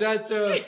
muchachos. 0.00 0.60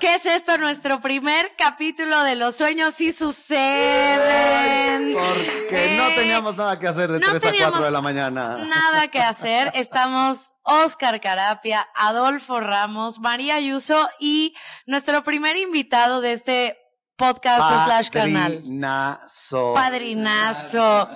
¿Qué 0.00 0.14
es 0.14 0.26
esto? 0.26 0.58
Nuestro 0.58 1.00
primer 1.00 1.52
capítulo 1.56 2.22
de 2.22 2.36
Los 2.36 2.56
sueños 2.56 2.94
sí 2.94 3.12
suceden. 3.12 5.14
Porque 5.14 5.96
no 5.96 6.08
Eh, 6.08 6.12
teníamos 6.16 6.56
nada 6.56 6.78
que 6.78 6.88
hacer 6.88 7.10
de 7.12 7.20
no 7.20 7.26
3 7.30 7.34
a 7.34 7.40
4 7.40 7.50
teníamos 7.50 7.84
de 7.84 7.90
la 7.90 8.00
mañana. 8.00 8.56
Nada 8.56 9.08
que 9.08 9.20
hacer. 9.20 9.70
Estamos 9.74 10.54
Oscar 10.62 11.20
Carapia, 11.20 11.88
Adolfo 11.94 12.60
Ramos, 12.60 13.20
María 13.20 13.56
Ayuso 13.56 14.08
y 14.18 14.54
nuestro 14.86 15.22
primer 15.22 15.56
invitado 15.56 16.20
de 16.20 16.32
este 16.32 16.78
podcast 17.16 17.86
slash 17.86 18.08
canal. 18.10 18.52
Padrinazo. 18.54 19.74
Padrinazo. 19.74 21.08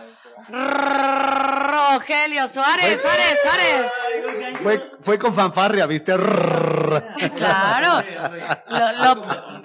Rogelio 0.49 2.47
Suárez, 2.49 3.01
Suárez, 3.01 3.39
Suárez. 3.43 4.57
Fue, 4.63 4.91
fue 5.01 5.19
con 5.19 5.35
fanfarria, 5.35 5.87
¿viste? 5.87 6.13
Claro. 7.37 8.03
Lo, 8.69 8.93
lo- 9.05 9.23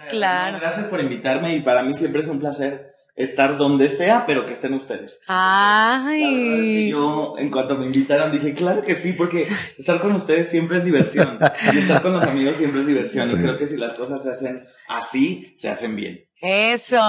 claro. 0.10 0.58
Gracias 0.60 0.88
por 0.88 1.00
invitarme 1.02 1.56
y 1.56 1.62
para 1.62 1.84
mí 1.84 1.94
siempre 1.96 2.22
es 2.22 2.28
un 2.28 2.40
placer 2.40 2.96
estar 3.16 3.58
donde 3.58 3.90
sea, 3.90 4.26
pero 4.26 4.46
que 4.46 4.54
estén 4.54 4.74
ustedes. 4.74 5.22
La 5.28 6.02
verdad 6.06 6.14
es 6.16 6.20
que 6.22 6.78
Ay. 6.78 6.90
yo, 6.90 7.34
en 7.38 7.52
cuanto 7.52 7.76
me 7.76 7.86
invitaron, 7.86 8.32
dije, 8.32 8.54
claro 8.54 8.82
que 8.82 8.96
sí, 8.96 9.12
porque 9.14 9.48
estar 9.78 10.00
con 10.00 10.14
ustedes 10.14 10.50
siempre 10.50 10.78
es 10.78 10.86
diversión. 10.86 11.38
Y 11.74 11.80
estar 11.80 12.02
con 12.02 12.14
los 12.14 12.24
amigos 12.24 12.56
siempre 12.56 12.80
es 12.82 12.88
diversión. 12.88 13.28
Sí. 13.28 13.36
Y 13.36 13.40
creo 13.42 13.58
que 13.58 13.68
si 13.68 13.76
las 13.76 13.94
cosas 13.94 14.24
se 14.24 14.32
hacen 14.32 14.66
así, 14.88 15.54
se 15.58 15.70
hacen 15.70 15.96
bien. 15.98 16.26
Eso. 16.42 17.00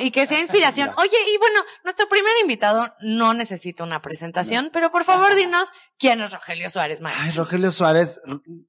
Y 0.00 0.10
que 0.10 0.26
sea 0.26 0.40
inspiración. 0.42 0.90
Oye, 0.98 1.16
y 1.34 1.38
bueno, 1.38 1.60
nuestro 1.84 2.08
primer 2.08 2.32
invitado 2.42 2.92
no 3.00 3.34
necesita 3.34 3.84
una 3.84 4.02
presentación, 4.02 4.70
pero 4.72 4.90
por 4.90 5.04
favor 5.04 5.34
dinos 5.34 5.72
quién 5.98 6.20
es 6.20 6.32
Rogelio 6.32 6.68
Suárez, 6.70 6.98
Ay, 7.00 7.04
maestro. 7.04 7.44
Rogelio 7.44 7.72
Suárez, 7.72 8.20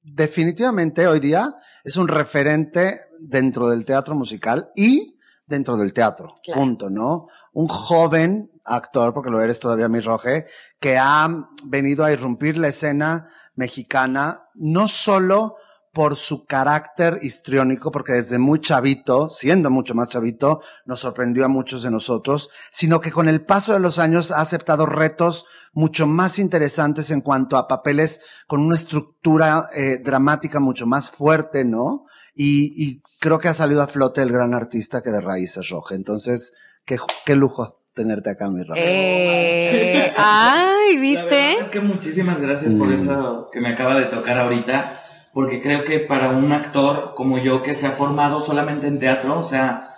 definitivamente 0.02 1.06
hoy 1.06 1.20
día 1.20 1.54
es 1.84 1.96
un 1.96 2.08
referente 2.08 3.00
dentro 3.20 3.68
del 3.68 3.84
teatro 3.84 4.14
musical 4.14 4.70
y 4.74 5.16
dentro 5.46 5.76
del 5.76 5.92
teatro. 5.92 6.36
Claro. 6.42 6.60
Punto, 6.60 6.90
¿no? 6.90 7.28
Un 7.52 7.66
joven 7.66 8.50
actor, 8.64 9.14
porque 9.14 9.30
lo 9.30 9.40
eres 9.40 9.58
todavía, 9.60 9.88
mi 9.88 10.00
Roge, 10.00 10.46
que 10.78 10.98
ha 10.98 11.28
venido 11.64 12.04
a 12.04 12.12
irrumpir 12.12 12.58
la 12.58 12.68
escena 12.68 13.30
mexicana, 13.54 14.48
no 14.54 14.88
solo 14.88 15.56
por 15.98 16.14
su 16.14 16.44
carácter 16.44 17.18
histriónico, 17.22 17.90
porque 17.90 18.12
desde 18.12 18.38
muy 18.38 18.60
chavito, 18.60 19.28
siendo 19.30 19.68
mucho 19.68 19.96
más 19.96 20.08
chavito, 20.08 20.60
nos 20.86 21.00
sorprendió 21.00 21.44
a 21.44 21.48
muchos 21.48 21.82
de 21.82 21.90
nosotros, 21.90 22.50
sino 22.70 23.00
que 23.00 23.10
con 23.10 23.28
el 23.28 23.40
paso 23.44 23.72
de 23.72 23.80
los 23.80 23.98
años 23.98 24.30
ha 24.30 24.40
aceptado 24.40 24.86
retos 24.86 25.44
mucho 25.72 26.06
más 26.06 26.38
interesantes 26.38 27.10
en 27.10 27.20
cuanto 27.20 27.56
a 27.56 27.66
papeles 27.66 28.20
con 28.46 28.60
una 28.60 28.76
estructura 28.76 29.70
eh, 29.74 29.98
dramática 30.00 30.60
mucho 30.60 30.86
más 30.86 31.10
fuerte, 31.10 31.64
¿no? 31.64 32.04
Y, 32.32 32.70
y 32.80 33.02
creo 33.18 33.40
que 33.40 33.48
ha 33.48 33.54
salido 33.54 33.82
a 33.82 33.88
flote 33.88 34.22
el 34.22 34.30
gran 34.30 34.54
artista 34.54 35.02
que 35.02 35.10
de 35.10 35.20
raíces 35.20 35.68
roja. 35.68 35.96
Entonces, 35.96 36.54
qué, 36.84 36.96
qué 37.26 37.34
lujo 37.34 37.80
tenerte 37.92 38.30
acá, 38.30 38.48
mi 38.48 38.62
Roge. 38.62 38.80
Eh, 38.84 40.12
ay, 40.16 40.94
La 40.94 41.00
¿viste? 41.00 41.24
verdad 41.24 41.62
es 41.64 41.70
que 41.70 41.80
muchísimas 41.80 42.40
gracias 42.40 42.72
por 42.74 42.86
Mm. 42.86 42.92
eso 42.92 43.48
que 43.52 43.60
me 43.60 43.70
acaba 43.72 43.98
de 43.98 44.06
tocar 44.06 44.38
ahorita, 44.38 45.00
porque 45.38 45.62
creo 45.62 45.84
que 45.84 46.00
para 46.00 46.30
un 46.30 46.50
actor 46.50 47.12
como 47.14 47.38
yo 47.38 47.62
que 47.62 47.72
se 47.72 47.86
ha 47.86 47.92
formado 47.92 48.40
solamente 48.40 48.88
en 48.88 48.98
teatro, 48.98 49.38
o 49.38 49.44
sea, 49.44 49.90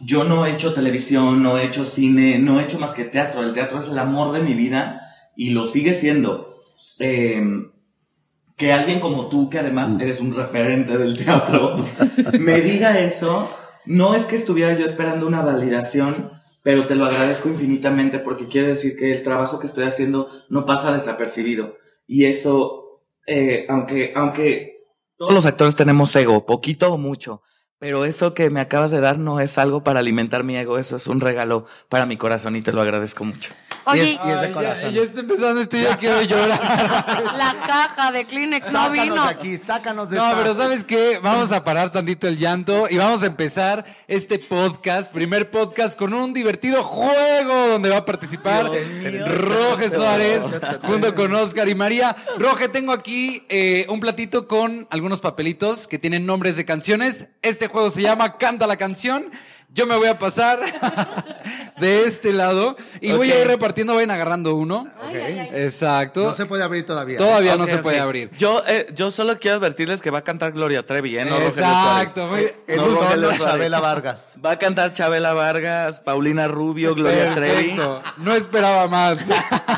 yo 0.00 0.24
no 0.24 0.46
he 0.46 0.52
hecho 0.52 0.72
televisión, 0.72 1.42
no 1.42 1.58
he 1.58 1.66
hecho 1.66 1.84
cine, 1.84 2.38
no 2.38 2.58
he 2.58 2.64
hecho 2.64 2.78
más 2.78 2.94
que 2.94 3.04
teatro. 3.04 3.42
El 3.42 3.52
teatro 3.52 3.80
es 3.80 3.90
el 3.90 3.98
amor 3.98 4.32
de 4.32 4.40
mi 4.40 4.54
vida 4.54 5.02
y 5.36 5.50
lo 5.50 5.66
sigue 5.66 5.92
siendo. 5.92 6.62
Eh, 6.98 7.38
que 8.56 8.72
alguien 8.72 8.98
como 8.98 9.28
tú, 9.28 9.50
que 9.50 9.58
además 9.58 9.90
Mm. 9.96 10.00
eres 10.00 10.20
un 10.20 10.34
referente 10.34 10.96
del 10.96 11.18
teatro, 11.18 11.76
me 12.40 12.62
diga 12.62 12.98
eso, 13.00 13.54
no 13.84 14.14
es 14.14 14.24
que 14.24 14.36
estuviera 14.36 14.72
yo 14.72 14.86
esperando 14.86 15.26
una 15.26 15.42
validación, 15.42 16.30
pero 16.62 16.86
te 16.86 16.94
lo 16.94 17.04
agradezco 17.04 17.50
infinitamente 17.50 18.20
porque 18.20 18.48
quiere 18.48 18.68
decir 18.68 18.96
que 18.96 19.12
el 19.12 19.22
trabajo 19.22 19.58
que 19.58 19.66
estoy 19.66 19.84
haciendo 19.84 20.30
no 20.48 20.64
pasa 20.64 20.94
desapercibido. 20.94 21.76
Y 22.06 22.24
eso, 22.24 23.02
eh, 23.26 23.66
aunque, 23.68 24.14
aunque 24.16 24.77
todos 25.18 25.34
los 25.34 25.46
actores 25.46 25.74
tenemos 25.74 26.14
ego, 26.14 26.46
poquito 26.46 26.92
o 26.92 26.96
mucho, 26.96 27.42
pero 27.78 28.04
eso 28.04 28.34
que 28.34 28.50
me 28.50 28.60
acabas 28.60 28.92
de 28.92 29.00
dar 29.00 29.18
no 29.18 29.40
es 29.40 29.58
algo 29.58 29.82
para 29.82 29.98
alimentar 29.98 30.44
mi 30.44 30.56
ego, 30.56 30.78
eso 30.78 30.96
es 30.96 31.08
un 31.08 31.20
regalo 31.20 31.66
para 31.88 32.06
mi 32.06 32.16
corazón 32.16 32.54
y 32.54 32.62
te 32.62 32.72
lo 32.72 32.80
agradezco 32.80 33.24
mucho. 33.24 33.52
Oye, 33.88 34.18
Y 34.24 34.30
es 34.30 34.40
de 34.40 34.46
Ay, 34.46 34.52
ya, 34.82 34.90
ya 34.90 35.02
está 35.02 35.20
empezando 35.20 35.60
esto 35.60 35.76
y 35.76 35.82
yo 35.82 35.98
quiero 35.98 36.22
llorar. 36.22 36.60
la 37.36 37.56
caja 37.66 38.12
de 38.12 38.24
Kleenex 38.26 38.66
no 38.66 38.72
Sácanos 38.72 39.02
vino. 39.02 39.22
de 39.24 39.30
aquí, 39.30 39.56
sácanos 39.56 40.10
de 40.10 40.16
No, 40.16 40.32
pero 40.36 40.54
¿sabes 40.54 40.84
qué? 40.84 41.18
Vamos 41.22 41.52
a 41.52 41.64
parar 41.64 41.90
tantito 41.90 42.28
el 42.28 42.38
llanto 42.38 42.86
y 42.90 42.96
vamos 42.98 43.22
a 43.22 43.26
empezar 43.26 43.84
este 44.06 44.38
podcast, 44.38 45.12
primer 45.12 45.50
podcast, 45.50 45.98
con 45.98 46.12
un 46.12 46.32
divertido 46.32 46.82
juego 46.82 47.68
donde 47.68 47.88
va 47.88 47.98
a 47.98 48.04
participar. 48.04 48.70
Roge 49.26 49.90
Suárez 49.90 50.60
junto 50.82 51.14
con 51.14 51.34
Oscar 51.34 51.68
y 51.68 51.74
María. 51.74 52.16
Roge, 52.38 52.68
tengo 52.68 52.92
aquí 52.92 53.44
eh, 53.48 53.86
un 53.88 54.00
platito 54.00 54.46
con 54.46 54.86
algunos 54.90 55.20
papelitos 55.20 55.86
que 55.88 55.98
tienen 55.98 56.26
nombres 56.26 56.56
de 56.56 56.64
canciones. 56.64 57.28
Este 57.42 57.68
juego 57.68 57.90
se 57.90 58.02
llama 58.02 58.36
Canta 58.38 58.66
la 58.66 58.76
canción. 58.76 59.30
Yo 59.70 59.86
me 59.86 59.96
voy 59.96 60.08
a 60.08 60.18
pasar 60.18 60.58
de 61.78 62.04
este 62.04 62.32
lado 62.32 62.76
y 63.00 63.12
voy 63.12 63.30
a 63.30 63.40
ir 63.42 63.46
repartiendo, 63.46 63.94
vayan 63.94 64.10
agarrando 64.10 64.54
uno. 64.56 64.84
Exacto. 65.52 66.24
No 66.24 66.34
se 66.34 66.46
puede 66.46 66.62
abrir 66.64 66.84
todavía. 66.86 67.18
Todavía 67.18 67.56
no 67.56 67.66
se 67.66 67.78
puede 67.78 68.00
abrir. 68.00 68.30
Yo, 68.38 68.62
eh, 68.66 68.86
yo 68.94 69.10
solo 69.10 69.38
quiero 69.38 69.58
advertirles 69.58 70.00
que 70.00 70.10
va 70.10 70.18
a 70.18 70.24
cantar 70.24 70.52
Gloria 70.52 70.84
Trevi, 70.84 71.18
¿eh? 71.18 71.24
No 71.26 71.36
Exacto. 71.38 72.34
El 72.36 72.76
No, 72.76 72.94
Suárez. 72.94 73.38
Chabela 73.38 73.80
Vargas. 73.80 74.32
Va 74.44 74.52
a 74.52 74.58
cantar 74.58 74.92
Chabela 74.92 75.34
Vargas, 75.34 76.00
Paulina 76.00 76.48
Rubio, 76.48 76.94
Gloria 76.94 77.34
Trevi. 77.34 77.76
Perfecto. 77.76 78.02
No 78.16 78.34
esperaba 78.34 78.88
más. 78.88 79.28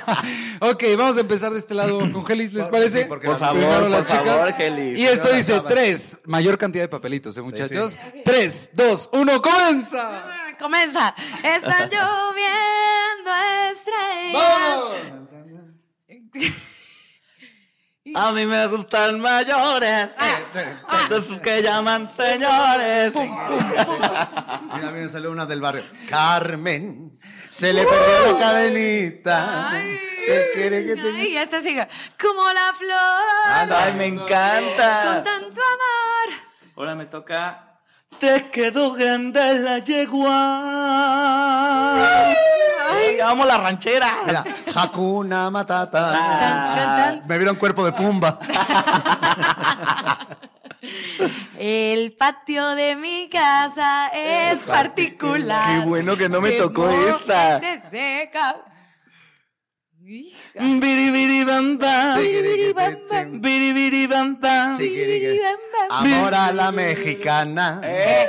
ok, 0.60 0.84
vamos 0.96 1.16
a 1.16 1.20
empezar 1.20 1.52
de 1.52 1.58
este 1.58 1.74
lado 1.74 1.98
con 1.98 2.24
Gelis, 2.24 2.52
¿les 2.52 2.68
parece? 2.68 3.02
sí, 3.02 3.08
Por 3.08 3.20
favor, 3.38 3.62
por 3.80 3.90
las 3.90 4.06
chicas. 4.06 4.24
favor, 4.24 4.52
Gelis. 4.54 4.98
Y 4.98 5.06
esto 5.06 5.32
dice 5.32 5.60
tres, 5.66 6.18
mayor 6.24 6.56
cantidad 6.58 6.84
de 6.84 6.88
papelitos, 6.88 7.36
¿eh, 7.36 7.42
muchachos? 7.42 7.98
Tres, 8.24 8.70
dos, 8.72 9.10
uno, 9.12 9.42
comienza. 9.88 10.22
Comienza. 10.58 11.14
Están 11.42 11.88
lloviendo 11.92 13.30
estrellas. 13.70 14.80
A 18.14 18.32
mí 18.32 18.44
me 18.44 18.66
gustan 18.66 19.20
mayores, 19.20 20.10
de 21.08 21.16
esos 21.16 21.38
que 21.40 21.62
llaman 21.62 22.10
señores. 22.16 23.12
Mira, 23.14 24.90
mira, 24.92 25.08
salió 25.10 25.30
una 25.30 25.46
del 25.46 25.60
barrio. 25.60 25.84
Carmen, 26.08 27.20
se 27.50 27.72
le 27.72 27.84
perdió 27.84 28.32
la 28.32 28.38
cadenita. 28.38 29.70
¿Qué 30.26 30.50
quiere 30.54 30.84
que 30.86 30.96
te 30.96 31.08
Ay, 31.08 31.36
este 31.36 31.62
sigue. 31.62 31.86
Como 32.20 32.42
la 32.52 32.72
flor. 32.74 33.70
Ay, 33.76 33.92
me 33.94 34.08
Con 34.14 34.24
encanta. 34.24 35.22
tanto 35.22 35.60
amor. 35.60 36.34
Ahora 36.76 36.94
me 36.96 37.06
toca. 37.06 37.69
Te 38.20 38.50
quedó 38.50 38.92
grande 38.92 39.54
la 39.60 39.78
yegua. 39.78 40.28
Ay, 42.92 43.18
amo 43.18 43.46
la 43.46 43.56
ranchera. 43.56 44.18
Mira, 44.26 44.44
Hakuna 44.74 45.48
Matata. 45.50 46.12
Tan. 46.12 47.26
Me 47.26 47.38
vieron 47.38 47.56
cuerpo 47.56 47.82
de 47.86 47.92
Pumba. 47.92 48.38
El 51.58 52.12
patio 52.12 52.68
de 52.74 52.96
mi 52.96 53.30
casa 53.30 54.08
es 54.08 54.58
particular. 54.60 55.80
Qué 55.80 55.86
bueno 55.86 56.16
que 56.16 56.28
no 56.28 56.42
me 56.42 56.52
tocó 56.52 56.90
esa. 56.90 57.58
se 57.60 57.82
seca. 57.90 58.56
Amor 65.90 66.34
a 66.34 66.52
la 66.52 66.72
mexicana. 66.72 67.80
De 67.80 68.22
Eh. 68.22 68.26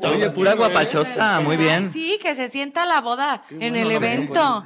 no. 0.00 0.08
Oye, 0.10 0.30
pura 0.30 0.54
guapachosa, 0.54 1.40
muy 1.40 1.56
bien. 1.56 1.92
Sí, 1.92 2.18
que 2.22 2.34
se 2.34 2.48
sienta 2.48 2.84
la 2.86 3.00
boda 3.00 3.44
en 3.50 3.76
el 3.76 3.90
evento. 3.90 4.64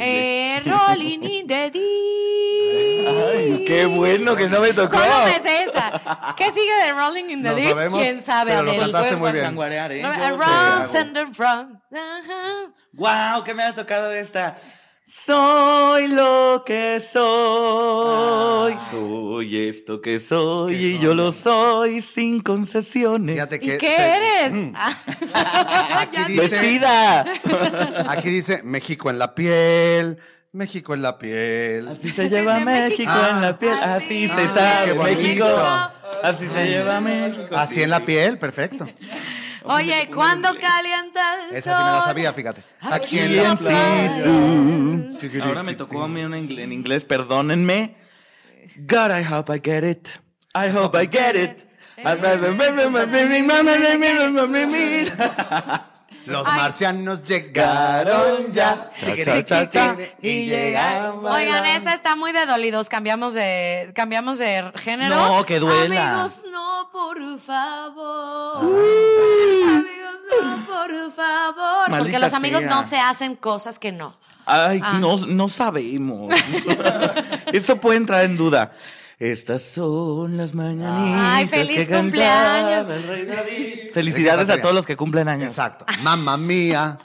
Eh, 0.00 0.60
Rolling 0.66 1.20
in 1.22 1.46
the 1.46 1.70
deep. 1.70 3.08
Ay, 3.08 3.64
qué 3.66 3.86
bueno 3.86 4.36
que 4.36 4.48
no 4.48 4.60
me 4.60 4.72
tocó. 4.72 4.98
Solo 4.98 5.24
me 5.24 5.38
sé 5.40 5.64
esa. 5.64 6.34
¿Qué 6.36 6.50
sigue 6.52 6.74
de 6.84 6.92
Rolling 6.92 7.24
in 7.30 7.42
the 7.42 7.48
No 7.50 7.54
Deep? 7.54 7.68
sabemos, 7.70 8.00
¿Quién 8.00 8.20
sabe, 8.20 8.52
pero 8.52 8.62
lo 8.64 8.78
cantaste 8.78 9.16
muy 9.16 9.32
bien. 9.32 9.56
¿eh? 9.58 10.02
Around, 10.04 11.34
from. 11.34 11.80
Ajá. 11.92 12.72
Wow, 12.92 13.44
que 13.44 13.54
me 13.54 13.62
ha 13.62 13.74
tocado 13.74 14.12
esta. 14.12 14.58
Soy 15.14 16.08
lo 16.08 16.62
que 16.64 16.98
soy. 16.98 18.74
Soy 18.90 19.68
esto 19.68 20.00
que 20.00 20.18
soy 20.18 20.74
y 20.74 20.98
yo 20.98 21.14
lo 21.14 21.30
soy 21.32 22.00
sin 22.00 22.40
concesiones. 22.40 23.34
Fíjate 23.36 23.56
¿Y 23.56 23.58
que 23.60 23.78
qué 23.78 23.88
se- 23.94 24.16
eres? 24.16 24.52
Mm. 24.52 24.72
Ah. 24.74 24.96
Aquí 26.00 26.32
dice- 26.32 26.40
Vestida. 26.58 27.24
Aquí 28.08 28.30
dice 28.30 28.62
México 28.64 29.10
en 29.10 29.18
la 29.18 29.34
piel, 29.34 30.18
México 30.50 30.94
en 30.94 31.02
la 31.02 31.18
piel. 31.18 31.88
Así 31.88 32.08
se 32.08 32.30
lleva 32.30 32.58
México 32.60 33.02
México. 33.12 33.26
en 33.30 33.42
la 33.42 33.58
piel, 33.58 33.74
Así 33.82 34.24
así 34.24 34.28
se 34.28 34.42
Ah, 34.44 34.48
sabe. 34.48 34.94
México. 34.94 35.46
Así 36.22 36.46
se 36.48 36.66
lleva 36.68 37.00
México. 37.00 37.54
Así 37.54 37.74
sí, 37.74 37.82
en 37.82 37.90
la 37.90 38.00
piel, 38.04 38.38
perfecto. 38.38 38.88
Oye, 39.64 40.10
cuando 40.14 40.48
calienta 40.58 41.48
el 41.50 41.56
Esa 41.56 41.78
sí 41.78 41.84
me 41.84 41.90
la 41.90 41.98
sol. 41.98 42.06
sabía, 42.08 42.32
fíjate. 42.32 42.62
Aquí 42.80 42.94
Aquí 42.94 43.18
en 43.18 43.36
la 43.36 43.54
playa. 43.54 45.44
Ahora 45.44 45.62
me 45.62 45.74
tocó 45.74 46.02
a 46.02 46.08
mí 46.08 46.22
una 46.24 46.38
en 46.38 46.72
inglés, 46.72 47.04
perdónenme. 47.04 47.96
God, 48.76 49.10
I 49.10 49.22
hope 49.22 49.52
I 49.54 49.60
get 49.62 49.84
it. 49.84 50.08
I 50.54 50.68
hope 50.68 50.96
I 50.98 51.06
get 51.06 51.36
it. 51.36 51.72
Los 56.26 56.46
Ay. 56.46 56.60
marcianos 56.60 57.24
llegaron 57.24 58.52
ya. 58.52 58.90
Cha, 59.24 59.44
cha, 59.44 59.68
cha, 59.68 59.96
Y 60.20 60.46
llegaron. 60.46 61.24
Oigan, 61.26 61.64
esta 61.66 61.94
está 61.94 62.14
muy 62.16 62.32
de 62.32 62.46
dolidos. 62.46 62.88
Cambiamos 62.88 63.34
de, 63.34 63.92
cambiamos 63.94 64.38
de 64.38 64.72
género. 64.76 65.16
No, 65.16 65.44
que 65.44 65.58
duela. 65.58 66.14
Amigos, 66.14 66.42
no, 66.50 66.88
por 66.92 67.18
favor. 67.40 68.58
Amigos, 68.62 70.18
no, 70.42 70.66
por 70.66 71.12
favor. 71.14 71.98
Porque 71.98 72.18
los 72.18 72.32
amigos 72.34 72.60
sea. 72.60 72.70
no 72.70 72.82
se 72.82 72.98
hacen 72.98 73.34
cosas 73.36 73.78
que 73.78 73.92
no. 73.92 74.16
Ay, 74.46 74.80
Ah. 74.82 74.98
no, 75.00 75.16
no 75.18 75.48
sabemos. 75.48 76.34
Eso 77.52 77.76
puede 77.76 77.96
entrar 77.98 78.24
en 78.24 78.36
duda. 78.36 78.72
Estas 79.22 79.62
son 79.62 80.36
las 80.36 80.52
mañanitas. 80.52 81.20
Ay, 81.22 81.46
feliz 81.46 81.88
que 81.88 81.94
cumpleaños. 81.96 82.90
el 82.90 83.02
rey 83.06 83.24
David. 83.24 83.92
Felicidades 83.94 84.50
a 84.50 84.60
todos 84.60 84.74
los 84.74 84.84
que 84.84 84.96
cumplen 84.96 85.28
años. 85.28 85.50
Exacto. 85.50 85.86
Mamma 86.02 86.36
mía. 86.36 86.98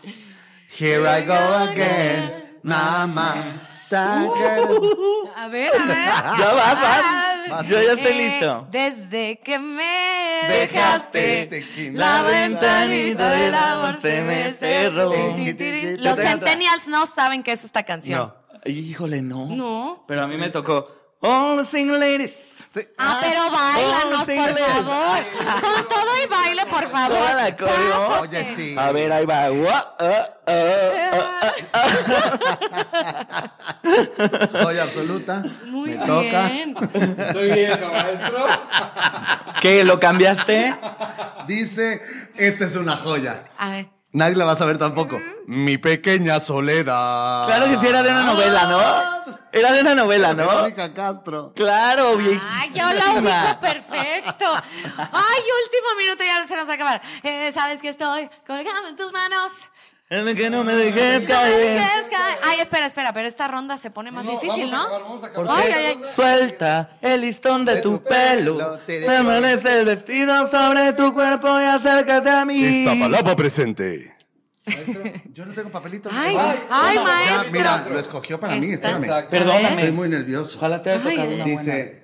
Here 0.79 1.03
I 1.03 1.25
go 1.27 1.33
again. 1.35 2.57
Mamá. 2.63 3.35
A 3.91 5.47
ver, 5.51 5.69
a 5.71 5.85
ver. 5.85 6.09
Ya 6.39 6.53
vas, 6.55 6.81
vas. 6.81 7.67
Yo 7.67 7.81
ya 7.83 7.93
estoy 7.93 8.13
Eh, 8.13 8.23
listo. 8.23 8.67
Desde 8.71 9.37
que 9.37 9.59
me 9.59 10.39
Dejaste 10.49 11.91
la 11.93 12.23
ventanita 12.23 13.29
del 13.29 13.53
amor 13.53 13.93
se 13.93 14.23
me 14.23 14.51
cerró. 14.53 15.13
Los 15.99 16.17
centennials 16.19 16.87
no 16.87 17.05
saben 17.05 17.43
qué 17.43 17.51
es 17.51 17.63
esta 17.63 17.83
canción. 17.83 18.19
No. 18.19 18.47
Híjole, 18.65 19.21
no. 19.21 19.45
No. 19.49 20.03
Pero 20.07 20.23
a 20.23 20.27
mí 20.27 20.35
me 20.35 20.49
tocó. 20.49 20.96
All 21.19 21.57
the 21.57 21.65
single 21.65 21.97
ladies. 21.99 22.63
Sí. 22.69 22.81
Ah, 22.97 23.17
pero 23.21 23.49
bailanos, 23.49 24.25
por 24.25 24.57
favor. 24.59 25.23
Con 25.61 25.87
todo 25.87 26.11
y 26.23 26.27
baile, 26.27 26.65
por 26.65 26.91
favor. 26.91 27.17
Toda 27.17 27.33
la 27.33 27.55
coreo. 27.57 28.21
Oye, 28.21 28.53
sí. 28.55 28.75
A 28.77 28.91
ver, 28.91 29.11
ahí 29.11 29.25
va. 29.25 29.45
Ah, 29.99 30.29
ah, 30.47 31.51
ah. 31.73 33.51
Soy 34.61 34.77
absoluta. 34.79 35.43
Muy 35.65 35.89
Me 35.91 36.05
toca. 36.05 36.43
bien. 36.49 36.75
Estoy 37.17 37.51
viendo, 37.51 37.87
maestro. 37.89 38.45
¿Qué? 39.61 39.83
¿Lo 39.83 39.99
cambiaste? 39.99 40.75
Dice, 41.47 42.01
esta 42.35 42.65
es 42.65 42.75
una 42.75 42.97
joya. 42.97 43.45
A 43.57 43.69
ver. 43.69 43.87
Nadie 44.11 44.35
la 44.35 44.45
va 44.45 44.51
a 44.53 44.57
saber 44.57 44.77
tampoco. 44.77 45.19
Mi 45.47 45.77
pequeña 45.77 46.39
soledad. 46.39 47.45
Claro 47.47 47.65
que 47.69 47.77
sí, 47.77 47.87
era 47.87 48.03
de 48.03 48.11
una 48.11 48.23
novela, 48.23 48.63
¿no? 48.67 49.16
Era 49.59 49.73
de 49.73 49.81
una 49.81 49.95
novela, 49.95 50.33
¿no? 50.33 50.47
Verónica 50.47 50.93
Castro. 50.93 51.53
Claro, 51.55 52.15
bien. 52.17 52.39
Ay, 52.51 52.71
yo 52.73 52.83
la 52.93 53.11
ubico 53.13 53.59
perfecto. 53.59 54.45
Ay, 54.97 55.41
último 55.63 55.95
minuto, 55.97 56.23
ya 56.23 56.47
se 56.47 56.55
nos 56.55 56.67
va 56.67 56.71
a 56.71 56.75
acabar. 56.75 57.01
Eh, 57.23 57.51
Sabes 57.53 57.81
que 57.81 57.89
estoy 57.89 58.29
colgando 58.45 58.87
en 58.89 58.95
tus 58.95 59.11
manos. 59.11 59.51
En 60.09 60.25
el 60.25 60.37
que 60.37 60.49
no 60.49 60.63
me 60.63 60.73
dejes 60.73 61.23
No 61.23 61.27
me 61.27 61.33
caer. 61.35 61.79
dejes 61.81 62.09
caer. 62.09 62.39
Ay, 62.43 62.59
espera, 62.61 62.85
espera, 62.85 63.11
pero 63.11 63.27
esta 63.27 63.47
ronda 63.49 63.77
se 63.77 63.91
pone 63.91 64.09
más 64.09 64.25
difícil, 64.25 64.71
vamos 64.71 64.73
a 64.73 64.75
¿no? 64.77 64.81
acabar, 64.83 65.01
vamos 65.01 65.23
a 65.23 65.27
acabar. 65.27 65.47
Porque 65.47 65.73
Ay, 65.73 65.73
ay, 65.85 65.85
ay. 66.01 66.09
suelta 66.15 66.89
el 67.01 67.21
listón 67.21 67.65
de 67.65 67.81
tu 67.81 68.01
pelo. 68.01 68.79
Permanece 68.85 69.79
el 69.79 69.85
vestido 69.85 70.47
sobre 70.49 70.93
tu 70.93 71.13
cuerpo 71.13 71.59
y 71.59 71.63
acércate 71.65 72.29
a 72.29 72.45
mí. 72.45 72.85
palabra 72.99 73.35
presente. 73.35 74.15
Yo 75.33 75.45
no 75.45 75.53
tengo 75.53 75.69
papelito. 75.69 76.09
Ay, 76.11 76.35
ay, 76.69 76.99
maestro. 76.99 77.51
mira, 77.51 77.85
lo 77.89 77.99
escogió 77.99 78.39
para 78.39 78.55
mí, 78.55 78.71
Estás- 78.73 78.93
espérame. 78.93 79.03
Exacto. 79.03 79.29
Perdóname. 79.31 79.69
Estoy 79.69 79.91
muy 79.91 80.09
nervioso. 80.09 80.57
Ojalá 80.57 80.81
te 80.81 80.91
haya 80.91 81.01
Ay, 81.03 81.15
tocado 81.15 81.29
ay, 81.29 81.35
una 81.35 81.43
buena. 81.43 81.59
Dice, 81.61 82.03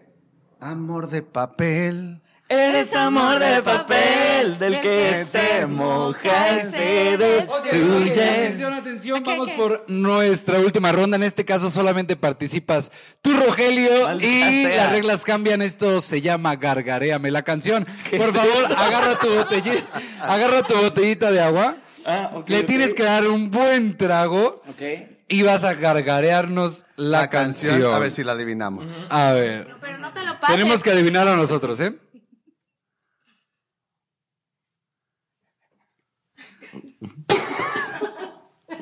amor 0.59 1.09
de 1.09 1.21
papel. 1.21 2.19
Eres 2.49 2.93
amor 2.93 3.39
de 3.39 3.63
papel 3.63 4.59
del 4.59 4.79
que 4.81 5.25
se 5.31 5.65
moja 5.65 6.57
y 6.59 6.71
se 6.71 7.17
destruye. 7.17 8.11
Atención, 8.11 8.73
atención, 8.73 9.19
Ok, 9.21 9.25
vamos 9.25 9.47
ok. 9.49 9.55
por 9.55 9.85
nuestra 9.87 10.59
última 10.59 10.91
ronda. 10.91 11.15
En 11.15 11.23
este 11.23 11.45
caso 11.45 11.71
solamente 11.71 12.15
participas 12.15 12.91
tú, 13.23 13.31
Rogelio, 13.33 14.03
Maldita 14.05 14.51
y 14.51 14.63
sea. 14.65 14.75
las 14.83 14.91
reglas 14.91 15.23
cambian. 15.23 15.61
Esto 15.63 15.99
se 16.01 16.21
llama 16.21 16.55
Gargaréame 16.55 17.31
la 17.31 17.41
canción. 17.41 17.87
Por 18.15 18.31
favor, 18.33 18.65
agarra 18.77 19.17
tu 19.17 19.29
botellita, 19.33 20.01
agarra 20.21 20.61
tu 20.63 20.75
botellita 20.75 21.31
de 21.31 21.41
agua. 21.41 21.77
Ah, 22.05 22.43
Le 22.47 22.63
tienes 22.63 22.93
que 22.93 23.03
dar 23.03 23.27
un 23.27 23.49
buen 23.49 23.97
trago 23.97 24.61
Ok. 24.67 24.81
y 25.27 25.43
vas 25.43 25.63
a 25.63 25.73
gargarearnos 25.73 26.85
la, 26.95 27.29
canción. 27.29 27.83
A 27.93 27.99
ver 27.99 28.11
si 28.11 28.23
la 28.23 28.33
adivinamos. 28.33 29.07
A 29.09 29.33
ver. 29.33 29.75
Pero 29.79 29.97
no 29.97 30.11
te 30.13 30.23
lo 30.23 30.39
pases. 30.39 30.55
Tenemos 30.55 30.83
que 30.83 30.91
adivinar 30.91 31.27
a 31.27 31.35
nosotros, 31.35 31.79
¿eh? 31.79 31.97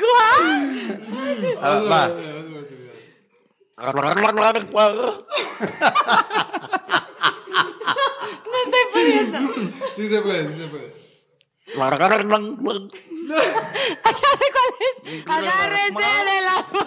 Ah, 1.62 1.82
va. 1.90 2.10
Sí 9.96 10.08
se 10.08 10.20
puede, 10.20 10.48
sí 10.48 10.54
se 10.56 10.66
puede. 10.68 10.94
Ya 13.28 13.36
sé 13.42 14.46
cuál 14.52 14.70
es. 14.80 15.26
Agárrense 15.26 16.08
de 16.24 16.40
las 16.42 16.72
manos. 16.72 16.86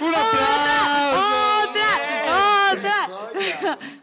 ¡Un 0.00 0.14
aplauso! 0.14 1.24
Otra, 1.68 1.90
otra. 2.72 2.98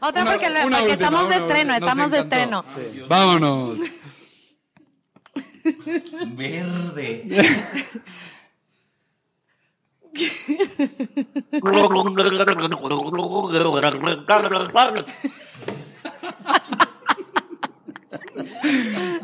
Otra 0.02 0.22
Una- 0.24 0.32
porque, 0.32 0.50
lo- 0.50 0.66
una 0.66 0.78
porque 0.80 0.92
última, 0.92 0.94
estamos 0.94 1.22
de 1.22 1.36
una 1.36 1.36
estreno, 1.46 1.74
estamos 1.74 2.12
de 2.12 2.18
encantó. 2.18 2.36
estreno. 2.36 3.08
Vámonos. 3.08 3.80
Verde. 6.36 7.26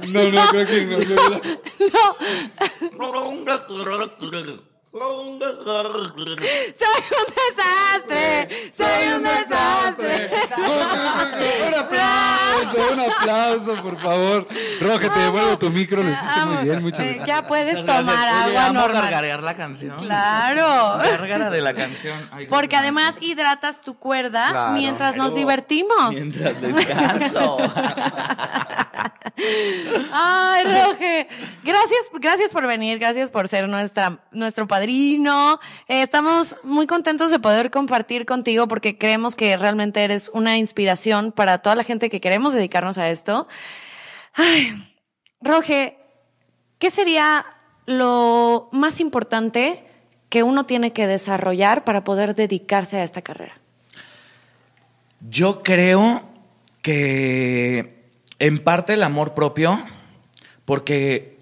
No, 0.08 0.32
no, 0.32 0.48
creo 0.50 0.66
que 0.66 0.86
no. 0.86 0.98
no. 4.44 4.58
Soy 4.92 5.28
un 5.28 5.38
desastre, 7.38 8.72
soy 8.72 9.14
un 9.16 9.24
desastre. 9.24 10.32
Un 11.68 11.74
aplauso, 11.76 12.94
un 12.94 13.00
aplauso, 13.02 13.76
por 13.84 13.98
favor. 13.98 14.48
Roge, 14.80 15.10
te 15.10 15.20
devuelvo 15.20 15.58
tu 15.58 15.70
micro, 15.70 16.02
lo 16.02 16.10
hiciste 16.12 16.46
muy 16.46 16.64
bien, 16.64 16.82
muchas 16.82 17.06
gracias. 17.06 17.28
Ya 17.28 17.46
puedes 17.48 17.86
tomar 17.86 18.28
agua 18.28 18.72
normal. 18.72 19.02
gargarear 19.04 19.44
la 19.44 19.56
canción. 19.58 19.98
Claro. 19.98 20.98
Gárgara 21.04 21.50
de 21.50 21.62
la 21.62 21.74
canción. 21.74 22.18
Porque 22.50 22.76
además 22.78 23.16
hidratas 23.22 23.82
tu 23.82 23.98
cuerda 24.00 24.48
Claro. 24.50 24.74
mientras 24.74 25.16
nos 25.18 25.36
divertimos. 25.36 26.12
Mientras 26.12 26.62
descanso. 26.62 27.58
Ay. 30.14 30.47
Gracias, 31.80 32.10
gracias 32.20 32.50
por 32.50 32.66
venir, 32.66 32.98
gracias 32.98 33.30
por 33.30 33.48
ser 33.48 33.70
nuestra, 33.70 34.20
nuestro 34.32 34.68
padrino. 34.68 35.60
Eh, 35.88 36.02
estamos 36.02 36.58
muy 36.64 36.88
contentos 36.88 37.30
de 37.30 37.38
poder 37.38 37.70
compartir 37.70 38.26
contigo 38.26 38.68
porque 38.68 38.98
creemos 38.98 39.36
que 39.36 39.56
realmente 39.58 40.04
eres 40.04 40.32
una 40.34 40.58
inspiración 40.58 41.32
para 41.32 41.60
toda 41.60 41.76
la 41.76 41.84
gente 41.84 42.10
que 42.10 42.20
queremos 42.20 42.54
dedicarnos 42.54 42.98
a 42.98 43.12
esto. 43.12 43.48
Ay, 44.34 44.92
¿qué 46.80 46.90
sería 46.90 47.46
lo 47.86 48.70
más 48.72 49.00
importante 49.00 49.86
que 50.30 50.42
uno 50.42 50.66
tiene 50.66 50.94
que 50.94 51.06
desarrollar 51.06 51.84
para 51.84 52.04
poder 52.04 52.34
dedicarse 52.34 52.98
a 52.98 53.04
esta 53.04 53.22
carrera? 53.22 53.54
Yo 55.30 55.62
creo 55.62 56.28
que 56.82 58.04
en 58.40 58.64
parte 58.64 58.94
el 58.96 59.04
amor 59.04 59.36
propio, 59.36 59.86
porque 60.66 61.37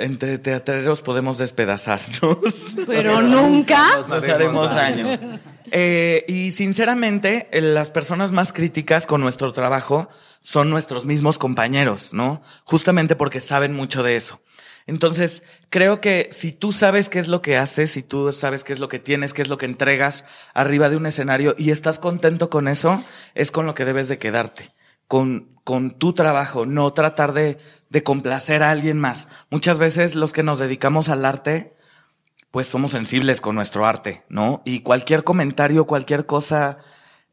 entre 0.00 0.38
teatreros 0.38 1.02
podemos 1.02 1.38
despedazarnos. 1.38 2.76
Pero 2.86 3.22
nunca. 3.22 3.96
Nos 3.96 4.10
haremos 4.10 4.74
daño. 4.74 5.40
Eh, 5.70 6.24
y 6.26 6.50
sinceramente, 6.50 7.48
eh, 7.52 7.60
las 7.60 7.90
personas 7.90 8.32
más 8.32 8.52
críticas 8.52 9.06
con 9.06 9.20
nuestro 9.20 9.52
trabajo 9.52 10.08
son 10.40 10.70
nuestros 10.70 11.04
mismos 11.04 11.38
compañeros, 11.38 12.12
¿no? 12.12 12.42
Justamente 12.64 13.14
porque 13.14 13.40
saben 13.40 13.72
mucho 13.72 14.02
de 14.02 14.16
eso. 14.16 14.40
Entonces, 14.86 15.44
creo 15.68 16.00
que 16.00 16.28
si 16.32 16.52
tú 16.52 16.72
sabes 16.72 17.08
qué 17.08 17.18
es 17.18 17.28
lo 17.28 17.42
que 17.42 17.56
haces, 17.56 17.92
si 17.92 18.02
tú 18.02 18.32
sabes 18.32 18.64
qué 18.64 18.72
es 18.72 18.80
lo 18.80 18.88
que 18.88 18.98
tienes, 18.98 19.32
qué 19.32 19.42
es 19.42 19.48
lo 19.48 19.58
que 19.58 19.66
entregas 19.66 20.24
arriba 20.54 20.88
de 20.88 20.96
un 20.96 21.06
escenario 21.06 21.54
y 21.56 21.70
estás 21.70 21.98
contento 21.98 22.50
con 22.50 22.66
eso, 22.66 23.04
es 23.34 23.50
con 23.52 23.66
lo 23.66 23.74
que 23.74 23.84
debes 23.84 24.08
de 24.08 24.18
quedarte. 24.18 24.72
Con, 25.06 25.59
con 25.70 25.92
tu 25.92 26.14
trabajo, 26.14 26.66
no 26.66 26.92
tratar 26.94 27.32
de, 27.32 27.56
complacer 28.02 28.64
a 28.64 28.72
alguien 28.72 28.98
más. 28.98 29.28
Muchas 29.50 29.78
veces 29.78 30.16
los 30.16 30.32
que 30.32 30.42
nos 30.42 30.58
dedicamos 30.58 31.08
al 31.08 31.24
arte, 31.24 31.76
pues 32.50 32.66
somos 32.66 32.90
sensibles 32.90 33.40
con 33.40 33.54
nuestro 33.54 33.86
arte, 33.86 34.24
¿no? 34.28 34.62
Y 34.64 34.80
cualquier 34.80 35.22
comentario, 35.22 35.86
cualquier 35.86 36.26
cosa 36.26 36.78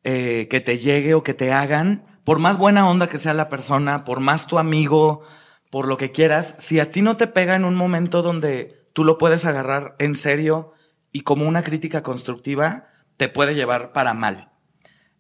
eh, 0.04 0.48
que 0.52 0.62
te 0.62 0.78
llegue 0.78 1.16
o 1.16 1.24
que 1.24 1.34
te 1.34 1.52
hagan, 1.52 2.06
por 2.24 2.38
más 2.38 2.60
buena 2.60 2.88
onda 2.88 3.08
que 3.08 3.18
sea 3.18 3.34
la 3.34 3.50
persona, 3.50 4.04
por 4.04 4.20
más 4.20 4.46
tu 4.46 4.60
amigo, 4.60 5.24
por 5.72 5.88
lo 5.88 5.98
que 5.98 6.12
quieras, 6.12 6.56
si 6.60 6.80
a 6.80 6.92
ti 6.92 7.02
no 7.02 7.18
te 7.18 7.26
pega 7.26 7.56
en 7.56 7.66
un 7.66 7.74
momento 7.74 8.22
donde 8.22 8.88
tú 8.94 9.04
lo 9.04 9.18
puedes 9.18 9.46
agarrar 9.46 9.96
en 9.98 10.16
serio 10.16 10.74
y 11.12 11.22
como 11.22 11.48
una 11.48 11.64
crítica 11.64 12.04
constructiva, 12.04 12.86
te 13.18 13.30
puede 13.30 13.56
llevar 13.56 13.94
para 13.94 14.14
mal. 14.14 14.52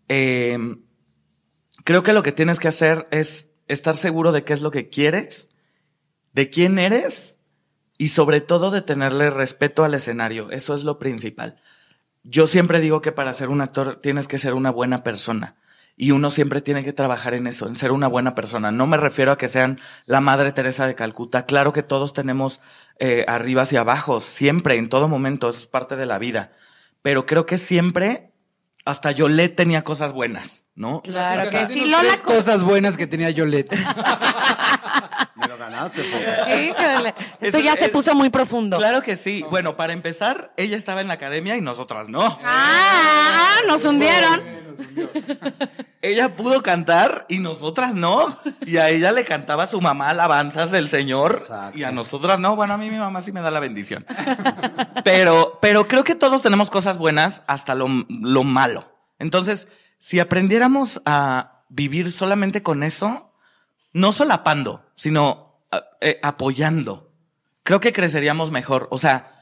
Em, 0.07 0.83
creo 1.87 2.03
que 2.03 2.11
lo 2.11 2.21
que 2.21 2.33
tienes 2.33 2.59
que 2.59 2.67
hacer 2.67 3.05
es 3.11 3.49
estar 3.69 3.95
seguro 3.95 4.33
de 4.33 4.43
qué 4.43 4.51
es 4.51 4.59
lo 4.59 4.71
que 4.71 4.89
quieres, 4.89 5.51
de 6.33 6.49
quién 6.49 6.79
eres 6.79 7.39
y 7.97 8.09
sobre 8.09 8.41
todo 8.41 8.71
de 8.71 8.81
tenerle 8.81 9.29
respeto 9.29 9.85
al 9.85 9.93
escenario. 9.93 10.51
Eso 10.51 10.73
es 10.73 10.83
lo 10.83 10.99
principal. 10.99 11.61
Yo 12.23 12.45
siempre 12.45 12.81
digo 12.81 13.01
que 13.01 13.13
para 13.13 13.31
ser 13.31 13.47
un 13.47 13.61
actor 13.61 14.01
tienes 14.01 14.27
que 14.27 14.37
ser 14.37 14.53
una 14.53 14.69
buena 14.69 15.01
persona. 15.01 15.55
Y 15.95 16.11
uno 16.11 16.29
siempre 16.29 16.59
tiene 16.59 16.83
que 16.83 16.91
trabajar 16.91 17.33
en 17.33 17.47
eso, 17.47 17.69
en 17.69 17.77
ser 17.77 17.93
una 17.93 18.09
buena 18.09 18.35
persona. 18.35 18.69
No 18.69 18.85
me 18.85 18.97
refiero 18.97 19.31
a 19.31 19.37
que 19.37 19.47
sean 19.47 19.79
la 20.05 20.19
Madre 20.19 20.51
Teresa 20.51 20.87
de 20.87 20.95
Calcuta. 20.95 21.45
Claro 21.45 21.71
que 21.71 21.83
todos 21.83 22.11
tenemos 22.11 22.59
eh, 22.99 23.23
arribas 23.29 23.71
y 23.71 23.77
abajos, 23.77 24.25
siempre, 24.25 24.75
en 24.75 24.89
todo 24.89 25.07
momento, 25.07 25.47
es 25.47 25.67
parte 25.67 25.95
de 25.95 26.05
la 26.05 26.19
vida. 26.19 26.51
Pero 27.01 27.25
creo 27.25 27.45
que 27.45 27.57
siempre, 27.57 28.33
hasta 28.83 29.11
Yolette 29.11 29.55
tenía 29.55 29.85
cosas 29.85 30.11
buenas, 30.11 30.66
¿no? 30.77 31.01
Claro 31.01 31.49
que 31.49 31.65
sí, 31.65 31.81
Lola. 31.81 31.97
Lola. 31.97 32.09
Tres 32.09 32.21
cosas 32.21 32.63
buenas 32.63 32.97
que 32.97 33.07
tenía 33.07 33.31
Yolette. 33.31 33.75
Me 35.35 35.47
lo 35.47 35.57
ganaste. 35.57 36.01
Híjole, 36.01 37.15
Esto 37.41 37.57
Eso 37.57 37.59
ya 37.59 37.75
se 37.75 37.89
puso 37.89 38.13
muy 38.13 38.29
profundo. 38.29 38.77
Claro 38.77 39.01
que 39.01 39.15
sí. 39.15 39.43
Bueno, 39.49 39.75
para 39.75 39.93
empezar, 39.93 40.53
ella 40.55 40.77
estaba 40.77 41.01
en 41.01 41.07
la 41.07 41.15
academia 41.15 41.57
y 41.57 41.61
nosotras 41.61 42.09
no. 42.09 42.23
Ah, 42.23 42.37
ah, 42.45 43.57
nos 43.67 43.83
hundieron. 43.85 44.43
Ella 46.03 46.35
pudo 46.35 46.61
cantar 46.61 47.25
y 47.27 47.39
nosotras 47.39 47.95
no. 47.95 48.37
Y 48.61 48.77
a 48.77 48.89
ella 48.89 49.11
le 49.11 49.25
cantaba 49.25 49.65
su 49.65 49.81
mamá 49.81 50.11
alabanzas 50.11 50.69
del 50.69 50.89
Señor 50.89 51.39
Exacto. 51.41 51.77
y 51.77 51.85
a 51.85 51.91
nosotras 51.91 52.39
no. 52.39 52.55
Bueno, 52.55 52.75
a 52.75 52.77
mí 52.77 52.91
mi 52.91 52.97
mamá 52.97 53.21
sí 53.21 53.31
me 53.31 53.41
da 53.41 53.49
la 53.49 53.59
bendición. 53.59 54.05
Pero, 55.03 55.57
pero 55.59 55.87
creo 55.87 56.03
que 56.03 56.13
todos 56.13 56.43
tenemos 56.43 56.69
cosas 56.69 56.99
buenas 56.99 57.41
hasta 57.47 57.73
lo, 57.73 57.87
lo 58.07 58.43
malo. 58.43 58.91
Entonces, 59.17 59.67
si 59.97 60.19
aprendiéramos 60.19 61.01
a 61.05 61.63
vivir 61.69 62.11
solamente 62.11 62.63
con 62.63 62.83
eso, 62.83 63.33
no 63.93 64.11
solapando, 64.11 64.85
sino 64.95 65.61
a- 65.71 65.83
eh, 66.01 66.19
apoyando, 66.23 67.11
creo 67.63 67.79
que 67.79 67.93
creceríamos 67.93 68.51
mejor. 68.51 68.87
O 68.91 68.97
sea, 68.97 69.33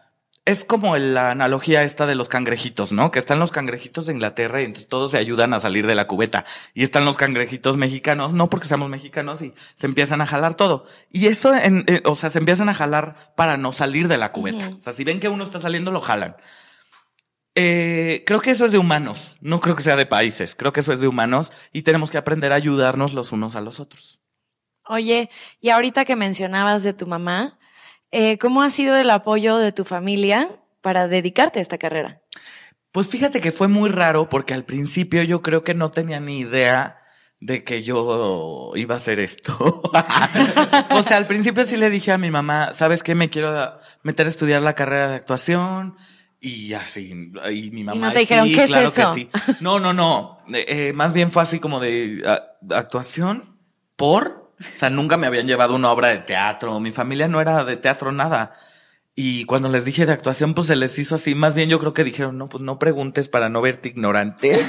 es 0.45 0.63
como 0.63 0.95
la 0.97 1.31
analogía 1.31 1.81
esta 1.83 2.05
de 2.05 2.13
los 2.13 2.29
cangrejitos, 2.29 2.91
¿no? 2.91 3.09
Que 3.09 3.17
están 3.17 3.39
los 3.39 3.51
cangrejitos 3.51 4.05
de 4.05 4.13
Inglaterra 4.13 4.61
y 4.61 4.65
entonces 4.65 4.87
todos 4.87 5.09
se 5.11 5.17
ayudan 5.17 5.53
a 5.55 5.59
salir 5.59 5.87
de 5.87 5.95
la 5.95 6.05
cubeta. 6.05 6.45
Y 6.75 6.83
están 6.83 7.03
los 7.03 7.17
cangrejitos 7.17 7.77
mexicanos, 7.77 8.31
no 8.31 8.47
porque 8.47 8.67
seamos 8.67 8.87
mexicanos 8.89 9.41
y 9.41 9.53
se 9.73 9.87
empiezan 9.87 10.21
a 10.21 10.27
jalar 10.27 10.53
todo. 10.53 10.85
Y 11.11 11.27
eso, 11.27 11.53
en, 11.55 11.83
eh, 11.87 12.01
o 12.05 12.15
sea, 12.15 12.29
se 12.29 12.37
empiezan 12.37 12.69
a 12.69 12.75
jalar 12.75 13.33
para 13.35 13.57
no 13.57 13.71
salir 13.71 14.07
de 14.07 14.19
la 14.19 14.31
cubeta. 14.31 14.69
O 14.77 14.81
sea, 14.81 14.93
si 14.93 15.03
ven 15.03 15.19
que 15.19 15.29
uno 15.29 15.43
está 15.43 15.59
saliendo, 15.59 15.89
lo 15.91 15.99
jalan. 16.01 16.35
Eh, 17.55 18.23
creo 18.25 18.41
que 18.41 18.51
eso 18.51 18.65
es 18.65 18.71
de 18.71 18.77
humanos, 18.77 19.37
no 19.39 19.61
creo 19.61 19.77
que 19.77 19.83
sea 19.83 19.95
de 19.95 20.05
países, 20.05 20.55
creo 20.55 20.73
que 20.73 20.81
eso 20.81 20.91
es 20.91 20.99
de 20.99 21.07
humanos 21.07 21.53
y 21.71 21.83
tenemos 21.83 22.11
que 22.11 22.17
aprender 22.17 22.51
a 22.51 22.55
ayudarnos 22.55 23.13
los 23.13 23.31
unos 23.31 23.55
a 23.55 23.61
los 23.61 23.79
otros. 23.79 24.19
Oye, 24.87 25.29
y 25.61 25.69
ahorita 25.69 26.03
que 26.03 26.17
mencionabas 26.17 26.83
de 26.83 26.93
tu 26.93 27.07
mamá, 27.07 27.57
eh, 28.11 28.37
¿cómo 28.37 28.61
ha 28.61 28.69
sido 28.69 28.97
el 28.97 29.09
apoyo 29.09 29.57
de 29.57 29.71
tu 29.71 29.85
familia 29.85 30.49
para 30.81 31.07
dedicarte 31.07 31.59
a 31.59 31.61
esta 31.61 31.77
carrera? 31.77 32.21
Pues 32.91 33.09
fíjate 33.09 33.41
que 33.41 33.51
fue 33.51 33.67
muy 33.67 33.89
raro 33.89 34.29
porque 34.29 34.53
al 34.53 34.65
principio 34.65 35.23
yo 35.23 35.41
creo 35.41 35.63
que 35.63 35.73
no 35.73 35.91
tenía 35.91 36.19
ni 36.19 36.39
idea 36.39 37.01
de 37.39 37.63
que 37.63 37.83
yo 37.83 38.71
iba 38.75 38.95
a 38.95 38.97
hacer 38.97 39.19
esto. 39.19 39.81
o 40.91 41.03
sea, 41.03 41.17
al 41.17 41.27
principio 41.27 41.63
sí 41.63 41.77
le 41.77 41.89
dije 41.89 42.11
a 42.11 42.17
mi 42.17 42.31
mamá, 42.31 42.73
¿sabes 42.73 43.03
qué? 43.03 43.15
Me 43.15 43.29
quiero 43.29 43.79
meter 44.03 44.25
a 44.25 44.29
estudiar 44.29 44.61
la 44.61 44.75
carrera 44.75 45.09
de 45.09 45.15
actuación. 45.15 45.95
Y 46.39 46.73
así, 46.73 47.31
y 47.51 47.71
mi 47.71 47.83
mamá. 47.83 48.07
no 48.07 48.13
te 48.13 48.19
dijeron, 48.19 48.47
"Sí, 48.47 48.55
¿qué 48.55 48.63
es 48.63 48.69
claro 48.69 48.87
eso?" 48.89 49.13
Que 49.13 49.21
sí. 49.21 49.29
No, 49.61 49.79
no, 49.79 49.93
no. 49.93 50.39
Eh, 50.53 50.65
eh, 50.67 50.93
más 50.93 51.13
bien 51.13 51.31
fue 51.31 51.41
así 51.41 51.59
como 51.59 51.79
de 51.79 52.23
actuación 52.69 53.57
por. 53.95 54.51
O 54.59 54.77
sea, 54.77 54.89
nunca 54.89 55.17
me 55.17 55.27
habían 55.27 55.47
llevado 55.47 55.75
una 55.75 55.91
obra 55.91 56.09
de 56.09 56.19
teatro. 56.19 56.79
Mi 56.79 56.91
familia 56.91 57.27
no 57.27 57.41
era 57.41 57.65
de 57.65 57.77
teatro, 57.77 58.11
nada. 58.11 58.55
Y 59.15 59.45
cuando 59.45 59.69
les 59.69 59.85
dije 59.85 60.05
de 60.05 60.11
actuación, 60.11 60.53
pues 60.53 60.67
se 60.67 60.75
les 60.75 60.99
hizo 60.99 61.15
así. 61.15 61.35
Más 61.35 61.55
bien 61.55 61.69
yo 61.69 61.79
creo 61.79 61.93
que 61.93 62.03
dijeron, 62.03 62.37
no, 62.37 62.49
pues 62.49 62.61
no 62.61 62.77
preguntes 62.79 63.29
para 63.29 63.47
no 63.49 63.61
verte 63.61 63.89
ignorante. 63.89 64.59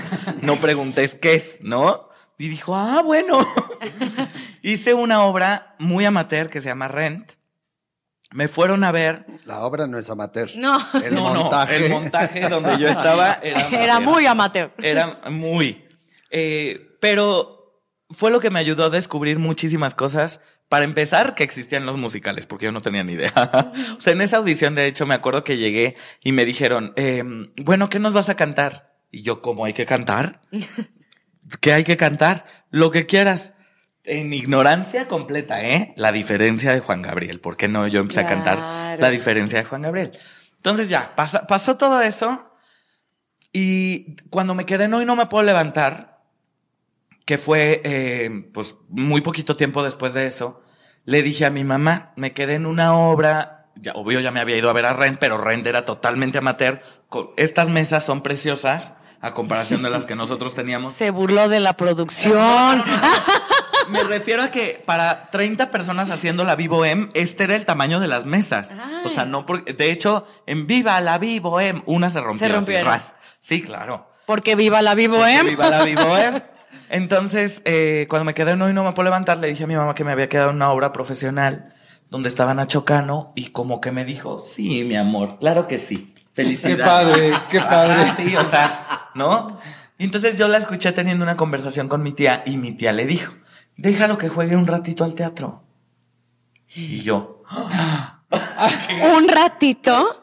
No 0.41 0.57
preguntes 0.57 1.15
qué 1.15 1.35
es, 1.35 1.59
¿no? 1.63 2.09
Y 2.39 2.49
dijo, 2.49 2.77
ah, 2.77 3.03
bueno. 3.05 3.39
Hice 4.63 4.95
una 4.95 5.25
obra 5.25 5.75
muy 5.79 6.05
amateur 6.05 6.49
que 6.49 6.61
se 6.61 6.69
llama 6.69 6.87
Rent. 6.87 7.33
Me 8.33 8.49
fueron 8.49 8.85
a 8.85 8.93
ver. 8.93 9.27
La 9.45 9.61
obra 9.61 9.87
no 9.87 9.99
es 9.99 10.11
amateur. 10.11 10.51
No, 10.57 10.79
El 11.03 11.15
no, 11.15 11.33
montaje. 11.33 11.79
no, 11.79 11.87
el 11.87 11.93
montaje 11.93 12.49
donde 12.49 12.79
yo 12.79 12.89
estaba 12.89 13.35
era, 13.43 13.69
era 13.69 14.01
muy 14.01 14.27
amateur. 14.27 14.73
Era 14.79 15.21
muy. 15.31 15.87
Eh, 16.31 16.97
pero 17.01 17.83
fue 18.11 18.31
lo 18.31 18.41
que 18.41 18.51
me 18.51 18.59
ayudó 18.59 18.85
a 18.85 18.91
descubrir 18.91 19.39
muchísimas 19.39 19.95
cosas. 19.95 20.41
Para 20.69 20.85
empezar, 20.85 21.37
que 21.37 21.45
existían 21.45 21.87
los 21.87 21.97
musicales, 21.97 22.45
porque 22.45 22.65
yo 22.65 22.73
no 22.73 22.81
tenía 22.81 23.05
ni 23.05 23.13
idea. 23.13 23.33
o 23.97 24.01
sea, 24.01 24.13
en 24.13 24.21
esa 24.21 24.39
audición, 24.39 24.75
de 24.75 24.89
hecho, 24.89 25.07
me 25.07 25.15
acuerdo 25.15 25.45
que 25.45 25.57
llegué 25.59 25.97
y 26.21 26.33
me 26.33 26.45
dijeron, 26.45 26.93
eh, 26.97 27.23
bueno, 27.63 27.89
¿qué 27.89 28.01
nos 28.01 28.13
vas 28.13 28.29
a 28.31 28.35
cantar? 28.35 28.93
Y 29.13 29.23
yo, 29.23 29.41
¿cómo 29.43 29.65
hay 29.65 29.73
que 29.75 29.87
cantar? 29.87 30.41
¿Qué 31.61 31.73
hay 31.73 31.85
que 31.85 31.97
cantar? 31.97 32.45
Lo 32.71 32.91
que 32.91 33.07
quieras. 33.07 33.55
En 34.07 34.33
ignorancia 34.33 35.09
completa, 35.09 35.63
¿eh? 35.63 35.93
La 35.97 36.13
diferencia 36.13 36.73
de 36.73 36.81
Juan 36.81 37.03
Gabriel. 37.03 37.41
¿Por 37.41 37.57
qué 37.57 37.67
no 37.69 37.87
yo 37.89 38.01
empecé 38.01 38.21
a 38.21 38.27
cantar 38.27 38.99
la 39.01 39.11
diferencia 39.11 39.59
de 39.59 39.65
Juan 39.65 39.83
Gabriel? 39.83 40.17
Entonces 40.57 40.89
ya, 40.89 41.15
pasa- 41.17 41.47
pasó 41.47 41.77
todo 41.77 42.01
eso. 42.01 42.53
Y 43.53 44.17
cuando 44.31 44.55
me 44.55 44.65
quedé 44.67 44.85
en 44.85 44.95
hoy 44.95 45.05
no 45.05 45.17
me 45.17 45.27
puedo 45.27 45.43
levantar, 45.45 46.23
que 47.25 47.39
fue 47.39 47.81
eh, 47.85 48.49
pues 48.55 48.77
muy 48.89 49.21
poquito 49.23 49.57
tiempo 49.57 49.83
después 49.83 50.15
de 50.15 50.27
eso, 50.27 50.63
le 51.05 51.23
dije 51.23 51.47
a 51.47 51.51
mi 51.51 51.65
mamá, 51.65 52.13
me 52.17 52.33
quedé 52.33 52.55
en 52.55 52.67
una 52.67 52.95
obra, 52.97 53.67
ya, 53.77 53.93
obvio 53.93 54.21
ya 54.21 54.31
me 54.31 54.41
había 54.41 54.57
ido 54.57 54.71
a 54.71 54.73
ver 54.73 54.87
a 54.87 54.93
Rent, 54.93 55.19
pero 55.19 55.39
Rent 55.39 55.67
era 55.67 55.85
totalmente 55.85 56.39
amateur. 56.39 56.81
Estas 57.37 57.69
mesas 57.69 58.05
son 58.05 58.23
preciosas 58.23 58.95
a 59.21 59.33
comparación 59.33 59.83
de 59.83 59.91
las 59.91 60.07
que 60.07 60.15
nosotros 60.15 60.55
teníamos. 60.55 60.93
Se 60.95 61.11
burló 61.11 61.49
de 61.49 61.61
la 61.61 61.73
producción. 61.77 62.85
Me 63.89 64.03
refiero 64.05 64.43
a 64.43 64.51
que 64.51 64.83
para 64.85 65.31
30 65.31 65.71
personas 65.71 66.11
haciendo 66.11 66.45
la 66.45 66.57
Vivo 66.57 66.85
M, 66.85 67.09
este 67.15 67.45
era 67.45 67.57
el 67.57 67.65
tamaño 67.65 68.01
de 68.01 68.09
las 68.09 68.25
mesas. 68.25 68.71
Ay. 68.73 69.03
O 69.05 69.09
sea, 69.09 69.25
no 69.25 69.47
porque, 69.47 69.73
de 69.73 69.91
hecho, 69.91 70.27
en 70.47 70.67
Viva 70.67 71.01
la 71.01 71.19
Vivo 71.19 71.61
M, 71.61 71.83
una 71.87 72.11
se 72.11 72.21
rompió. 72.21 72.47
Se 72.49 72.55
así, 72.55 72.83
ras. 72.83 73.15
Sí, 73.41 73.63
claro. 73.63 74.11
Porque 74.27 74.57
viva 74.57 74.83
la 74.83 74.95
vivo, 74.95 75.17
Porque 75.17 75.37
¿eh? 75.37 75.43
Viva 75.45 75.71
la 75.71 75.85
Vivo 75.85 76.17
M. 76.17 76.43
Entonces, 76.91 77.63
eh, 77.65 78.07
cuando 78.09 78.25
me 78.25 78.35
quedé 78.35 78.53
en 78.53 78.63
hoy 78.63 78.73
no 78.73 78.85
me 78.85 78.93
puedo 78.93 79.05
levantar, 79.05 79.39
le 79.39 79.49
dije 79.49 79.65
a 79.65 79.67
mi 79.67 79.77
mamá 79.77 79.95
que 79.95 80.05
me 80.05 80.13
había 80.13 80.29
quedado 80.29 80.51
en 80.51 80.57
una 80.57 80.71
obra 80.71 80.93
profesional 80.93 81.75
donde 82.11 82.29
estaba 82.29 82.55
Nacho 82.55 82.85
Cano 82.85 83.33
y 83.35 83.51
como 83.51 83.81
que 83.81 83.93
me 83.93 84.05
dijo, 84.05 84.39
sí, 84.39 84.85
mi 84.85 84.97
amor, 84.97 85.39
claro 85.39 85.67
que 85.67 85.79
sí. 85.79 86.15
Felicidades. 86.35 86.77
Qué 86.77 86.85
padre, 86.85 87.33
qué 87.51 87.61
padre. 87.61 88.03
Ajá, 88.03 88.17
sí, 88.17 88.37
o 88.37 88.45
sea, 88.45 89.11
¿no? 89.15 89.59
Y 89.99 90.05
entonces 90.05 90.37
yo 90.37 90.49
la 90.49 90.59
escuché 90.59 90.93
teniendo 90.93 91.25
una 91.25 91.37
conversación 91.37 91.89
con 91.89 92.03
mi 92.03 92.13
tía 92.13 92.43
y 92.45 92.59
mi 92.59 92.73
tía 92.73 92.93
le 92.93 93.07
dijo, 93.07 93.33
déjalo 93.77 94.19
que 94.19 94.29
juegue 94.29 94.57
un 94.57 94.67
ratito 94.67 95.05
al 95.05 95.15
teatro. 95.15 95.63
Y 96.75 97.03
yo, 97.03 97.43
Un 99.17 99.29
ratito. 99.29 100.23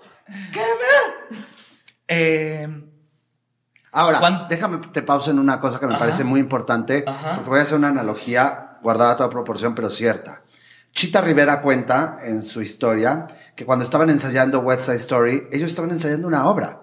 eh, 2.07 2.67
Ahora, 3.95 4.19
¿Cuán- 4.19 4.47
déjame 4.49 4.79
te 4.79 5.03
pauso 5.03 5.29
en 5.29 5.37
una 5.37 5.59
cosa 5.59 5.79
que 5.79 5.85
me 5.85 5.93
Ajá. 5.93 5.99
parece 5.99 6.23
muy 6.23 6.39
importante, 6.39 7.03
Ajá. 7.05 7.35
porque 7.35 7.49
voy 7.51 7.59
a 7.59 7.61
hacer 7.61 7.77
una 7.77 7.89
analogía 7.89 8.77
guardada 8.81 9.11
a 9.11 9.17
toda 9.17 9.29
proporción, 9.29 9.75
pero 9.75 9.87
cierta. 9.89 10.41
Chita 10.91 11.21
Rivera 11.21 11.61
cuenta 11.61 12.17
en 12.23 12.41
su 12.41 12.61
historia 12.63 13.27
que 13.55 13.65
cuando 13.67 13.83
estaban 13.85 14.09
ensayando 14.09 14.61
West 14.61 14.81
Side 14.87 14.95
Story, 14.97 15.47
ellos 15.51 15.69
estaban 15.69 15.91
ensayando 15.91 16.27
una 16.27 16.47
obra. 16.47 16.79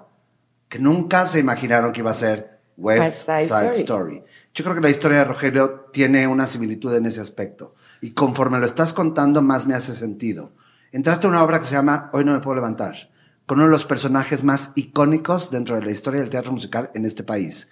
que 0.69 0.79
nunca 0.79 1.27
se 1.27 1.41
imaginaron 1.41 1.91
que 1.91 1.99
iba 1.99 2.12
a 2.12 2.15
ser 2.15 2.61
West, 2.77 3.03
West 3.03 3.27
Side 3.27 3.47
Side, 3.49 3.71
Story. 3.71 3.81
Story. 3.81 4.25
Yo 4.61 4.64
creo 4.64 4.76
que 4.76 4.83
la 4.83 4.90
historia 4.90 5.21
de 5.21 5.25
Rogelio 5.25 5.87
tiene 5.90 6.26
una 6.26 6.47
similitud 6.47 6.95
en 6.95 7.07
ese 7.07 7.23
aspecto. 7.23 7.73
Y 8.02 8.11
conforme 8.11 8.59
lo 8.59 8.67
estás 8.67 8.93
contando, 8.93 9.40
más 9.40 9.67
me 9.67 9.73
hace 9.73 9.95
sentido. 9.95 10.52
Entraste 10.93 11.26
a 11.26 11.31
una 11.31 11.43
obra 11.43 11.59
que 11.59 11.64
se 11.64 11.76
llama 11.76 12.11
Hoy 12.12 12.26
no 12.26 12.35
me 12.35 12.40
puedo 12.40 12.57
levantar, 12.57 13.09
con 13.47 13.57
uno 13.57 13.69
de 13.69 13.71
los 13.71 13.87
personajes 13.87 14.45
más 14.45 14.73
icónicos 14.75 15.50
dentro 15.50 15.76
de 15.76 15.83
la 15.83 15.90
historia 15.90 16.21
del 16.21 16.29
teatro 16.29 16.52
musical 16.52 16.90
en 16.93 17.07
este 17.07 17.23
país. 17.23 17.71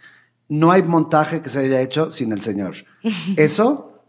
No 0.49 0.73
hay 0.73 0.83
montaje 0.83 1.43
que 1.43 1.51
se 1.51 1.59
haya 1.59 1.83
hecho 1.83 2.11
sin 2.11 2.33
el 2.33 2.41
señor. 2.41 2.75
Eso 3.37 4.01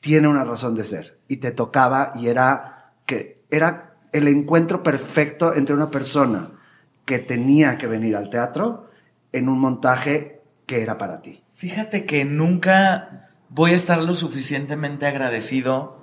tiene 0.00 0.26
una 0.26 0.42
razón 0.42 0.74
de 0.74 0.82
ser. 0.82 1.20
Y 1.28 1.36
te 1.36 1.52
tocaba 1.52 2.10
y 2.16 2.26
era 2.26 2.94
que 3.06 3.44
era 3.48 3.94
el 4.10 4.26
encuentro 4.26 4.82
perfecto 4.82 5.54
entre 5.54 5.76
una 5.76 5.88
persona 5.88 6.50
que 7.04 7.20
tenía 7.20 7.78
que 7.78 7.86
venir 7.86 8.16
al 8.16 8.28
teatro 8.28 8.90
en 9.30 9.48
un 9.48 9.60
montaje 9.60 10.42
que 10.66 10.82
era 10.82 10.98
para 10.98 11.22
ti. 11.22 11.43
Fíjate 11.64 12.04
que 12.04 12.26
nunca 12.26 13.30
voy 13.48 13.70
a 13.70 13.74
estar 13.74 13.96
lo 14.02 14.12
suficientemente 14.12 15.06
agradecido 15.06 15.96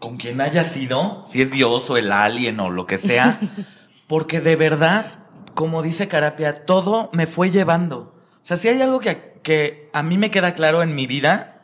con 0.00 0.16
quien 0.16 0.40
haya 0.40 0.64
sido, 0.64 1.22
si 1.24 1.40
es 1.42 1.52
Dios 1.52 1.88
o 1.90 1.96
el 1.96 2.10
alien 2.10 2.58
o 2.58 2.68
lo 2.68 2.84
que 2.84 2.98
sea, 2.98 3.38
porque 4.08 4.40
de 4.40 4.56
verdad, 4.56 5.20
como 5.54 5.80
dice 5.80 6.08
Carapia, 6.08 6.64
todo 6.64 7.08
me 7.12 7.28
fue 7.28 7.52
llevando. 7.52 8.16
O 8.34 8.40
sea, 8.44 8.56
si 8.56 8.66
hay 8.66 8.82
algo 8.82 8.98
que, 8.98 9.38
que 9.44 9.88
a 9.92 10.02
mí 10.02 10.18
me 10.18 10.32
queda 10.32 10.54
claro 10.54 10.82
en 10.82 10.96
mi 10.96 11.06
vida, 11.06 11.60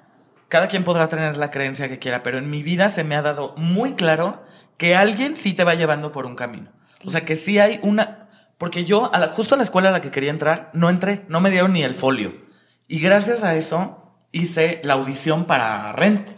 cada 0.49 0.69
quien 0.69 0.85
podrá 0.85 1.09
tener 1.09 1.37
la 1.37 1.51
creencia 1.51 1.89
que 1.89 1.99
quiera, 1.99 2.23
pero 2.23 2.39
en 2.39 2.49
mi 2.49 2.63
vida 2.63 2.91
se 2.91 3.03
me 3.03 3.17
ha 3.17 3.23
dado 3.23 3.57
muy 3.57 3.95
claro 3.95 4.45
que 4.77 4.95
alguien 4.95 5.37
sí 5.37 5.53
te 5.53 5.65
va 5.65 5.75
llevando 5.75 6.13
por 6.13 6.27
un 6.27 6.37
camino. 6.37 6.71
O 7.05 7.11
sea, 7.11 7.25
que 7.25 7.35
sí 7.35 7.59
hay 7.59 7.81
una... 7.83 8.29
Porque 8.57 8.85
yo, 8.85 9.13
a 9.13 9.19
la- 9.19 9.29
justo 9.31 9.57
a 9.57 9.59
la 9.59 9.65
escuela 9.65 9.89
a 9.89 9.93
la 9.93 10.01
que 10.01 10.13
quería 10.13 10.31
entrar, 10.31 10.71
no 10.75 10.89
entré, 10.91 11.25
no 11.29 11.41
me 11.41 11.51
dieron 11.51 11.73
ni 11.73 11.83
el 11.83 11.95
folio. 11.95 12.47
Y 12.88 13.00
gracias 13.00 13.45
a 13.45 13.54
eso 13.54 14.02
hice 14.33 14.80
la 14.83 14.95
audición 14.95 15.45
para 15.45 15.92
Rent. 15.92 16.28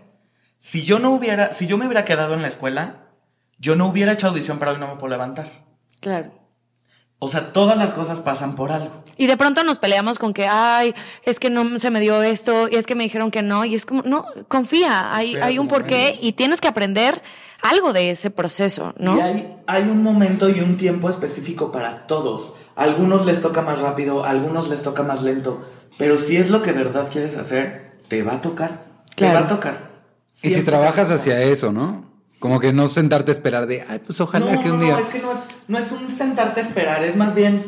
Si 0.59 0.83
yo 0.83 0.99
no 0.99 1.12
hubiera, 1.12 1.52
si 1.52 1.66
yo 1.66 1.78
me 1.78 1.87
hubiera 1.87 2.04
quedado 2.04 2.35
en 2.35 2.42
la 2.42 2.49
escuela, 2.49 3.07
yo 3.59 3.76
no 3.76 3.87
hubiera 3.87 4.12
hecho 4.12 4.28
audición 4.28 4.59
para 4.59 4.73
hoy 4.73 4.78
no 4.78 4.88
me 4.88 4.97
puedo 4.97 5.11
levantar. 5.11 5.47
Claro. 6.00 6.33
O 7.23 7.28
sea, 7.28 7.52
todas 7.52 7.76
las 7.76 7.90
cosas 7.92 8.19
pasan 8.21 8.57
por 8.57 8.73
algo. 8.73 9.04
Y 9.19 9.26
de 9.26 9.37
pronto 9.37 9.62
nos 9.62 9.78
peleamos 9.78 10.19
con 10.19 10.33
que, 10.33 10.47
ay, 10.47 10.95
es 11.25 11.38
que 11.38 11.50
no 11.50 11.78
se 11.78 11.90
me 11.90 12.00
dio 12.00 12.23
esto, 12.23 12.66
y 12.69 12.76
es 12.76 12.87
que 12.87 12.95
me 12.95 13.04
dijeron 13.04 13.30
que 13.30 13.42
no, 13.42 13.66
y 13.66 13.75
es 13.75 13.85
como, 13.85 14.02
no, 14.02 14.25
confía, 14.49 15.14
hay, 15.14 15.37
hay 15.37 15.59
un 15.59 15.69
porqué 15.69 16.19
y 16.21 16.33
tienes 16.33 16.62
que 16.62 16.69
aprender 16.69 17.21
algo 17.61 17.92
de 17.92 18.11
ese 18.11 18.30
proceso, 18.30 18.95
¿no? 18.97 19.19
Y 19.19 19.21
hay, 19.21 19.57
hay 19.66 19.83
un 19.83 20.02
momento 20.02 20.49
y 20.49 20.61
un 20.61 20.78
tiempo 20.78 21.11
específico 21.11 21.71
para 21.71 22.07
todos. 22.07 22.54
A 22.75 22.85
algunos 22.85 23.26
les 23.26 23.42
toca 23.42 23.61
más 23.61 23.80
rápido, 23.80 24.25
a 24.25 24.30
algunos 24.30 24.69
les 24.69 24.83
toca 24.83 25.02
más 25.02 25.23
lento. 25.23 25.62
Pero 26.00 26.16
si 26.16 26.38
es 26.38 26.49
lo 26.49 26.62
que 26.62 26.73
de 26.73 26.83
verdad 26.83 27.11
quieres 27.12 27.37
hacer, 27.37 27.92
te 28.09 28.23
va 28.23 28.37
a 28.37 28.40
tocar. 28.40 28.87
Te 29.14 29.26
va 29.26 29.40
a 29.40 29.47
tocar. 29.47 29.90
Y 30.42 30.49
si 30.49 30.62
trabajas 30.62 31.11
hacia 31.11 31.42
eso, 31.42 31.73
¿no? 31.73 32.11
Como 32.38 32.59
que 32.59 32.73
no 32.73 32.88
sentarte 32.88 33.30
a 33.30 33.35
esperar 33.35 33.66
de, 33.66 33.85
ay, 33.87 33.99
pues 33.99 34.19
ojalá 34.19 34.50
no, 34.50 34.62
que 34.62 34.71
un 34.71 34.78
no, 34.78 34.85
día. 34.85 34.99
es 34.99 35.09
que 35.09 35.19
no 35.19 35.30
es, 35.30 35.40
no 35.69 35.76
es 35.76 35.92
un 35.92 36.11
sentarte 36.11 36.61
a 36.61 36.62
esperar, 36.62 37.04
es 37.04 37.16
más 37.16 37.35
bien, 37.35 37.62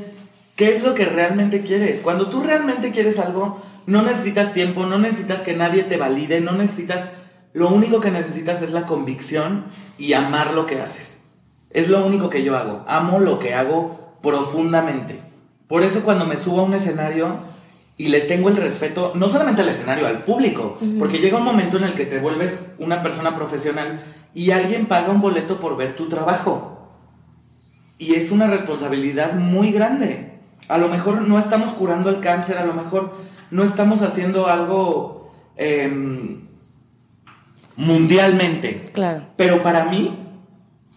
¿qué 0.56 0.72
es 0.72 0.82
lo 0.82 0.94
que 0.94 1.04
realmente 1.04 1.60
quieres? 1.60 2.00
Cuando 2.00 2.30
tú 2.30 2.42
realmente 2.42 2.90
quieres 2.90 3.18
algo, 3.18 3.60
no 3.86 4.00
necesitas 4.00 4.54
tiempo, 4.54 4.86
no 4.86 4.98
necesitas 4.98 5.42
que 5.42 5.54
nadie 5.54 5.82
te 5.82 5.98
valide, 5.98 6.40
no 6.40 6.52
necesitas, 6.52 7.10
lo 7.52 7.68
único 7.68 8.00
que 8.00 8.10
necesitas 8.10 8.62
es 8.62 8.70
la 8.70 8.86
convicción 8.86 9.66
y 9.98 10.14
amar 10.14 10.54
lo 10.54 10.64
que 10.64 10.80
haces. 10.80 11.20
Es 11.68 11.88
lo 11.88 12.02
único 12.06 12.30
que 12.30 12.42
yo 12.42 12.56
hago, 12.56 12.82
amo 12.88 13.18
lo 13.18 13.38
que 13.38 13.52
hago 13.52 14.16
profundamente. 14.22 15.20
Por 15.68 15.82
eso 15.82 16.02
cuando 16.02 16.24
me 16.24 16.38
subo 16.38 16.60
a 16.60 16.64
un 16.64 16.72
escenario 16.72 17.52
y 17.96 18.08
le 18.08 18.20
tengo 18.20 18.49
el 18.49 18.56
respeto, 18.56 19.12
no 19.14 19.28
solamente 19.28 19.62
al 19.62 19.68
escenario, 19.68 20.06
al 20.06 20.25
público, 20.25 20.78
porque 20.99 21.18
llega 21.18 21.38
un 21.38 21.44
momento 21.44 21.76
en 21.76 21.84
el 21.84 21.94
que 21.94 22.06
te 22.06 22.18
vuelves 22.18 22.66
una 22.78 23.02
persona 23.02 23.34
profesional 23.34 24.02
y 24.34 24.50
alguien 24.50 24.86
paga 24.86 25.10
un 25.10 25.21
boleto 25.21 25.60
por 25.60 25.76
ver 25.76 25.95
tu 25.95 26.08
trabajo. 26.08 26.90
Y 27.99 28.14
es 28.14 28.32
una 28.32 28.49
responsabilidad 28.49 29.34
muy 29.34 29.71
grande. 29.71 30.32
A 30.69 30.78
lo 30.78 30.88
mejor 30.88 31.23
no 31.23 31.38
estamos 31.38 31.71
curando 31.71 32.08
el 32.08 32.21
cáncer, 32.21 32.58
a 32.58 32.64
lo 32.64 32.75
mejor 32.75 33.14
no 33.50 33.62
estamos 33.62 34.02
haciendo 34.02 34.49
algo 34.49 35.30
em, 35.56 36.40
mundialmente. 37.76 38.90
Claro. 38.93 39.26
Pero 39.36 39.62
para 39.62 39.84
mí, 39.84 40.19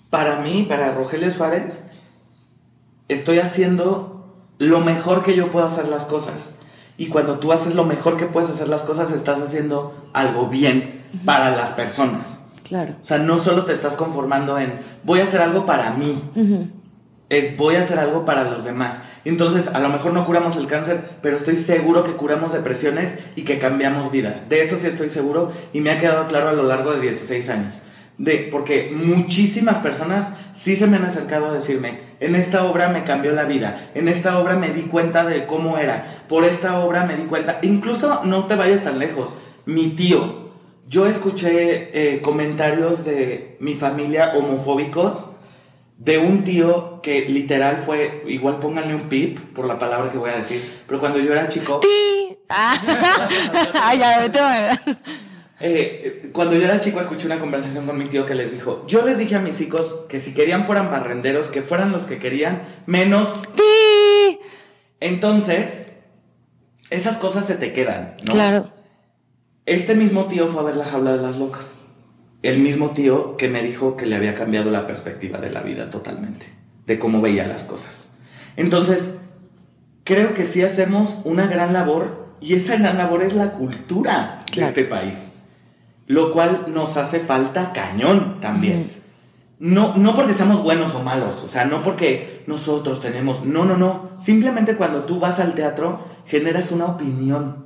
para 0.09 0.39
mí, 0.39 0.65
para 0.67 0.93
Rogelio 0.93 1.29
Suárez, 1.29 1.85
estoy 3.09 3.39
haciendo 3.39 4.33
lo 4.57 4.79
mejor 4.79 5.23
que 5.23 5.35
yo 5.35 5.49
puedo 5.49 5.65
hacer 5.65 5.87
las 5.87 6.05
cosas. 6.05 6.55
Y 6.97 7.07
cuando 7.07 7.39
tú 7.39 7.51
haces 7.51 7.75
lo 7.75 7.83
mejor 7.83 8.17
que 8.17 8.25
puedes 8.25 8.49
hacer 8.49 8.69
las 8.69 8.83
cosas, 8.83 9.11
estás 9.11 9.41
haciendo 9.41 10.09
algo 10.13 10.47
bien 10.47 11.03
para 11.25 11.55
las 11.55 11.73
personas. 11.73 12.43
Claro. 12.63 12.95
O 13.01 13.05
sea, 13.05 13.17
no 13.17 13.37
solo 13.37 13.65
te 13.65 13.73
estás 13.73 13.95
conformando 13.95 14.57
en 14.57 14.79
voy 15.03 15.19
a 15.19 15.23
hacer 15.23 15.41
algo 15.41 15.65
para 15.65 15.91
mí, 15.91 16.19
es 17.29 17.57
voy 17.57 17.75
a 17.75 17.79
hacer 17.79 17.99
algo 17.99 18.25
para 18.25 18.49
los 18.49 18.63
demás. 18.63 19.01
Entonces, 19.23 19.67
a 19.67 19.79
lo 19.79 19.89
mejor 19.89 20.13
no 20.13 20.25
curamos 20.25 20.55
el 20.55 20.67
cáncer, 20.67 21.17
pero 21.21 21.35
estoy 21.35 21.55
seguro 21.55 22.03
que 22.03 22.11
curamos 22.11 22.53
depresiones 22.53 23.17
y 23.35 23.43
que 23.43 23.59
cambiamos 23.59 24.11
vidas. 24.11 24.49
De 24.49 24.61
eso 24.61 24.77
sí 24.77 24.87
estoy 24.87 25.09
seguro 25.09 25.51
y 25.73 25.81
me 25.81 25.91
ha 25.91 25.99
quedado 25.99 26.27
claro 26.27 26.49
a 26.49 26.53
lo 26.53 26.63
largo 26.63 26.93
de 26.93 27.01
16 27.01 27.49
años. 27.49 27.75
De, 28.17 28.47
porque 28.51 28.93
muchísimas 28.95 29.79
personas 29.79 30.31
sí 30.53 30.75
se 30.75 30.87
me 30.87 30.97
han 30.97 31.05
acercado 31.05 31.47
a 31.47 31.53
decirme, 31.53 31.99
en 32.19 32.35
esta 32.35 32.65
obra 32.65 32.89
me 32.89 33.03
cambió 33.03 33.31
la 33.31 33.45
vida, 33.45 33.89
en 33.93 34.07
esta 34.07 34.39
obra 34.39 34.55
me 34.55 34.69
di 34.69 34.83
cuenta 34.83 35.25
de 35.25 35.45
cómo 35.45 35.77
era, 35.77 36.23
por 36.27 36.43
esta 36.45 36.79
obra 36.79 37.05
me 37.05 37.15
di 37.15 37.23
cuenta, 37.23 37.59
incluso 37.61 38.23
no 38.23 38.45
te 38.45 38.55
vayas 38.55 38.83
tan 38.83 38.99
lejos, 38.99 39.33
mi 39.65 39.89
tío, 39.89 40.45
yo 40.87 41.07
escuché 41.07 41.89
eh, 41.93 42.21
comentarios 42.21 43.05
de 43.05 43.57
mi 43.59 43.73
familia 43.73 44.33
homofóbicos 44.35 45.29
de 45.97 46.17
un 46.17 46.43
tío 46.43 46.99
que 47.01 47.21
literal 47.21 47.77
fue, 47.77 48.23
igual 48.27 48.59
pónganle 48.59 48.95
un 48.95 49.09
pip 49.09 49.39
por 49.53 49.65
la 49.65 49.79
palabra 49.79 50.11
que 50.11 50.17
voy 50.17 50.29
a 50.29 50.37
decir, 50.37 50.61
pero 50.87 50.99
cuando 50.99 51.19
yo 51.19 51.31
era 51.31 51.47
chico, 51.47 51.79
¡Ti! 51.79 52.37
Ah, 52.49 53.95
ya, 53.97 54.81
eh, 55.59 56.29
cuando 56.33 56.55
yo 56.55 56.63
era 56.63 56.79
chico 56.79 56.99
escuché 56.99 57.27
una 57.27 57.39
conversación 57.39 57.85
con 57.85 57.97
mi 57.97 58.05
tío 58.05 58.25
que 58.25 58.35
les 58.35 58.51
dijo, 58.51 58.85
yo 58.87 59.05
les 59.05 59.17
dije 59.17 59.35
a 59.35 59.39
mis 59.39 59.61
hijos 59.61 60.05
que 60.09 60.19
si 60.19 60.33
querían 60.33 60.65
fueran 60.65 60.91
barrenderos, 60.91 61.47
que 61.47 61.61
fueran 61.61 61.91
los 61.91 62.03
que 62.03 62.19
querían, 62.19 62.63
menos 62.85 63.41
¡Ti! 63.55 64.39
Entonces, 64.99 65.87
esas 66.89 67.17
cosas 67.17 67.45
se 67.45 67.55
te 67.55 67.73
quedan, 67.73 68.15
¿no? 68.25 68.33
Claro. 68.33 68.71
Este 69.65 69.95
mismo 69.95 70.25
tío 70.25 70.47
fue 70.47 70.61
a 70.61 70.65
ver 70.65 70.75
la 70.75 70.85
jaula 70.85 71.15
de 71.15 71.21
las 71.21 71.37
locas. 71.37 71.79
El 72.43 72.59
mismo 72.59 72.91
tío 72.91 73.37
que 73.37 73.49
me 73.49 73.63
dijo 73.63 73.97
que 73.97 74.05
le 74.05 74.15
había 74.15 74.35
cambiado 74.35 74.69
la 74.69 74.85
perspectiva 74.85 75.39
de 75.39 75.49
la 75.49 75.61
vida 75.61 75.89
totalmente, 75.89 76.47
de 76.85 76.99
cómo 76.99 77.21
veía 77.21 77.47
las 77.47 77.63
cosas. 77.63 78.09
Entonces, 78.55 79.15
creo 80.03 80.33
que 80.33 80.45
sí 80.45 80.61
hacemos 80.61 81.21
una 81.23 81.47
gran 81.47 81.73
labor 81.73 82.25
y 82.39 82.53
esa 82.53 82.77
gran 82.77 82.97
labor 82.97 83.23
es 83.23 83.33
la 83.33 83.53
cultura 83.53 84.41
de 84.53 84.63
este 84.63 84.83
país, 84.83 85.31
lo 86.07 86.31
cual 86.31 86.65
nos 86.73 86.97
hace 86.97 87.19
falta 87.19 87.73
cañón 87.73 88.39
también. 88.39 88.91
No, 89.57 89.95
no 89.95 90.15
porque 90.15 90.33
seamos 90.33 90.61
buenos 90.61 90.93
o 90.95 91.03
malos, 91.03 91.41
o 91.43 91.47
sea, 91.47 91.65
no 91.65 91.81
porque 91.81 92.43
nosotros 92.45 93.01
tenemos, 93.01 93.45
no, 93.45 93.65
no, 93.65 93.77
no. 93.77 94.09
Simplemente 94.19 94.75
cuando 94.75 95.05
tú 95.05 95.19
vas 95.19 95.39
al 95.39 95.55
teatro 95.55 95.99
generas 96.25 96.71
una 96.71 96.85
opinión, 96.85 97.65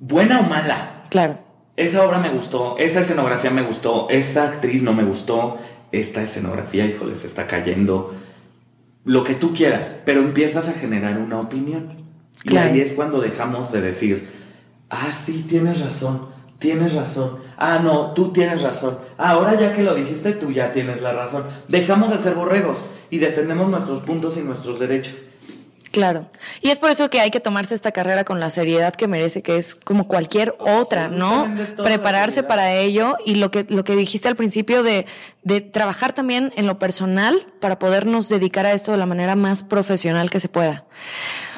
buena 0.00 0.40
o 0.40 0.44
mala. 0.44 1.04
Claro. 1.10 1.38
Esa 1.76 2.04
obra 2.04 2.18
me 2.18 2.30
gustó, 2.30 2.76
esa 2.78 3.00
escenografía 3.00 3.50
me 3.50 3.62
gustó, 3.62 4.08
esa 4.10 4.44
actriz 4.44 4.82
no 4.82 4.94
me 4.94 5.04
gustó, 5.04 5.58
esta 5.90 6.22
escenografía, 6.22 6.86
híjole, 6.86 7.16
se 7.16 7.26
está 7.26 7.46
cayendo. 7.46 8.14
Lo 9.04 9.24
que 9.24 9.34
tú 9.34 9.52
quieras, 9.52 10.00
pero 10.04 10.20
empiezas 10.20 10.68
a 10.68 10.72
generar 10.72 11.18
una 11.18 11.40
opinión. 11.40 11.96
Claro. 12.44 12.70
Y 12.70 12.72
ahí 12.72 12.80
es 12.80 12.94
cuando 12.94 13.20
dejamos 13.20 13.72
de 13.72 13.80
decir, 13.80 14.30
ah, 14.88 15.12
sí, 15.12 15.44
tienes 15.48 15.80
razón, 15.82 16.31
tienes 16.62 16.94
razón. 16.94 17.40
Ah, 17.58 17.80
no, 17.82 18.12
tú 18.12 18.32
tienes 18.32 18.62
razón. 18.62 18.98
Ah, 19.18 19.32
ahora 19.32 19.60
ya 19.60 19.74
que 19.74 19.82
lo 19.82 19.94
dijiste, 19.94 20.32
tú 20.32 20.52
ya 20.52 20.72
tienes 20.72 21.02
la 21.02 21.12
razón. 21.12 21.42
Dejamos 21.68 22.10
de 22.10 22.18
ser 22.18 22.34
borregos 22.34 22.86
y 23.10 23.18
defendemos 23.18 23.68
nuestros 23.68 24.00
puntos 24.00 24.36
y 24.36 24.40
nuestros 24.40 24.78
derechos. 24.78 25.16
Claro. 25.90 26.30
Y 26.62 26.70
es 26.70 26.78
por 26.78 26.90
eso 26.90 27.10
que 27.10 27.20
hay 27.20 27.30
que 27.30 27.40
tomarse 27.40 27.74
esta 27.74 27.92
carrera 27.92 28.24
con 28.24 28.40
la 28.40 28.48
seriedad 28.48 28.94
que 28.94 29.08
merece, 29.08 29.42
que 29.42 29.58
es 29.58 29.74
como 29.74 30.08
cualquier 30.08 30.54
otra, 30.58 31.08
¿no? 31.08 31.52
Prepararse 31.76 32.42
para 32.42 32.72
ello 32.72 33.16
y 33.26 33.34
lo 33.34 33.50
que, 33.50 33.66
lo 33.68 33.84
que 33.84 33.94
dijiste 33.94 34.28
al 34.28 34.36
principio 34.36 34.82
de, 34.82 35.04
de 35.42 35.60
trabajar 35.60 36.14
también 36.14 36.52
en 36.56 36.66
lo 36.66 36.78
personal 36.78 37.46
para 37.60 37.78
podernos 37.78 38.30
dedicar 38.30 38.64
a 38.64 38.72
esto 38.72 38.92
de 38.92 38.98
la 38.98 39.04
manera 39.04 39.36
más 39.36 39.64
profesional 39.64 40.30
que 40.30 40.40
se 40.40 40.48
pueda. 40.48 40.86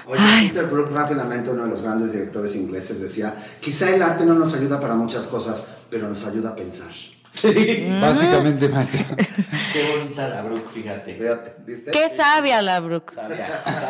Oye, 0.07 0.21
Peter 0.49 0.65
Brook 0.67 0.91
rápidamente, 0.93 1.51
uno 1.51 1.65
de 1.65 1.71
los 1.71 1.83
grandes 1.83 2.13
directores 2.13 2.55
ingleses, 2.57 3.01
decía, 3.01 3.35
quizá 3.61 3.89
el 3.91 4.03
arte 4.03 4.25
no 4.27 4.35
nos 4.35 4.55
ayuda 4.55 4.79
para 4.81 4.95
muchas 4.95 5.27
cosas, 5.29 5.69
pero 5.91 6.09
nos 6.09 6.27
ayuda 6.27 6.51
a 6.51 6.55
pensar. 6.57 6.93
Sí. 7.33 7.89
Básicamente, 8.01 8.69
maestro. 8.69 9.05
Qué 9.73 9.97
bonita 9.99 10.29
la 10.29 10.43
Brooke, 10.43 10.69
fíjate. 10.73 11.15
Fíjate, 11.17 11.55
¿viste? 11.67 11.91
Qué 11.91 12.09
sabia 12.09 12.63
la 12.63 12.79
Brooke. 12.79 13.13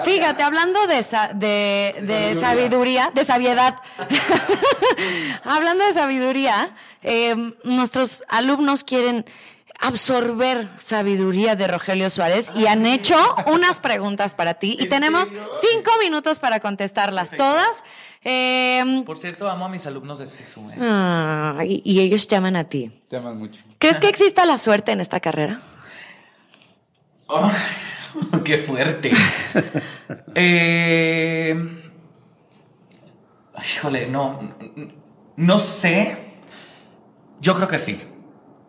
Fíjate, 0.05 0.42
hablando 0.42 0.87
de, 0.87 1.03
sa- 1.03 1.31
de, 1.35 1.94
de 2.00 2.40
sabiduría, 2.40 3.11
de 3.14 3.22
sabiedad, 3.22 3.74
hablando 5.44 5.85
de 5.85 5.92
sabiduría, 5.92 6.74
eh, 7.03 7.35
nuestros 7.64 8.24
alumnos 8.29 8.85
quieren 8.85 9.24
absorber 9.80 10.68
sabiduría 10.78 11.56
de 11.56 11.66
Rogelio 11.68 12.08
Suárez 12.10 12.50
y 12.54 12.66
han 12.66 12.87
hecho 12.87 13.16
unas 13.46 13.80
preguntas 13.80 14.34
para 14.34 14.54
ti 14.54 14.76
y 14.78 14.84
¿En 14.84 14.88
tenemos 14.88 15.28
serio? 15.28 15.50
cinco 15.60 15.90
minutos 16.00 16.38
para 16.38 16.60
contestarlas 16.60 17.30
todas. 17.32 17.82
Eh, 18.24 19.02
Por 19.04 19.16
cierto, 19.18 19.48
amo 19.50 19.66
a 19.66 19.68
mis 19.68 19.87
alumnos 19.87 20.18
de 20.18 20.26
SISU. 20.26 20.70
¿eh? 20.70 20.76
ay, 20.80 21.82
y 21.84 22.00
ellos 22.00 22.26
llaman 22.28 22.56
a 22.56 22.64
ti. 22.64 22.90
Te 23.08 23.16
amas 23.18 23.34
mucho. 23.34 23.60
¿Crees 23.78 23.98
que 23.98 24.08
exista 24.08 24.44
la 24.46 24.56
suerte 24.58 24.92
en 24.92 25.00
esta 25.00 25.20
carrera? 25.20 25.60
¡Qué 28.44 28.58
fuerte! 28.58 29.12
Eh, 30.34 31.82
híjole, 33.76 34.06
no. 34.06 34.40
No 35.37 35.58
sé. 35.58 36.16
Yo 37.40 37.54
creo 37.56 37.68
que 37.68 37.78
sí. 37.78 38.00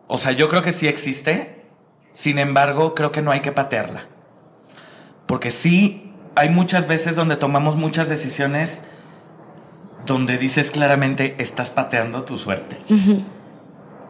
O 0.08 0.18
sea, 0.18 0.32
yo 0.32 0.48
creo 0.48 0.62
que 0.62 0.72
sí 0.72 0.88
existe. 0.88 1.64
Sin 2.12 2.38
embargo, 2.38 2.94
creo 2.94 3.12
que 3.12 3.22
no 3.22 3.30
hay 3.30 3.40
que 3.40 3.52
patearla. 3.52 4.06
Porque 5.26 5.50
sí, 5.50 6.12
hay 6.34 6.48
muchas 6.50 6.86
veces 6.86 7.16
donde 7.16 7.36
tomamos 7.36 7.76
muchas 7.76 8.08
decisiones 8.08 8.82
donde 10.06 10.38
dices 10.38 10.70
claramente 10.70 11.34
estás 11.38 11.70
pateando 11.70 12.22
tu 12.22 12.38
suerte. 12.38 12.78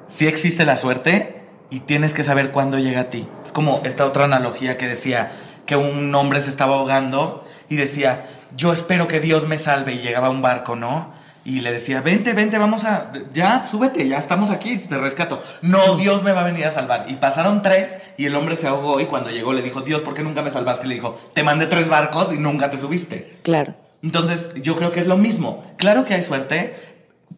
Sí 0.09 0.27
existe 0.27 0.65
la 0.65 0.77
suerte 0.77 1.47
y 1.71 1.81
tienes 1.81 2.15
que 2.15 2.23
saber 2.23 2.53
cuándo 2.53 2.79
llega 2.79 3.03
a 3.03 3.11
ti. 3.11 3.27
Es 3.45 3.51
como 3.51 3.81
esta 3.85 4.05
otra 4.05 4.25
analogía 4.25 4.77
que 4.77 4.87
decía 4.87 5.33
que 5.65 5.75
un 5.75 6.15
hombre 6.15 6.41
se 6.41 6.51
estaba 6.51 6.77
ahogando 6.77 7.45
y 7.69 7.77
decía, 7.77 8.27
yo 8.57 8.73
espero 8.73 9.09
que 9.09 9.21
Dios 9.21 9.47
me 9.49 9.59
salve 9.59 9.95
y 9.95 9.99
llegaba 9.99 10.31
un 10.31 10.43
barco, 10.43 10.77
¿no? 10.77 11.13
Y 11.47 11.61
le 11.61 11.71
decía, 11.71 12.01
vente, 12.01 12.33
vente, 12.33 12.59
vamos 12.59 12.85
a, 12.85 13.13
ya, 13.33 13.65
súbete, 13.65 14.09
ya 14.09 14.19
estamos 14.19 14.51
aquí, 14.51 14.77
te 14.77 14.99
rescato. 14.99 15.41
No, 15.63 15.95
Dios 15.95 16.25
me 16.25 16.33
va 16.33 16.41
a 16.41 16.45
venir 16.45 16.65
a 16.67 16.73
salvar. 16.73 17.07
Y 17.09 17.15
pasaron 17.15 17.63
tres 17.63 17.99
y 18.17 18.25
el 18.25 18.35
hombre 18.35 18.57
se 18.57 18.67
ahogó 18.67 18.99
y 18.99 19.07
cuando 19.07 19.31
llegó 19.31 19.53
le 19.53 19.63
dijo, 19.63 19.83
Dios, 19.83 20.03
¿por 20.03 20.15
qué 20.15 20.25
nunca 20.25 20.43
me 20.43 20.51
salvaste? 20.51 20.87
Y 20.87 20.89
le 20.89 20.95
dijo, 20.97 21.17
te 21.35 21.45
mandé 21.45 21.69
tres 21.69 21.89
barcos 21.89 22.33
y 22.33 22.39
nunca 22.39 22.69
te 22.69 22.77
subiste. 22.77 23.39
Claro. 23.45 23.77
Entonces, 24.03 24.51
yo 24.61 24.75
creo 24.75 24.91
que 24.91 24.99
es 24.99 25.07
lo 25.07 25.17
mismo. 25.17 25.65
Claro 25.77 26.05
que 26.05 26.15
hay 26.15 26.23
suerte. 26.23 26.75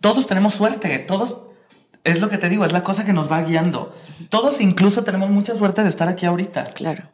Todos 0.01 0.27
tenemos 0.27 0.55
suerte. 0.55 0.99
Todos. 1.01 1.37
Es 2.03 2.19
lo 2.19 2.31
que 2.31 2.39
te 2.39 2.49
digo, 2.49 2.65
es 2.65 2.73
la 2.73 2.83
cosa 2.83 3.05
que 3.05 3.13
nos 3.13 3.31
va 3.31 3.43
guiando. 3.43 3.95
Todos 4.31 4.63
incluso 4.63 5.05
tenemos 5.05 5.29
mucha 5.29 5.55
suerte 5.55 5.83
de 5.83 5.89
estar 5.89 6.09
aquí 6.09 6.25
ahorita, 6.25 6.65
Claro. 6.65 7.11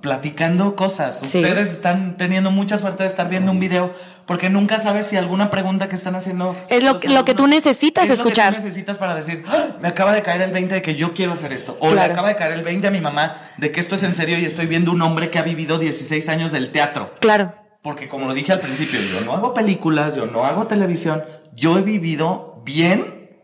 Platicando 0.00 0.76
cosas. 0.76 1.18
Sí. 1.20 1.38
Ustedes 1.38 1.70
están 1.70 2.16
teniendo 2.16 2.50
mucha 2.52 2.78
suerte 2.78 3.02
de 3.02 3.08
estar 3.08 3.28
viendo 3.28 3.50
un 3.50 3.58
video 3.58 3.92
porque 4.26 4.48
nunca 4.48 4.78
sabes 4.78 5.06
si 5.06 5.16
alguna 5.16 5.50
pregunta 5.50 5.88
que 5.88 5.96
están 5.96 6.14
haciendo... 6.14 6.54
Es 6.68 6.84
lo- 6.84 7.00
lo 7.02 7.24
que 7.24 7.34
tú 7.34 7.48
necesitas 7.48 8.04
es 8.08 8.10
lo 8.10 8.16
que 8.16 8.22
tú 8.22 8.28
escuchar. 8.40 8.52
necesitas 8.52 8.96
para 8.96 9.14
decir, 9.16 9.42
"Ah, 9.48 9.66
me 9.80 9.88
acaba 9.88 10.12
de 10.12 10.22
caer 10.22 10.42
el 10.42 10.52
20 10.52 10.76
de 10.76 10.82
que 10.82 10.94
yo 10.94 11.14
quiero 11.14 11.32
hacer 11.32 11.52
esto. 11.52 11.76
O 11.80 11.92
le 11.92 12.00
acaba 12.00 12.28
de 12.28 12.36
caer 12.36 12.52
el 12.52 12.62
20 12.62 12.86
a 12.86 12.90
mi 12.92 13.00
mamá 13.00 13.36
de 13.58 13.72
que 13.72 13.80
esto 13.80 13.96
es 13.96 14.04
en 14.04 14.14
serio 14.14 14.38
y 14.38 14.44
estoy 14.44 14.66
viendo 14.66 14.92
un 14.92 15.02
hombre 15.02 15.30
que 15.30 15.38
ha 15.40 15.42
vivido 15.42 15.78
16 15.78 16.28
años 16.28 16.52
del 16.52 16.70
teatro. 16.70 17.12
Claro. 17.20 17.52
Porque 17.82 18.08
como 18.08 18.26
lo 18.28 18.34
dije 18.34 18.52
al 18.52 18.60
principio, 18.60 19.00
yo 19.00 19.22
no 19.26 19.34
hago 19.34 19.52
películas, 19.52 20.14
yo 20.14 20.26
no 20.26 20.44
hago 20.46 20.68
televisión, 20.68 21.24
yo 21.52 21.76
he 21.78 21.82
vivido 21.82 22.62
bien 22.64 23.40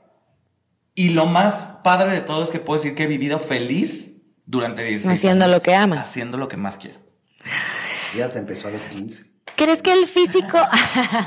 y 0.95 1.09
lo 1.11 1.27
más 1.27 1.71
padre 1.83 2.13
de 2.13 2.21
todo 2.21 2.45
es 2.45 2.51
que 2.51 2.61
puedo 2.61 2.79
decir 2.81 2.95
que 2.95 3.03
he 3.03 3.07
vivido 3.09 3.41
feliz 3.41 4.15
durante 4.49 4.83
16 4.83 5.15
Haciendo 5.19 5.45
años, 5.45 5.57
lo 5.57 5.63
que 5.63 5.75
amas. 5.75 5.99
Haciendo 5.99 6.39
lo 6.39 6.49
que 6.49 6.57
más 6.57 6.79
quiero. 6.79 6.99
Ya 8.17 8.31
te 8.31 8.39
empezó 8.39 8.69
a 8.69 8.71
los 8.71 8.81
15. 8.81 9.27
¿Crees 9.57 9.83
que 9.83 9.93
el 9.93 10.07
físico 10.07 10.59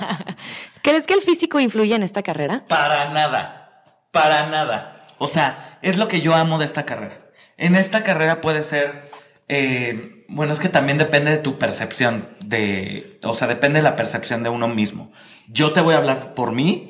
¿Crees 0.81 1.05
que 1.05 1.13
el 1.13 1.21
físico 1.21 1.59
influye 1.59 1.93
en 1.93 2.01
esta 2.01 2.23
carrera? 2.23 2.65
Para 2.67 3.11
nada, 3.11 3.83
para 4.11 4.47
nada. 4.47 5.05
O 5.19 5.27
sea, 5.27 5.77
es 5.83 5.97
lo 5.97 6.07
que 6.07 6.21
yo 6.21 6.33
amo 6.33 6.57
de 6.57 6.65
esta 6.65 6.85
carrera. 6.85 7.29
En 7.57 7.75
esta 7.75 8.01
carrera 8.01 8.41
puede 8.41 8.63
ser, 8.63 9.11
eh, 9.47 10.25
bueno, 10.27 10.53
es 10.53 10.59
que 10.59 10.69
también 10.69 10.97
depende 10.97 11.29
de 11.29 11.37
tu 11.37 11.59
percepción, 11.59 12.35
de, 12.43 13.19
o 13.23 13.33
sea, 13.33 13.47
depende 13.47 13.79
de 13.79 13.83
la 13.83 13.95
percepción 13.95 14.41
de 14.41 14.49
uno 14.49 14.67
mismo. 14.67 15.11
Yo 15.47 15.71
te 15.73 15.81
voy 15.81 15.93
a 15.93 15.97
hablar 15.97 16.33
por 16.33 16.53
mí. 16.53 16.87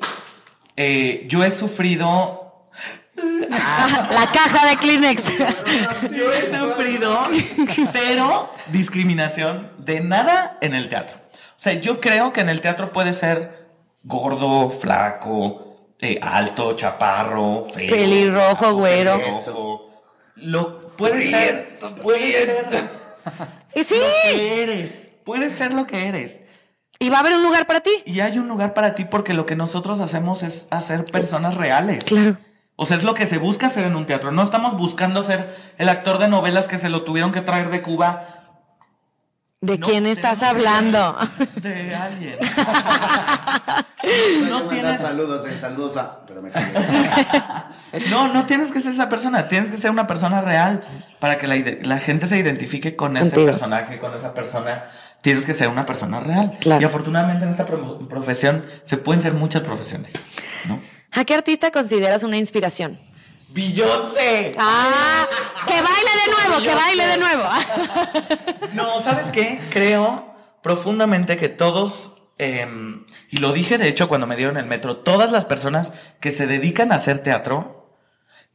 Eh, 0.76 1.26
yo 1.28 1.44
he 1.44 1.50
sufrido 1.50 2.41
La 3.50 4.30
caja 4.32 4.68
de 4.68 4.76
Kleenex. 4.76 5.38
Yo 6.10 6.32
he 6.32 6.50
sufrido 6.50 7.24
cero 7.92 8.50
discriminación 8.68 9.70
de 9.78 10.00
nada 10.00 10.58
en 10.60 10.74
el 10.74 10.88
teatro. 10.88 11.16
O 11.16 11.62
sea, 11.62 11.74
yo 11.74 12.00
creo 12.00 12.32
que 12.32 12.40
en 12.40 12.48
el 12.48 12.60
teatro 12.60 12.92
puede 12.92 13.12
ser 13.12 13.68
gordo, 14.02 14.68
flaco, 14.68 15.76
eh, 16.00 16.18
alto, 16.20 16.74
chaparro, 16.74 17.66
feo. 17.72 17.88
Pelirrojo, 17.88 18.74
güero. 18.74 19.16
pelirrojo. 19.18 19.90
Lo 20.36 20.88
puede 20.96 21.30
ser. 21.30 21.78
Puede 22.02 22.32
ser 22.32 22.90
Y 23.74 23.84
sí, 23.84 23.94
lo 23.96 24.32
que 24.36 24.62
eres. 24.62 25.12
Puede 25.24 25.56
ser 25.56 25.72
lo 25.72 25.86
que 25.86 26.06
eres. 26.08 26.40
y 26.98 27.08
va 27.08 27.18
a 27.18 27.20
haber 27.20 27.34
un 27.34 27.42
lugar 27.44 27.66
para 27.66 27.80
ti. 27.80 27.90
Y 28.06 28.20
hay 28.20 28.38
un 28.38 28.48
lugar 28.48 28.74
para 28.74 28.94
ti 28.96 29.04
porque 29.04 29.34
lo 29.34 29.46
que 29.46 29.54
nosotros 29.54 30.00
hacemos 30.00 30.42
es 30.42 30.66
hacer 30.70 31.04
personas 31.04 31.54
reales. 31.56 32.04
Claro. 32.04 32.36
O 32.82 32.84
sea, 32.84 32.96
es 32.96 33.04
lo 33.04 33.14
que 33.14 33.26
se 33.26 33.38
busca 33.38 33.66
hacer 33.66 33.84
en 33.84 33.94
un 33.96 34.06
teatro. 34.06 34.32
No 34.32 34.42
estamos 34.42 34.76
buscando 34.76 35.22
ser 35.22 35.56
el 35.78 35.88
actor 35.88 36.18
de 36.18 36.26
novelas 36.28 36.66
que 36.66 36.76
se 36.76 36.88
lo 36.88 37.02
tuvieron 37.02 37.30
que 37.32 37.40
traer 37.40 37.70
de 37.70 37.80
Cuba 37.80 38.26
¿De 39.60 39.78
No, 39.78 39.86
quién 39.86 40.06
estás 40.06 40.42
hablando? 40.42 41.16
de 41.56 41.94
alguien. 41.94 42.36
No 44.48 44.62
tienes, 44.64 45.00
saludos, 45.00 45.46
eh, 45.46 45.56
saludos 45.60 45.96
a. 45.96 46.26
Pero 46.26 46.42
me 46.42 46.50
no, 48.10 48.26
no 48.32 48.46
tienes 48.46 48.72
que 48.72 48.80
ser 48.80 48.90
esa 48.90 49.08
persona. 49.08 49.46
Tienes 49.46 49.70
que 49.70 49.76
ser 49.76 49.92
una 49.92 50.08
persona 50.08 50.40
real 50.40 50.82
para 51.20 51.38
que 51.38 51.46
la, 51.46 51.98
gente 51.98 52.26
se 52.26 52.36
identifique 52.36 52.96
con 52.96 53.16
ese 53.16 53.26
Contigo. 53.30 53.46
personaje, 53.46 54.00
con 54.00 54.12
esa 54.14 54.34
persona. 54.34 54.86
Tienes 55.22 55.44
que 55.44 55.52
ser 55.52 55.68
una 55.68 55.86
persona 55.86 56.18
real. 56.18 56.58
Claro. 56.60 56.82
Y 56.82 56.84
afortunadamente 56.84 57.44
en 57.44 57.50
esta 57.52 57.64
pro- 57.64 58.08
profesión 58.08 58.64
se 58.82 58.96
pueden 58.96 59.22
ser 59.22 59.34
muchas 59.34 59.62
profesiones. 59.62 60.14
¿no? 60.66 60.82
¿A 61.12 61.24
qué 61.24 61.34
artista 61.34 61.70
consideras 61.70 62.22
una 62.22 62.38
inspiración? 62.38 62.98
Beyoncé. 63.48 64.54
Ah, 64.58 65.26
que 65.66 65.74
baile 65.74 66.10
de 66.24 66.48
nuevo, 66.48 66.62
que 66.62 66.74
baile 66.74 67.06
de 67.06 67.16
nuevo. 67.18 67.42
No, 68.72 69.02
¿sabes 69.02 69.26
qué? 69.26 69.60
Creo 69.68 70.34
profundamente 70.62 71.36
que 71.36 71.50
todos, 71.50 72.12
eh, 72.38 72.66
y 73.28 73.36
lo 73.36 73.52
dije 73.52 73.76
de 73.76 73.86
hecho 73.86 74.08
cuando 74.08 74.26
me 74.26 74.34
dieron 74.34 74.56
el 74.56 74.64
metro, 74.64 74.96
todas 74.96 75.30
las 75.30 75.44
personas 75.44 75.92
que 76.20 76.30
se 76.30 76.46
dedican 76.46 76.90
a 76.90 76.94
hacer 76.94 77.18
teatro, 77.18 77.98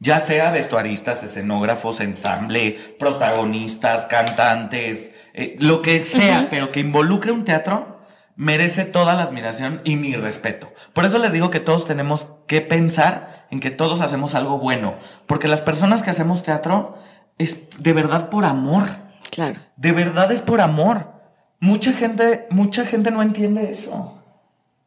ya 0.00 0.18
sea 0.18 0.50
vestuaristas, 0.50 1.22
escenógrafos, 1.22 2.00
ensamble, 2.00 2.96
protagonistas, 2.98 4.06
cantantes, 4.06 5.12
eh, 5.34 5.56
lo 5.60 5.82
que 5.82 6.04
sea, 6.04 6.48
pero 6.50 6.72
que 6.72 6.80
involucre 6.80 7.30
un 7.30 7.44
teatro, 7.44 7.97
merece 8.38 8.84
toda 8.84 9.14
la 9.14 9.24
admiración 9.24 9.80
y 9.82 9.96
mi 9.96 10.14
respeto. 10.14 10.72
Por 10.92 11.04
eso 11.04 11.18
les 11.18 11.32
digo 11.32 11.50
que 11.50 11.58
todos 11.58 11.84
tenemos 11.84 12.28
que 12.46 12.60
pensar 12.60 13.46
en 13.50 13.58
que 13.58 13.70
todos 13.72 14.00
hacemos 14.00 14.36
algo 14.36 14.58
bueno, 14.60 14.94
porque 15.26 15.48
las 15.48 15.60
personas 15.60 16.04
que 16.04 16.10
hacemos 16.10 16.44
teatro 16.44 16.96
es 17.36 17.68
de 17.80 17.92
verdad 17.92 18.30
por 18.30 18.44
amor. 18.44 18.84
Claro. 19.32 19.58
De 19.76 19.90
verdad 19.90 20.30
es 20.30 20.40
por 20.40 20.60
amor. 20.60 21.12
Mucha 21.58 21.92
gente, 21.92 22.46
mucha 22.50 22.84
gente 22.86 23.10
no 23.10 23.22
entiende 23.22 23.68
eso. 23.70 23.92
O 23.92 24.22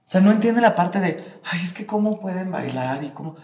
sea, 0.05 0.21
no 0.21 0.31
entiende 0.31 0.61
la 0.61 0.73
parte 0.73 1.01
de, 1.01 1.21
ay, 1.43 1.59
es 1.61 1.73
que 1.73 1.85
cómo 1.85 2.21
pueden 2.21 2.51
bailar 2.51 3.03
y 3.03 3.09
cómo... 3.09 3.35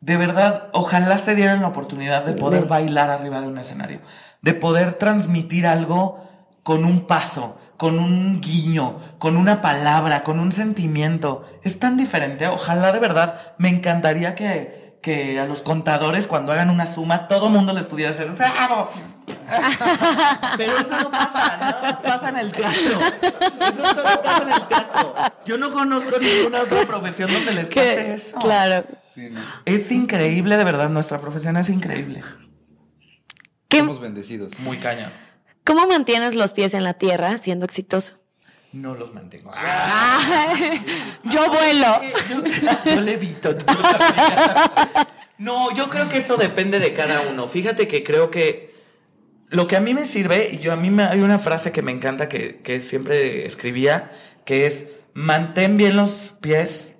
De 0.00 0.18
verdad, 0.18 0.68
ojalá 0.72 1.16
se 1.16 1.34
dieran 1.34 1.62
la 1.62 1.68
oportunidad 1.68 2.22
de 2.26 2.34
poder 2.34 2.62
De- 2.64 2.68
bailar 2.68 3.08
arriba 3.08 3.40
de 3.40 3.48
un 3.48 3.56
escenario, 3.56 4.00
de 4.42 4.52
poder 4.52 4.92
transmitir 4.94 5.66
algo 5.66 6.22
con 6.62 6.84
un 6.84 7.06
paso, 7.06 7.56
con 7.76 7.98
un 7.98 8.40
guiño, 8.40 8.98
con 9.18 9.36
una 9.36 9.60
palabra, 9.60 10.22
con 10.22 10.38
un 10.40 10.52
sentimiento. 10.52 11.44
Es 11.62 11.78
tan 11.78 11.96
diferente. 11.96 12.46
Ojalá 12.46 12.92
de 12.92 13.00
verdad, 13.00 13.40
me 13.58 13.68
encantaría 13.68 14.34
que, 14.34 14.98
que 15.02 15.38
a 15.40 15.44
los 15.46 15.60
contadores 15.62 16.26
cuando 16.26 16.52
hagan 16.52 16.70
una 16.70 16.86
suma, 16.86 17.26
todo 17.28 17.50
mundo 17.50 17.72
les 17.72 17.86
pudiera 17.86 18.10
hacer 18.10 18.30
¡Bravo! 18.32 18.90
Pero 20.56 20.78
eso 20.78 20.98
no 20.98 21.10
pasa, 21.10 21.56
nada 21.58 21.78
más 21.82 22.00
pasa 22.00 22.28
en 22.28 22.38
el 22.38 22.52
teatro. 22.52 23.00
Eso 23.22 23.94
solo 23.94 24.22
pasa 24.22 24.42
en 24.42 24.52
el 24.52 24.68
teatro. 24.68 25.14
Yo 25.46 25.58
no 25.58 25.72
conozco 25.72 26.18
ninguna 26.18 26.60
otra 26.62 26.84
profesión 26.86 27.32
donde 27.32 27.52
les 27.52 27.68
pase 27.68 27.74
Que- 27.80 28.14
eso. 28.14 28.38
Claro. 28.38 28.84
Sí, 29.06 29.28
no. 29.30 29.40
Es 29.64 29.90
increíble, 29.92 30.56
de 30.56 30.64
verdad, 30.64 30.88
nuestra 30.88 31.18
profesión 31.20 31.56
es 31.56 31.68
increíble. 31.70 32.22
¿Qué- 33.68 33.78
Somos 33.78 34.00
bendecidos. 34.00 34.58
Muy 34.58 34.78
caña. 34.78 35.12
¿Cómo 35.64 35.86
mantienes 35.86 36.34
los 36.34 36.52
pies 36.52 36.74
en 36.74 36.84
la 36.84 36.94
tierra 36.94 37.38
siendo 37.38 37.64
exitoso? 37.64 38.20
No 38.72 38.94
los 38.94 39.14
mantengo. 39.14 39.50
Ay, 39.54 40.84
yo 41.24 41.48
vuelo. 41.48 42.00
Yo, 42.28 42.42
yo 42.84 43.00
levito. 43.00 43.56
No, 45.38 45.72
yo 45.74 45.88
creo 45.90 46.08
que 46.08 46.18
eso 46.18 46.36
depende 46.36 46.78
de 46.78 46.92
cada 46.92 47.22
uno. 47.22 47.48
Fíjate 47.48 47.88
que 47.88 48.04
creo 48.04 48.30
que 48.30 48.74
lo 49.48 49.66
que 49.66 49.76
a 49.76 49.80
mí 49.80 49.94
me 49.94 50.06
sirve, 50.06 50.50
y 50.52 50.58
yo 50.58 50.72
a 50.72 50.76
mí 50.76 50.90
me, 50.90 51.04
hay 51.04 51.20
una 51.20 51.38
frase 51.38 51.72
que 51.72 51.82
me 51.82 51.92
encanta 51.92 52.28
que, 52.28 52.60
que 52.62 52.80
siempre 52.80 53.46
escribía, 53.46 54.10
que 54.44 54.66
es 54.66 54.88
mantén 55.12 55.76
bien 55.76 55.96
los 55.96 56.34
pies. 56.40 56.93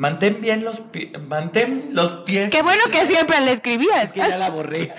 Mantén 0.00 0.40
bien 0.40 0.64
los 0.64 0.80
pies. 0.80 1.10
Mantén 1.20 1.90
los 1.92 2.12
pies. 2.24 2.50
Qué 2.50 2.62
bueno 2.62 2.82
que 2.90 3.04
siempre 3.04 3.38
le 3.42 3.52
escribías. 3.52 4.04
Es 4.04 4.12
que 4.12 4.20
ya 4.20 4.38
la 4.38 4.48
borré. 4.48 4.94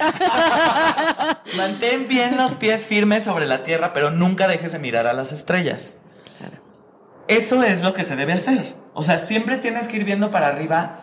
Mantén 1.58 2.08
bien 2.08 2.38
los 2.38 2.52
pies 2.54 2.86
firmes 2.86 3.24
sobre 3.24 3.48
la 3.48 3.64
tierra, 3.64 3.94
pero 3.94 4.12
nunca 4.12 4.48
dejes 4.48 4.74
de 4.74 4.78
mirar 4.78 5.08
a 5.08 5.14
las 5.14 5.32
estrellas. 5.32 5.98
Eso 7.28 7.64
es 7.64 7.82
lo 7.82 7.96
que 7.96 8.04
se 8.04 8.16
debe 8.16 8.34
hacer. 8.34 8.76
O 8.94 9.02
sea, 9.02 9.18
siempre 9.18 9.58
tienes 9.58 9.88
que 9.88 9.98
ir 9.98 10.04
viendo 10.06 10.30
para 10.30 10.50
arriba 10.50 11.00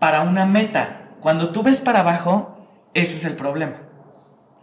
para 0.00 0.22
una 0.22 0.44
meta. 0.44 1.10
Cuando 1.20 1.52
tú 1.52 1.62
ves 1.62 1.80
para 1.80 2.00
abajo, 2.00 2.66
ese 2.92 3.14
es 3.14 3.24
el 3.24 3.36
problema. 3.36 3.82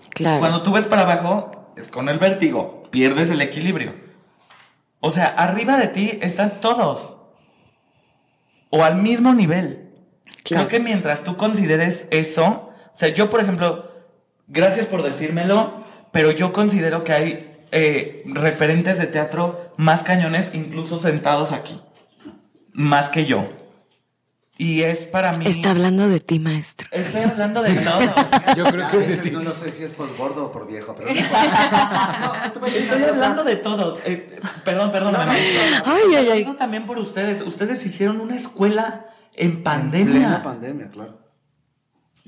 Claro. 0.09 0.39
Cuando 0.39 0.63
tú 0.63 0.73
ves 0.73 0.83
para 0.83 1.03
abajo, 1.03 1.71
es 1.77 1.87
con 1.87 2.09
el 2.09 2.19
vértigo, 2.19 2.83
pierdes 2.91 3.29
el 3.29 3.39
equilibrio. 3.41 3.95
O 4.99 5.11
sea, 5.11 5.27
arriba 5.27 5.77
de 5.77 5.87
ti 5.87 6.19
están 6.21 6.59
todos. 6.59 7.18
O 8.69 8.83
al 8.83 8.95
mismo 8.97 9.33
nivel. 9.33 9.89
Claro. 10.43 10.67
Creo 10.67 10.67
que 10.67 10.79
mientras 10.79 11.23
tú 11.23 11.37
consideres 11.37 12.07
eso, 12.11 12.71
o 12.93 12.97
sea, 12.97 13.09
yo 13.09 13.29
por 13.29 13.41
ejemplo, 13.41 13.91
gracias 14.47 14.85
por 14.85 15.03
decírmelo, 15.03 15.83
pero 16.11 16.31
yo 16.31 16.51
considero 16.51 17.03
que 17.03 17.13
hay 17.13 17.49
eh, 17.71 18.23
referentes 18.25 18.97
de 18.97 19.07
teatro 19.07 19.73
más 19.77 20.03
cañones, 20.03 20.51
incluso 20.53 20.99
sentados 20.99 21.51
aquí, 21.51 21.79
más 22.73 23.09
que 23.09 23.25
yo. 23.25 23.47
Y 24.61 24.81
es 24.83 25.05
para 25.05 25.31
mí... 25.37 25.45
Está 25.47 25.71
hablando 25.71 26.09
de 26.09 26.19
ti, 26.19 26.37
maestro. 26.37 26.89
Estoy 26.91 27.21
hablando 27.21 27.61
de 27.63 27.75
todo. 27.75 27.99
Yo 28.57 28.65
creo 28.65 28.91
que 28.91 28.97
A 28.97 28.99
es 28.99 29.07
de 29.07 29.17
ti. 29.17 29.31
no 29.31 29.39
lo 29.41 29.53
sé 29.53 29.71
si 29.71 29.83
es 29.85 29.93
por 29.93 30.13
gordo 30.17 30.47
o 30.47 30.51
por 30.51 30.67
viejo, 30.67 30.93
pero 30.97 31.07
no. 31.13 32.59
No, 32.59 32.65
Estoy 32.67 33.03
hablando 33.03 33.45
de 33.45 33.55
todos. 33.55 33.99
Eh, 34.03 34.37
perdón, 34.65 34.91
perdóname. 34.91 35.31
Ay, 35.31 36.13
ay, 36.13 36.25
Lo 36.25 36.31
ay. 36.33 36.37
digo 36.39 36.55
también 36.57 36.85
por 36.85 36.99
ustedes. 36.99 37.41
Ustedes 37.41 37.85
hicieron 37.85 38.19
una 38.19 38.35
escuela 38.35 39.05
en 39.33 39.63
Plena 39.63 39.63
pandemia. 39.63 40.43
pandemia, 40.43 40.89
claro. 40.89 41.18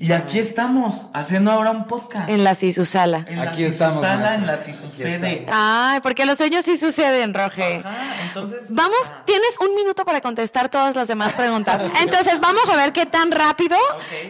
Y 0.02 0.10
aquí 0.10 0.40
estamos 0.40 1.06
haciendo 1.14 1.52
ahora 1.52 1.70
un 1.70 1.86
podcast. 1.86 2.28
En 2.28 2.42
la 2.42 2.56
Cisusala. 2.56 3.24
En 3.28 3.38
Aquí 3.38 3.62
la 3.62 3.68
estamos, 3.68 4.00
sala, 4.00 4.16
maestro. 4.16 4.40
en 4.40 4.46
la 4.48 4.56
si 4.56 4.72
sucede. 4.72 5.46
Ay, 5.48 6.00
porque 6.00 6.26
los 6.26 6.38
sueños 6.38 6.64
sí 6.64 6.76
suceden, 6.76 7.32
Roge. 7.32 7.76
Ajá, 7.84 7.94
entonces. 8.26 8.64
Vamos, 8.68 8.98
ah, 9.12 9.22
tienes 9.24 9.60
un 9.60 9.76
minuto 9.76 10.04
para 10.04 10.20
contestar 10.20 10.68
todas 10.68 10.96
las 10.96 11.06
demás 11.06 11.34
preguntas. 11.34 11.82
Entonces, 12.02 12.40
vamos 12.40 12.68
a 12.68 12.74
ver 12.74 12.92
qué 12.92 13.06
tan 13.06 13.30
rápido 13.30 13.76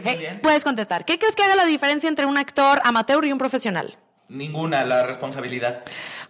muy 0.05 0.13
eh, 0.13 0.39
puedes 0.43 0.63
contestar. 0.63 1.07
¿Qué 1.07 1.19
crees 1.19 1.35
que 1.35 1.43
haga 1.43 1.57
la 1.57 1.65
diferencia 1.65 2.07
entre 2.07 2.27
un 2.27 2.37
actor 2.37 2.83
amateur 2.85 3.25
y 3.25 3.33
un 3.33 3.39
profesional? 3.39 3.97
Ninguna, 4.29 4.85
la 4.85 5.05
responsabilidad. 5.05 5.85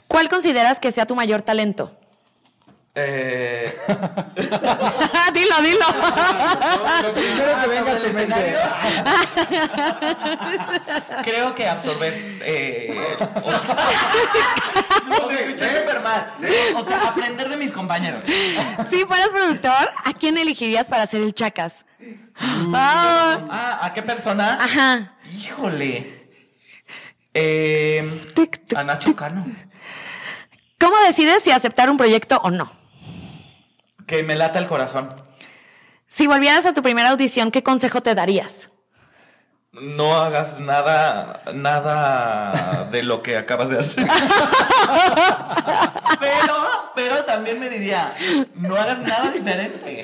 ¿Cuál 0.07 0.29
consideras 0.29 0.79
que 0.79 0.93
sea 0.93 1.05
tu 1.05 1.17
mayor 1.17 1.43
talento? 1.43 1.99
Eh, 2.95 3.75
dilo, 5.33 5.63
dilo. 5.63 5.87
Lo 7.03 7.13
primero 7.15 7.61
que 7.63 7.67
venga 7.69 7.93
mente. 8.13 8.57
creo 11.25 11.55
que 11.55 11.67
absorber. 11.69 12.13
Eh, 12.45 13.17
o 13.43 13.51
sea, 13.51 13.77
no. 16.75 16.79
O 16.79 17.09
aprender 17.09 17.49
de 17.49 17.57
mis 17.57 17.73
compañeros. 17.73 18.25
Si 18.91 19.05
fueras 19.07 19.29
productor, 19.29 19.91
¿a 20.05 20.13
quién 20.13 20.37
elegirías 20.37 20.89
para 20.89 21.05
hacer 21.05 21.23
el 21.23 21.33
chacas? 21.33 21.87
Ah, 22.39 23.41
Ah, 23.51 23.79
¿a 23.83 23.93
qué 23.95 24.03
persona? 24.03 24.59
ajá. 24.63 25.17
Híjole. 25.35 26.29
Eh, 27.33 28.21
Tic, 28.35 28.67
tic, 28.67 28.79
a 28.79 28.85
Nacho 28.85 29.17
Cano. 29.17 29.47
¿Cómo 30.79 30.99
decides 31.07 31.43
si 31.43 31.51
aceptar 31.53 31.89
un 31.89 31.97
proyecto 31.97 32.39
o 32.43 32.51
no? 32.51 32.82
Que 34.13 34.23
me 34.23 34.37
lata 34.37 34.59
el 34.59 34.67
corazón. 34.67 35.09
Si 36.07 36.27
volvieras 36.27 36.67
a 36.67 36.75
tu 36.75 36.83
primera 36.83 37.09
audición, 37.09 37.51
¿qué 37.51 37.63
consejo 37.63 38.03
te 38.03 38.15
darías? 38.15 38.69
No 39.73 40.15
hagas 40.17 40.61
nada, 40.61 41.41
nada 41.55 42.89
de 42.93 43.03
lo 43.05 43.23
que 43.23 43.39
acabas 43.39 43.71
de 43.71 43.79
hacer. 43.79 44.07
pero, 46.21 46.55
pero 46.95 47.25
también 47.25 47.59
me 47.59 47.71
diría, 47.71 48.13
no 48.55 48.77
hagas 48.77 48.99
nada 48.99 49.31
diferente. 49.31 50.03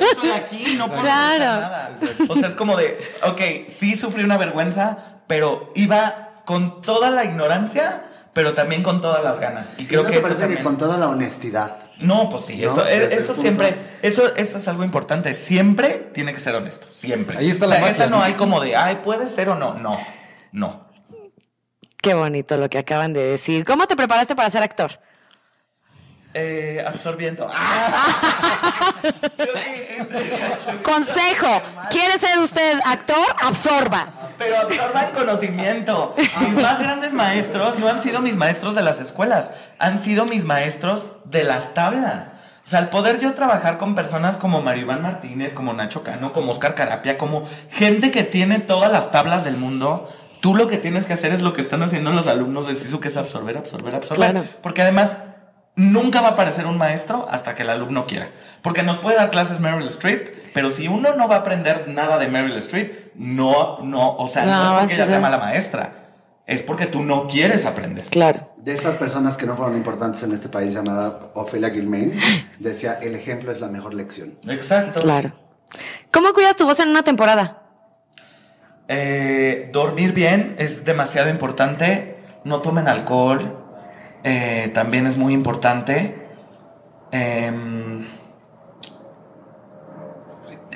Estoy 0.00 0.30
aquí, 0.32 0.74
no 0.76 0.88
puedo 0.88 1.02
hacer 1.02 1.36
Claro. 1.36 1.60
nada. 1.60 1.92
O 2.28 2.34
sea, 2.34 2.48
es 2.48 2.56
como 2.56 2.76
de, 2.76 3.08
ok, 3.22 3.70
sí 3.70 3.94
sufrí 3.94 4.24
una 4.24 4.36
vergüenza, 4.36 4.98
pero 5.28 5.70
iba 5.76 6.30
con 6.44 6.80
toda 6.80 7.10
la 7.10 7.24
ignorancia, 7.24 8.02
pero 8.36 8.52
también 8.52 8.82
con 8.82 9.00
todas 9.00 9.24
las 9.24 9.40
ganas. 9.40 9.76
Y 9.78 9.86
creo 9.86 10.02
¿No 10.02 10.10
que 10.10 10.18
te 10.18 10.28
eso 10.28 10.38
también... 10.38 10.58
que 10.58 10.62
con 10.62 10.76
toda 10.76 10.98
la 10.98 11.08
honestidad? 11.08 11.78
No, 12.00 12.28
pues 12.28 12.44
sí, 12.44 12.58
¿No? 12.58 12.70
eso, 12.70 12.86
el 12.86 13.10
eso 13.10 13.34
siempre, 13.34 13.78
eso, 14.02 14.36
eso 14.36 14.58
es 14.58 14.68
algo 14.68 14.84
importante. 14.84 15.32
Siempre 15.32 16.10
tiene 16.12 16.34
que 16.34 16.40
ser 16.40 16.54
honesto, 16.54 16.86
siempre. 16.90 17.38
Ahí 17.38 17.48
está 17.48 17.64
o 17.64 17.68
la 17.70 17.76
sea, 17.76 17.84
magia, 17.86 17.94
esa 17.94 18.10
no 18.10 18.18
¿no? 18.18 18.22
hay 18.22 18.34
como 18.34 18.60
de, 18.60 18.76
ay, 18.76 18.96
puede 18.96 19.30
ser 19.30 19.48
o 19.48 19.54
no. 19.54 19.78
No, 19.78 19.98
no. 20.52 20.84
Qué 22.02 22.12
bonito 22.12 22.58
lo 22.58 22.68
que 22.68 22.76
acaban 22.76 23.14
de 23.14 23.22
decir. 23.22 23.64
¿Cómo 23.64 23.86
te 23.86 23.96
preparaste 23.96 24.36
para 24.36 24.50
ser 24.50 24.62
actor? 24.62 25.00
Eh, 26.38 26.84
absorbiendo. 26.86 27.46
Que- 29.36 30.06
Consejo, 30.82 31.62
¿quiere 31.90 32.18
ser 32.18 32.38
usted 32.40 32.78
actor? 32.84 33.16
Absorba. 33.42 34.08
Pero 34.36 34.58
absorban 34.58 35.12
conocimiento. 35.12 36.14
Mis 36.40 36.62
más 36.62 36.78
grandes 36.78 37.14
maestros 37.14 37.78
no 37.78 37.88
han 37.88 38.00
sido 38.02 38.20
mis 38.20 38.36
maestros 38.36 38.74
de 38.74 38.82
las 38.82 39.00
escuelas, 39.00 39.54
han 39.78 39.96
sido 39.96 40.26
mis 40.26 40.44
maestros 40.44 41.10
de 41.24 41.44
las 41.44 41.72
tablas. 41.72 42.24
O 42.66 42.68
sea, 42.68 42.80
al 42.80 42.90
poder 42.90 43.18
yo 43.18 43.32
trabajar 43.32 43.78
con 43.78 43.94
personas 43.94 44.36
como 44.36 44.60
Mario 44.60 44.82
Iván 44.82 45.00
Martínez, 45.02 45.54
como 45.54 45.72
Nacho 45.72 46.02
Cano, 46.02 46.34
como 46.34 46.50
Oscar 46.50 46.74
Carapia, 46.74 47.16
como 47.16 47.48
gente 47.70 48.10
que 48.10 48.24
tiene 48.24 48.58
todas 48.58 48.92
las 48.92 49.10
tablas 49.10 49.44
del 49.44 49.56
mundo, 49.56 50.12
tú 50.40 50.54
lo 50.54 50.68
que 50.68 50.76
tienes 50.76 51.06
que 51.06 51.14
hacer 51.14 51.32
es 51.32 51.40
lo 51.40 51.54
que 51.54 51.62
están 51.62 51.82
haciendo 51.82 52.10
los 52.10 52.26
alumnos 52.26 52.66
de 52.66 52.74
SISU, 52.74 53.00
que 53.00 53.08
es 53.08 53.16
absorber, 53.16 53.56
absorber, 53.56 53.94
absorber. 53.94 54.32
Claro. 54.32 54.46
Porque 54.62 54.82
además 54.82 55.16
nunca 55.76 56.20
va 56.22 56.28
a 56.28 56.30
aparecer 56.32 56.66
un 56.66 56.78
maestro 56.78 57.28
hasta 57.30 57.54
que 57.54 57.62
el 57.62 57.70
alumno 57.70 58.06
quiera. 58.06 58.30
Porque 58.62 58.82
nos 58.82 58.98
puede 58.98 59.16
dar 59.16 59.30
clases 59.30 59.60
Meryl 59.60 59.86
Streep, 59.88 60.34
pero 60.52 60.70
si 60.70 60.88
uno 60.88 61.14
no 61.14 61.28
va 61.28 61.36
a 61.36 61.38
aprender 61.40 61.86
nada 61.88 62.18
de 62.18 62.28
Meryl 62.28 62.56
Streep, 62.56 63.14
no, 63.14 63.78
no, 63.82 64.16
o 64.16 64.26
sea, 64.26 64.44
no, 64.44 64.64
No, 64.64 64.74
es 64.74 64.80
porque 64.80 64.94
ella 64.94 65.06
sea 65.06 65.20
mala 65.20 65.38
maestra. 65.38 66.02
Es 66.46 66.62
porque 66.62 66.86
tú 66.86 67.02
no 67.02 67.26
quieres 67.26 67.64
aprender. 67.64 68.04
Claro. 68.06 68.52
De 68.56 68.72
estas 68.72 68.94
personas 68.94 69.36
que 69.36 69.46
no 69.46 69.56
fueron 69.56 69.76
importantes 69.76 70.22
en 70.22 70.32
este 70.32 70.48
país, 70.48 70.72
llamada 70.72 71.30
Ophelia 71.34 71.70
Gilmain, 71.70 72.12
decía, 72.58 72.98
el 73.02 73.14
ejemplo 73.14 73.50
es 73.50 73.60
la 73.60 73.68
mejor 73.68 73.94
lección. 73.94 74.38
Exacto. 74.48 75.00
Claro. 75.00 75.32
¿Cómo 76.12 76.32
cuidas 76.32 76.56
tu 76.56 76.64
voz 76.64 76.78
en 76.80 76.88
una 76.88 77.02
temporada? 77.02 77.62
Eh, 78.88 79.70
dormir 79.72 80.12
bien 80.12 80.54
es 80.58 80.84
demasiado 80.84 81.28
importante. 81.28 82.16
No 82.44 82.60
tomen 82.60 82.86
alcohol. 82.86 83.65
Eh, 84.28 84.72
también 84.74 85.06
es 85.06 85.16
muy 85.16 85.32
importante. 85.32 86.26
Em, 87.12 88.08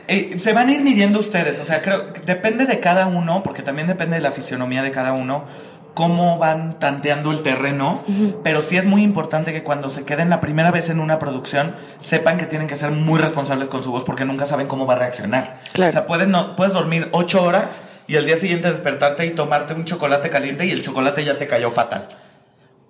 eh, 0.06 0.38
se 0.38 0.52
van 0.52 0.68
a 0.68 0.72
ir 0.72 0.82
midiendo 0.82 1.18
ustedes. 1.18 1.58
O 1.58 1.64
sea, 1.64 1.82
creo 1.82 2.12
que 2.12 2.20
depende 2.20 2.64
de 2.64 2.78
cada 2.78 3.08
uno, 3.08 3.42
porque 3.42 3.62
también 3.62 3.88
depende 3.88 4.14
de 4.14 4.22
la 4.22 4.30
fisionomía 4.30 4.84
de 4.84 4.92
cada 4.92 5.14
uno, 5.14 5.46
cómo 5.94 6.38
van 6.38 6.78
tanteando 6.78 7.32
el 7.32 7.42
terreno. 7.42 8.00
Pero 8.44 8.60
sí 8.60 8.76
es 8.76 8.86
muy 8.86 9.02
importante 9.02 9.52
que 9.52 9.64
cuando 9.64 9.88
se 9.88 10.04
queden 10.04 10.30
la 10.30 10.38
primera 10.38 10.70
vez 10.70 10.88
en 10.88 11.00
una 11.00 11.18
producción, 11.18 11.74
sepan 11.98 12.38
que 12.38 12.46
tienen 12.46 12.68
que 12.68 12.76
ser 12.76 12.92
muy 12.92 13.18
responsables 13.18 13.66
con 13.66 13.82
su 13.82 13.90
voz, 13.90 14.04
porque 14.04 14.24
nunca 14.24 14.46
saben 14.46 14.68
cómo 14.68 14.86
va 14.86 14.94
a 14.94 14.98
reaccionar. 14.98 15.58
Claro. 15.72 15.88
O 15.88 15.92
sea, 15.92 16.06
puedes, 16.06 16.28
no, 16.28 16.54
puedes 16.54 16.72
dormir 16.72 17.08
ocho 17.10 17.42
horas 17.42 17.82
y 18.06 18.14
al 18.14 18.26
día 18.26 18.36
siguiente 18.36 18.70
despertarte 18.70 19.26
y 19.26 19.30
tomarte 19.34 19.74
un 19.74 19.86
chocolate 19.86 20.30
caliente 20.30 20.66
y 20.66 20.70
el 20.70 20.82
chocolate 20.82 21.24
ya 21.24 21.36
te 21.36 21.48
cayó 21.48 21.68
fatal. 21.68 22.10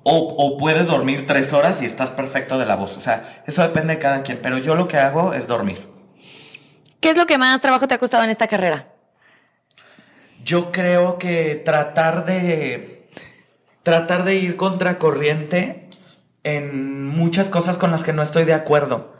O, 0.02 0.16
o 0.16 0.56
puedes 0.56 0.86
dormir 0.86 1.26
tres 1.26 1.52
horas 1.52 1.82
y 1.82 1.86
estás 1.86 2.10
perfecto 2.10 2.58
de 2.58 2.66
la 2.66 2.76
voz. 2.76 2.96
O 2.96 3.00
sea, 3.00 3.42
eso 3.46 3.62
depende 3.62 3.94
de 3.94 4.00
cada 4.00 4.22
quien. 4.22 4.40
Pero 4.40 4.58
yo 4.58 4.74
lo 4.74 4.88
que 4.88 4.96
hago 4.96 5.34
es 5.34 5.46
dormir. 5.46 5.78
¿Qué 7.00 7.10
es 7.10 7.16
lo 7.16 7.26
que 7.26 7.38
más 7.38 7.60
trabajo 7.60 7.88
te 7.88 7.94
ha 7.94 7.98
costado 7.98 8.24
en 8.24 8.30
esta 8.30 8.46
carrera? 8.46 8.88
Yo 10.42 10.72
creo 10.72 11.18
que 11.18 11.60
tratar 11.64 12.24
de. 12.24 13.08
Tratar 13.82 14.24
de 14.24 14.34
ir 14.36 14.56
contracorriente 14.56 15.88
en 16.44 17.06
muchas 17.06 17.48
cosas 17.48 17.78
con 17.78 17.90
las 17.90 18.04
que 18.04 18.12
no 18.12 18.22
estoy 18.22 18.44
de 18.44 18.54
acuerdo. 18.54 19.14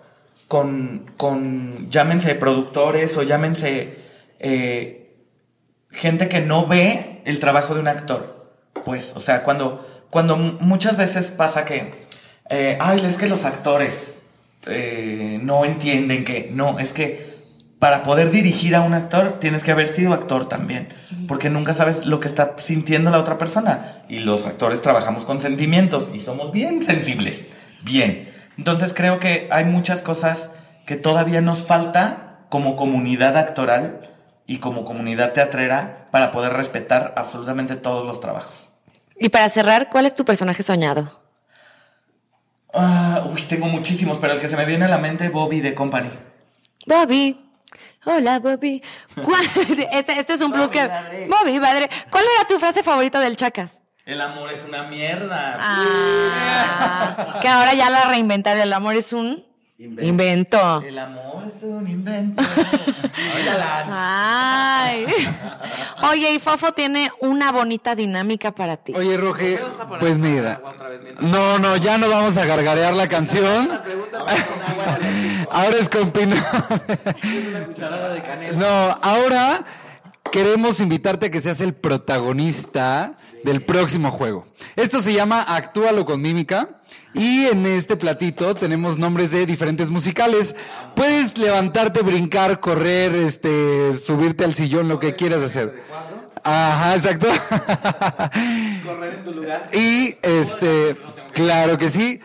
Con. 0.48 1.10
con 1.16 1.90
llámense 1.90 2.34
productores 2.34 3.16
o 3.16 3.22
llámense. 3.22 3.98
eh, 4.38 4.96
gente 5.90 6.28
que 6.28 6.40
no 6.40 6.66
ve 6.66 7.20
el 7.24 7.40
trabajo 7.40 7.74
de 7.74 7.80
un 7.80 7.88
actor. 7.88 8.54
Pues, 8.84 9.16
o 9.16 9.20
sea, 9.20 9.42
cuando. 9.42 9.86
Cuando 10.10 10.36
muchas 10.36 10.96
veces 10.96 11.28
pasa 11.28 11.64
que. 11.64 12.06
eh, 12.50 12.76
ay, 12.80 13.02
es 13.06 13.16
que 13.16 13.26
los 13.26 13.44
actores. 13.44 14.20
eh, 14.66 15.38
no 15.42 15.64
entienden 15.64 16.24
que. 16.24 16.50
No, 16.52 16.78
es 16.78 16.92
que 16.92 17.30
para 17.80 18.02
poder 18.02 18.30
dirigir 18.30 18.76
a 18.76 18.82
un 18.82 18.92
actor, 18.92 19.38
tienes 19.40 19.64
que 19.64 19.70
haber 19.72 19.88
sido 19.88 20.12
actor 20.12 20.48
también, 20.48 20.88
porque 21.26 21.48
nunca 21.48 21.72
sabes 21.72 22.04
lo 22.04 22.20
que 22.20 22.28
está 22.28 22.54
sintiendo 22.58 23.10
la 23.10 23.18
otra 23.18 23.38
persona. 23.38 24.02
Y 24.06 24.18
los 24.18 24.46
actores 24.46 24.82
trabajamos 24.82 25.24
con 25.24 25.40
sentimientos 25.40 26.12
y 26.14 26.20
somos 26.20 26.52
bien 26.52 26.82
sensibles, 26.82 27.48
bien. 27.82 28.28
Entonces 28.58 28.92
creo 28.92 29.18
que 29.18 29.48
hay 29.50 29.64
muchas 29.64 30.02
cosas 30.02 30.52
que 30.84 30.96
todavía 30.96 31.40
nos 31.40 31.62
falta 31.62 32.40
como 32.50 32.76
comunidad 32.76 33.38
actoral 33.38 34.10
y 34.46 34.58
como 34.58 34.84
comunidad 34.84 35.32
teatrera 35.32 36.08
para 36.10 36.32
poder 36.32 36.52
respetar 36.52 37.14
absolutamente 37.16 37.76
todos 37.76 38.04
los 38.04 38.20
trabajos. 38.20 38.69
Y 39.22 39.28
para 39.28 39.48
cerrar, 39.50 39.90
¿cuál 39.90 40.06
es 40.06 40.14
tu 40.14 40.24
personaje 40.24 40.62
soñado? 40.62 41.20
Ah, 42.72 43.22
uy, 43.30 43.42
tengo 43.42 43.66
muchísimos, 43.66 44.16
pero 44.18 44.32
el 44.32 44.40
que 44.40 44.48
se 44.48 44.56
me 44.56 44.64
viene 44.64 44.86
a 44.86 44.88
la 44.88 44.96
mente, 44.96 45.28
Bobby 45.28 45.60
de 45.60 45.74
Company. 45.74 46.10
Bobby. 46.86 47.38
Hola, 48.06 48.38
Bobby. 48.38 48.82
¿Cuál- 49.22 49.44
Este, 49.92 50.18
este 50.18 50.32
es 50.32 50.40
un 50.40 50.50
plus 50.52 50.68
Bobby, 50.70 50.78
que. 50.78 50.88
madre. 50.88 51.28
Bobby, 51.28 51.60
madre. 51.60 51.90
¿Cuál 52.10 52.24
era 52.34 52.48
tu 52.48 52.58
frase 52.58 52.82
favorita 52.82 53.20
del 53.20 53.36
Chacas? 53.36 53.80
El 54.06 54.22
amor 54.22 54.50
es 54.50 54.64
una 54.66 54.84
mierda. 54.84 55.56
Ah, 55.60 57.38
que 57.42 57.48
ahora 57.48 57.74
ya 57.74 57.90
la 57.90 58.04
reinventaron. 58.06 58.62
El 58.62 58.72
amor 58.72 58.94
es 58.96 59.12
un 59.12 59.44
Invento. 59.80 60.04
invento. 60.04 60.82
El 60.86 60.98
amor 60.98 61.44
es 61.48 61.62
un 61.62 61.88
invento. 61.88 62.42
Ay. 63.90 65.06
Oye, 66.10 66.34
y 66.34 66.38
Fofo 66.38 66.72
tiene 66.72 67.10
una 67.20 67.50
bonita 67.50 67.94
dinámica 67.94 68.52
para 68.54 68.76
ti. 68.76 68.92
Oye, 68.94 69.16
Roge, 69.16 69.56
¿Qué 69.56 69.62
vas 69.62 69.80
a 69.80 69.84
poner 69.86 70.00
pues 70.00 70.18
mira. 70.18 70.60
No, 71.20 71.58
no, 71.58 71.78
ya 71.78 71.96
no 71.96 72.10
vamos 72.10 72.36
a 72.36 72.44
gargarear 72.44 72.92
la 72.92 73.08
canción. 73.08 73.70
Ahora 75.50 75.76
es 75.78 75.88
con 75.88 76.10
pino. 76.12 76.36
No, 78.56 78.98
ahora 79.00 79.64
queremos 80.30 80.80
invitarte 80.80 81.26
a 81.26 81.30
que 81.30 81.40
seas 81.40 81.62
el 81.62 81.72
protagonista 81.72 83.14
del 83.44 83.62
próximo 83.62 84.10
juego. 84.10 84.46
Esto 84.76 85.00
se 85.00 85.14
llama 85.14 85.42
Actúalo 85.42 86.04
con 86.04 86.20
mímica 86.20 86.79
y 87.14 87.46
en 87.46 87.66
este 87.66 87.96
platito 87.96 88.54
tenemos 88.54 88.98
nombres 88.98 89.30
de 89.32 89.46
diferentes 89.46 89.90
musicales. 89.90 90.54
Puedes 90.94 91.36
levantarte, 91.38 92.02
brincar, 92.02 92.60
correr, 92.60 93.14
este, 93.14 93.92
subirte 93.92 94.44
al 94.44 94.54
sillón, 94.54 94.88
lo 94.88 94.98
que 94.98 95.14
quieras 95.14 95.42
hacer. 95.42 95.82
Ajá, 96.42 96.94
exacto. 96.94 97.26
Correr 98.84 99.14
en 99.14 99.24
tu 99.24 99.32
lugar. 99.32 99.68
y 99.72 100.16
este, 100.22 100.96
claro 101.32 101.76
que 101.76 101.88
sí. 101.88 102.20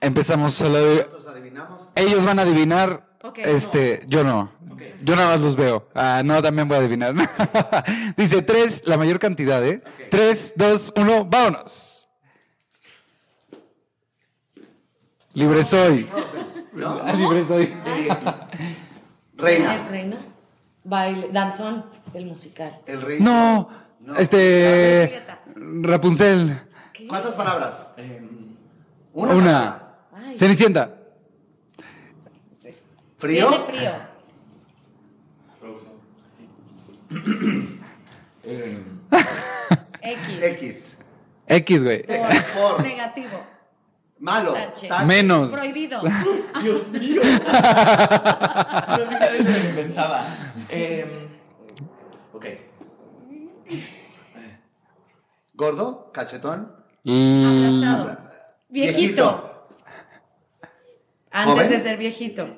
Empezamos 0.00 0.54
solo 0.54 0.78
ellos 1.94 2.24
van 2.24 2.38
a 2.38 2.42
adivinar. 2.42 3.06
Este, 3.36 4.02
yo 4.06 4.22
no. 4.22 4.52
Yo 5.02 5.16
nada 5.16 5.28
más 5.28 5.40
los 5.40 5.56
veo. 5.56 5.88
Ah, 5.94 6.22
no, 6.24 6.40
también 6.42 6.68
voy 6.68 6.76
a 6.76 6.80
adivinar. 6.80 7.14
Dice 8.16 8.42
tres, 8.42 8.82
la 8.86 8.96
mayor 8.96 9.18
cantidad, 9.18 9.66
¿eh? 9.66 9.82
Tres, 10.10 10.52
dos, 10.56 10.92
uno, 10.96 11.24
vámonos. 11.24 12.05
Libre 15.36 15.62
soy. 15.62 16.08
¿No? 16.72 17.02
Libre 17.14 17.44
soy. 17.44 17.66
Reina. 19.36 19.86
Reina. 19.90 20.16
Baile, 20.82 21.28
danzón, 21.30 21.84
el 22.14 22.24
musical. 22.24 22.80
El 22.86 23.02
rey. 23.02 23.20
No, 23.20 23.68
este. 24.16 25.22
Rapunzel. 25.82 26.58
¿Cuántas 27.06 27.34
palabras? 27.34 27.86
Una. 29.12 29.34
palabra. 29.34 29.98
Ay. 30.14 30.38
Cenicienta. 30.38 30.94
¿Frío? 33.18 33.48
Tiene 33.50 33.64
frío. 33.64 33.92
X. 40.00 40.42
X. 40.42 40.96
X, 41.46 41.84
güey. 41.84 42.06
Por. 42.06 42.82
Negativo. 42.82 43.55
Malo. 44.18 44.52
Tache. 44.54 44.88
Tache. 44.88 45.04
Menos. 45.04 45.50
Prohibido. 45.50 46.00
Dios 46.62 46.88
mío. 46.88 47.22
No 47.22 47.32
sé 49.10 49.38
lo 49.40 49.62
que 49.62 49.72
pensaba. 49.74 50.26
Eh, 50.68 51.28
ok. 52.32 52.46
Gordo. 55.54 56.10
Cachetón. 56.12 56.72
Mm, 57.04 57.80
Aplastado. 57.84 58.30
Viejito. 58.68 59.68
Antes 61.30 61.54
¿Joven? 61.54 61.68
de 61.68 61.82
ser 61.82 61.96
viejito. 61.98 62.48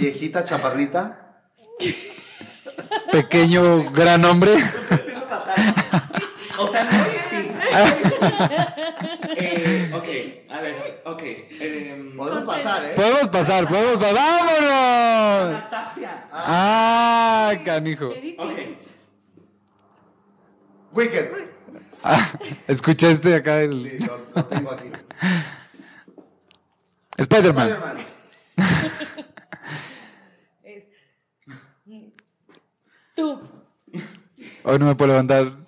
Viejita, 0.00 0.44
chaparrita. 0.44 1.38
pequeño, 3.12 3.90
gran 3.92 4.24
hombre. 4.24 4.56
O 6.58 6.68
sea, 6.72 6.84
no. 6.84 7.05
eh, 9.36 9.90
ok, 9.94 10.50
a 10.50 10.60
ver, 10.60 11.02
ok. 11.04 11.22
Eh, 11.22 12.12
Podemos 12.16 12.44
pasar, 12.44 12.84
¿eh? 12.84 12.92
Podemos 12.96 13.28
pasar, 13.28 13.68
podemos 13.68 13.96
pasar. 13.96 14.14
¡Vámonos! 14.14 15.56
Anastasia. 15.56 16.28
Ah, 16.32 17.52
canijo. 17.64 18.08
Ok. 18.38 18.58
Wicked. 20.92 21.30
Ah, 22.02 22.26
escucha 22.68 23.10
este 23.10 23.34
acá 23.34 23.60
el 23.60 23.82
Sí, 23.82 23.98
lo, 24.06 24.20
lo 24.34 24.44
tengo 24.46 24.70
aquí. 24.70 24.90
Spider-Man. 27.18 27.68
Spider-Man. 27.70 27.96
Tú. 33.14 33.40
Hoy 34.64 34.78
no 34.78 34.86
me 34.86 34.94
puedo 34.94 35.12
levantar. 35.12 35.65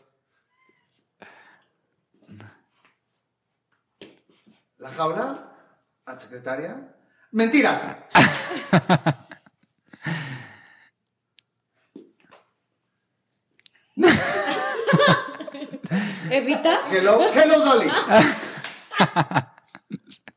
La 4.88 4.94
jaula. 4.94 5.52
¿A 6.06 6.18
secretaria? 6.18 6.94
Mentiras. 7.32 7.82
Evita. 16.30 16.80
Hello. 16.90 17.20
Hello, 17.34 17.64
Dolly. 17.64 17.90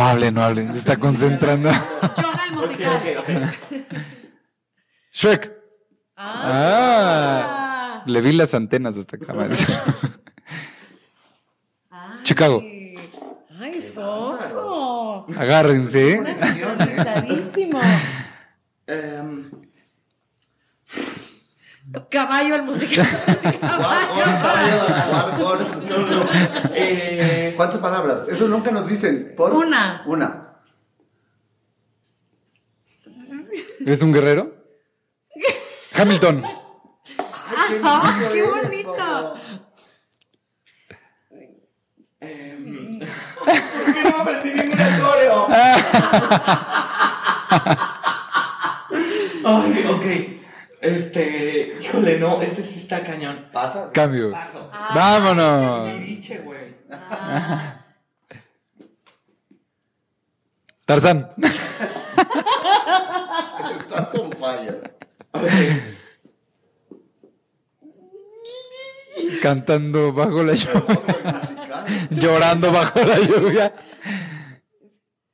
No 0.00 0.06
hable, 0.06 0.32
no 0.32 0.42
hable. 0.42 0.66
Se 0.68 0.78
está 0.78 0.96
concentrando. 0.96 1.70
Yoga 2.16 2.40
el 2.48 2.56
Ok, 2.56 2.62
musical. 2.62 3.52
Shrek. 5.12 5.52
Ah. 6.16 8.00
Ah. 8.00 8.02
Le 8.06 8.20
vi 8.22 8.32
las 8.32 8.54
antenas 8.54 8.96
hasta 8.96 9.16
acá. 9.16 9.34
más. 9.34 9.66
Chicago. 12.22 12.62
Ay, 13.60 13.82
fofo. 13.94 15.26
Agárrense. 15.36 16.22
Cansadísimo. 16.24 17.49
Caballo 22.40 22.54
el 22.54 22.62
musical. 22.62 23.06
¿Cuántas 27.56 27.78
palabras? 27.80 28.26
Eso 28.30 28.48
nunca 28.48 28.70
nos 28.70 28.86
dicen. 28.88 29.34
¿Por? 29.36 29.52
Una. 29.52 30.02
Una. 30.06 30.46
¿Eres 33.80 34.02
un 34.02 34.12
guerrero? 34.12 34.54
Hamilton. 35.94 36.42
Ay, 36.44 37.80
Ajá, 37.82 38.32
qué 38.32 38.42
bonito. 38.42 38.94
Coco. 38.94 39.34
em, 42.20 43.00
que 43.00 44.02
no 44.04 44.16
aprendí 44.20 44.54
ningún 44.54 44.78
coreo. 44.78 45.46
Ay, 49.44 49.84
ok. 49.90 50.39
Este, 50.80 51.76
híjole, 51.80 52.18
no, 52.18 52.40
este 52.40 52.62
sí 52.62 52.80
está 52.80 53.02
cañón. 53.04 53.48
¿Pasas? 53.52 53.90
Cambio. 53.92 54.30
Paso. 54.32 54.70
Vámonos. 54.94 55.92
Tiliche, 55.92 56.38
güey. 56.38 56.74
Tarzán. 60.86 61.30
Estás 63.78 64.14
on 64.18 64.32
fire. 64.32 64.96
Ok. 65.32 65.42
Cantando 69.42 70.12
bajo 70.12 70.42
la 70.42 70.54
lluvia. 70.54 71.40
Llorando 72.10 72.72
bajo 72.72 73.00
la 73.00 73.18
lluvia. 73.18 73.74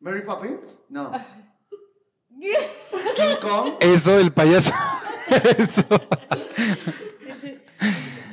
¿Mary 0.01 0.22
Poppins? 0.22 0.78
No. 0.88 1.12
Kong. 3.40 3.74
Eso, 3.80 4.18
el 4.18 4.32
payaso. 4.32 4.72
Eso. 5.59 5.82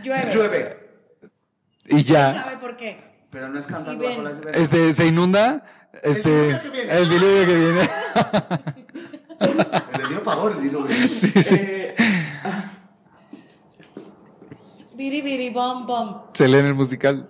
Llueve. 0.04 0.34
Llueve. 0.34 0.78
Y 1.88 2.04
ya. 2.04 2.44
¿Sabe 2.44 2.58
por 2.58 2.78
qué? 2.78 3.00
Pero 3.30 3.50
no 3.50 3.60
es 3.60 3.66
cantando 3.66 4.04
bajo 4.04 4.22
la 4.22 4.32
lluvia. 4.32 4.52
Este, 4.54 4.94
se 4.94 5.08
inunda. 5.08 5.64
Este, 6.02 6.30
diluvio 6.30 6.62
que 6.62 6.70
viene. 6.70 6.94
el 6.94 7.10
diluvio 7.10 7.46
que 7.46 7.56
viene. 7.56 7.90
Le 9.98 10.08
dio 10.10 10.24
pavor 10.24 10.52
el 10.54 10.62
diluvio. 10.62 10.96
Sí, 11.12 11.32
sí. 11.44 11.56
Eh, 11.56 11.96
Biri 14.96 15.22
biri 15.22 15.50
bom 15.50 15.88
bom. 15.88 16.22
Se 16.34 16.48
lee 16.48 16.60
en 16.60 16.66
el 16.68 16.74
musical. 16.76 17.28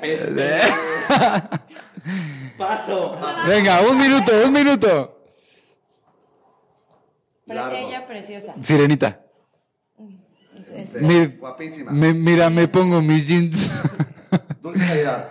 este, 0.00 0.60
paso. 2.58 3.18
Venga, 3.48 3.80
un 3.82 3.98
minuto, 3.98 4.32
un 4.44 4.52
minuto. 4.52 5.10
Ella 7.46 8.06
preciosa. 8.06 8.54
Sirenita. 8.62 9.20
Este, 10.74 11.00
Mi- 11.00 11.26
guapísima. 11.26 11.90
Me- 11.92 12.14
mira, 12.14 12.48
me 12.50 12.66
pongo 12.68 13.00
mis 13.02 13.26
jeans. 13.28 13.80
Dulce 14.62 14.86
calidad. 14.86 15.28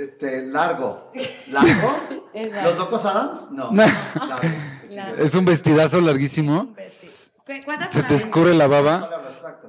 Este, 0.00 0.42
largo. 0.46 1.12
¿Largo? 1.48 1.96
¿Los 2.34 2.76
locos 2.76 3.04
Adams? 3.04 3.46
No. 3.50 3.70
No. 3.70 3.84
Largo. 4.26 4.48
La- 4.90 5.10
Es 5.12 5.34
un 5.34 5.44
vestidazo 5.44 6.00
larguísimo. 6.00 6.74
Vesti- 6.74 7.10
¿Cu- 7.46 7.64
¿Cuántas 7.64 7.88
Se 7.90 7.96
te 8.00 8.02
palabras? 8.02 8.20
escurre 8.20 8.54
la 8.54 8.66
baba. 8.66 9.00
Palabras, 9.00 9.32
exacto. 9.34 9.68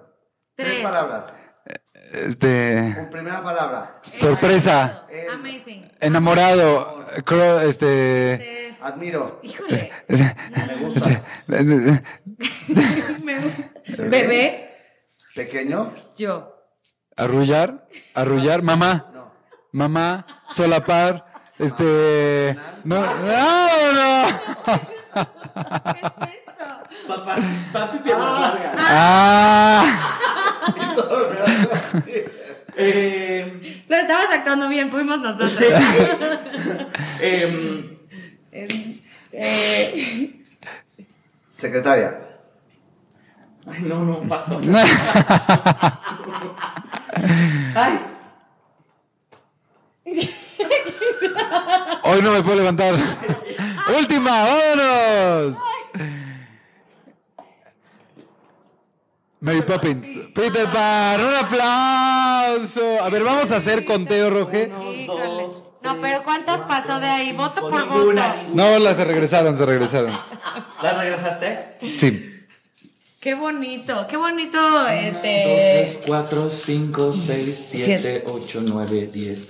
Tres. 0.55 0.69
Tres 0.69 0.83
palabras. 0.83 1.33
Este. 2.13 2.93
Con 2.95 3.09
primera 3.09 3.41
palabra. 3.43 3.99
Sorpresa. 4.01 5.05
Eh, 5.09 5.27
Amazing. 5.33 5.81
Enamorado. 5.99 7.05
cro- 7.25 7.61
Este. 7.61 8.33
Eh, 8.69 8.77
Admiro. 8.81 9.39
híjole. 9.43 9.91
Me 10.07 10.75
gusta. 10.77 11.09
este, 11.09 11.23
Me 13.23 13.39
gusta. 13.39 13.63
Bebé. 13.97 14.69
Pequeño. 15.33 15.93
Yo. 16.17 16.53
Arrullar. 17.17 17.87
Arrullar. 18.13 18.61
Mamá. 18.61 19.09
No. 19.13 19.31
Mamá. 19.71 20.25
Solapar. 20.47 21.25
Este. 21.57 22.55
No. 22.83 23.01
No, 23.01 23.93
no. 23.93 24.39
Papá, 27.07 27.35
papi, 27.71 27.97
piernas 27.99 28.41
largas. 28.41 28.75
Ah. 28.79 29.85
Eh, 32.77 33.83
Lo 33.87 33.95
estabas 33.95 34.25
actuando 34.33 34.67
bien, 34.67 34.91
fuimos 34.91 35.19
nosotros. 35.21 35.55
em, 37.21 37.95
Eh, 38.51 39.01
eh, 39.31 40.43
Secretaria. 41.49 42.17
ay, 43.71 43.81
no, 43.83 44.03
no, 44.03 44.27
paso. 44.27 44.59
Ay, 47.75 47.99
Hoy 52.03 52.21
no 52.21 52.31
me 52.33 52.43
puedo 52.43 52.57
levantar. 52.57 52.93
Última, 53.97 54.31
vámonos. 54.43 55.55
Mary 59.45 59.61
Poppins. 59.61 60.07
Peter 60.33 60.65
Pan, 60.73 61.21
un 61.21 61.35
aplauso. 61.35 63.03
A 63.03 63.09
ver, 63.11 63.23
vamos 63.23 63.51
a 63.51 63.57
hacer 63.57 63.85
conteo, 63.85 64.31
Roge. 64.31 64.71
No, 65.83 66.01
pero 66.01 66.23
¿cuántas 66.23 66.61
pasó 66.61 66.99
de 66.99 67.05
ahí? 67.05 67.31
Voto 67.33 67.69
por 67.69 67.87
voto. 67.87 68.11
No, 68.55 68.79
las 68.79 68.97
se 68.97 69.05
regresaron, 69.05 69.55
se 69.55 69.67
regresaron. 69.67 70.11
¿las 70.81 70.97
regresaste? 70.97 71.77
Sí. 71.95 72.31
Qué 73.19 73.35
bonito, 73.35 74.07
qué 74.07 74.17
bonito, 74.17 74.59
2, 74.59 74.89
este. 74.91 75.83
3, 75.93 75.99
4, 76.07 76.49
5, 76.49 77.13
6, 77.13 77.67
7, 77.71 78.23
8, 78.27 78.61
9, 78.65 79.09
10, 79.13 79.47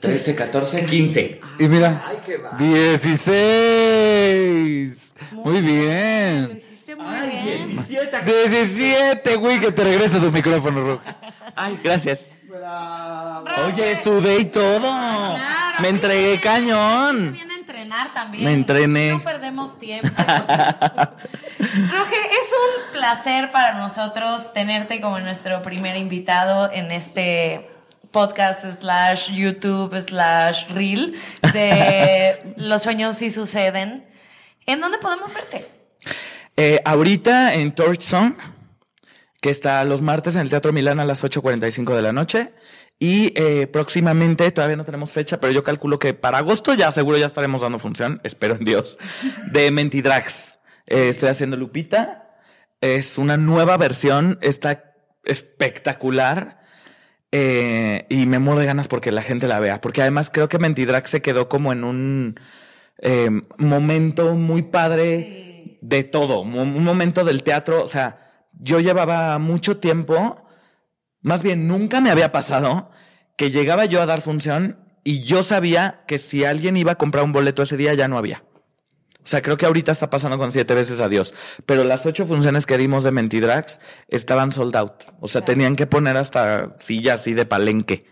13, 0.00 0.34
14, 0.34 0.86
15. 0.86 1.40
Y 1.58 1.68
mira, 1.68 2.02
Ay, 2.06 2.16
qué 2.24 2.38
va. 2.38 2.52
16. 2.58 5.14
Muy 5.32 5.60
bien. 5.60 6.52
hiciste 6.56 6.75
muy 6.96 7.06
Ay, 7.16 7.40
bien. 7.44 7.68
17. 7.86 8.22
17, 8.22 9.36
güey, 9.36 9.60
que 9.60 9.72
te 9.72 9.84
regresa 9.84 10.18
tu 10.18 10.30
micrófono, 10.32 10.80
Roge. 10.80 11.14
Ay, 11.54 11.78
gracias. 11.82 12.26
Bravo. 12.44 13.44
Oye, 13.66 14.00
sudé 14.02 14.38
y 14.40 14.44
todo. 14.46 14.80
Claro. 14.80 15.78
Me 15.80 15.88
entregué 15.88 16.36
Se 16.36 16.42
cañón. 16.42 17.32
viene 17.32 17.54
a 17.54 17.56
entrenar 17.58 18.14
también. 18.14 18.44
Me 18.44 18.52
entrené. 18.52 19.10
No 19.12 19.22
perdemos 19.22 19.78
tiempo. 19.78 20.08
Roge, 20.16 21.16
es 21.58 22.52
un 22.52 22.92
placer 22.92 23.50
para 23.52 23.74
nosotros 23.74 24.52
tenerte 24.52 25.00
como 25.00 25.18
nuestro 25.20 25.60
primer 25.62 25.96
invitado 25.96 26.70
en 26.72 26.90
este 26.92 27.68
podcast 28.10 28.64
slash 28.80 29.30
YouTube 29.32 29.94
slash 30.00 30.68
reel 30.70 31.14
de 31.52 32.54
Los 32.56 32.82
sueños 32.82 33.16
sí 33.18 33.30
suceden. 33.30 34.06
¿En 34.64 34.80
dónde 34.80 34.98
podemos 34.98 35.32
verte? 35.34 35.68
Eh, 36.56 36.80
ahorita 36.84 37.54
en 37.54 37.72
Torch 37.72 38.00
Song, 38.00 38.34
que 39.40 39.50
está 39.50 39.84
los 39.84 40.00
martes 40.00 40.34
en 40.36 40.42
el 40.42 40.50
Teatro 40.50 40.72
Milán 40.72 41.00
a 41.00 41.04
las 41.04 41.22
8.45 41.22 41.94
de 41.94 42.02
la 42.02 42.12
noche. 42.12 42.52
Y 42.98 43.32
eh, 43.36 43.66
próximamente, 43.66 44.50
todavía 44.52 44.76
no 44.76 44.86
tenemos 44.86 45.10
fecha, 45.10 45.38
pero 45.38 45.52
yo 45.52 45.62
calculo 45.62 45.98
que 45.98 46.14
para 46.14 46.38
agosto 46.38 46.72
ya 46.72 46.90
seguro 46.90 47.18
ya 47.18 47.26
estaremos 47.26 47.60
dando 47.60 47.78
función, 47.78 48.20
espero 48.24 48.54
en 48.54 48.64
Dios, 48.64 48.98
de 49.52 49.70
Mentidrags. 49.70 50.58
Eh, 50.86 51.08
estoy 51.10 51.28
haciendo 51.28 51.56
Lupita. 51.56 52.22
Es 52.80 53.18
una 53.18 53.36
nueva 53.36 53.76
versión, 53.76 54.38
está 54.40 54.94
espectacular. 55.24 56.62
eh, 57.32 58.06
y 58.08 58.26
me 58.26 58.38
muero 58.38 58.60
de 58.60 58.66
ganas 58.66 58.88
porque 58.88 59.12
la 59.12 59.22
gente 59.22 59.46
la 59.46 59.60
vea. 59.60 59.80
Porque 59.80 60.00
además 60.00 60.30
creo 60.32 60.48
que 60.48 60.58
Mentidrag 60.58 61.06
se 61.06 61.20
quedó 61.22 61.48
como 61.48 61.72
en 61.72 61.84
un 61.84 62.40
eh, 63.02 63.28
momento 63.58 64.34
muy 64.34 64.62
padre 64.62 65.45
de 65.88 66.02
todo. 66.04 66.40
Un 66.40 66.84
momento 66.84 67.24
del 67.24 67.42
teatro. 67.42 67.82
O 67.82 67.86
sea, 67.86 68.48
yo 68.52 68.80
llevaba 68.80 69.38
mucho 69.38 69.78
tiempo, 69.78 70.44
más 71.20 71.42
bien 71.42 71.68
nunca 71.68 72.00
me 72.00 72.10
había 72.10 72.32
pasado, 72.32 72.90
que 73.36 73.50
llegaba 73.50 73.84
yo 73.84 74.02
a 74.02 74.06
dar 74.06 74.22
función 74.22 74.78
y 75.04 75.22
yo 75.22 75.42
sabía 75.42 76.02
que 76.06 76.18
si 76.18 76.44
alguien 76.44 76.76
iba 76.76 76.92
a 76.92 76.98
comprar 76.98 77.24
un 77.24 77.32
boleto 77.32 77.62
ese 77.62 77.76
día 77.76 77.94
ya 77.94 78.08
no 78.08 78.18
había. 78.18 78.42
O 79.22 79.28
sea, 79.28 79.42
creo 79.42 79.56
que 79.56 79.66
ahorita 79.66 79.90
está 79.90 80.08
pasando 80.08 80.38
con 80.38 80.52
siete 80.52 80.74
veces 80.74 81.00
adiós. 81.00 81.34
Pero 81.66 81.82
las 81.82 82.06
ocho 82.06 82.26
funciones 82.26 82.64
que 82.64 82.78
dimos 82.78 83.02
de 83.02 83.10
Mentidrags 83.10 83.80
estaban 84.08 84.52
sold 84.52 84.76
out. 84.76 85.04
O 85.20 85.26
sea, 85.26 85.42
tenían 85.42 85.74
que 85.74 85.86
poner 85.86 86.16
hasta 86.16 86.76
sillas 86.78 87.20
así 87.20 87.34
de 87.34 87.44
palenque. 87.44 88.06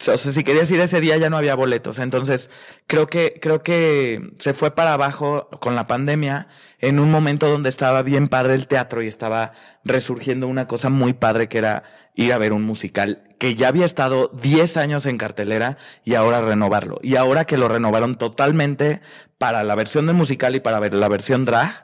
O 0.00 0.16
sea, 0.16 0.16
si 0.16 0.44
querías 0.44 0.70
ir 0.70 0.80
ese 0.80 1.00
día 1.00 1.16
ya 1.16 1.30
no 1.30 1.36
había 1.36 1.54
boletos. 1.54 1.98
Entonces, 1.98 2.50
creo 2.86 3.06
que, 3.06 3.38
creo 3.40 3.62
que 3.62 4.32
se 4.38 4.54
fue 4.54 4.74
para 4.74 4.94
abajo 4.94 5.48
con 5.60 5.74
la 5.74 5.86
pandemia 5.86 6.48
en 6.80 6.98
un 6.98 7.10
momento 7.10 7.48
donde 7.48 7.68
estaba 7.68 8.02
bien 8.02 8.28
padre 8.28 8.54
el 8.54 8.66
teatro 8.66 9.02
y 9.02 9.08
estaba 9.08 9.52
resurgiendo 9.84 10.48
una 10.48 10.66
cosa 10.66 10.90
muy 10.90 11.12
padre 11.12 11.48
que 11.48 11.58
era 11.58 11.84
ir 12.14 12.32
a 12.32 12.38
ver 12.38 12.52
un 12.52 12.62
musical 12.62 13.22
que 13.38 13.54
ya 13.54 13.68
había 13.68 13.84
estado 13.84 14.30
10 14.34 14.76
años 14.76 15.06
en 15.06 15.18
cartelera 15.18 15.76
y 16.04 16.14
ahora 16.14 16.40
renovarlo. 16.40 16.98
Y 17.02 17.16
ahora 17.16 17.44
que 17.44 17.58
lo 17.58 17.68
renovaron 17.68 18.16
totalmente 18.16 19.00
para 19.38 19.64
la 19.64 19.74
versión 19.74 20.06
del 20.06 20.16
musical 20.16 20.56
y 20.56 20.60
para 20.60 20.80
ver 20.80 20.94
la 20.94 21.08
versión 21.08 21.44
drag, 21.44 21.82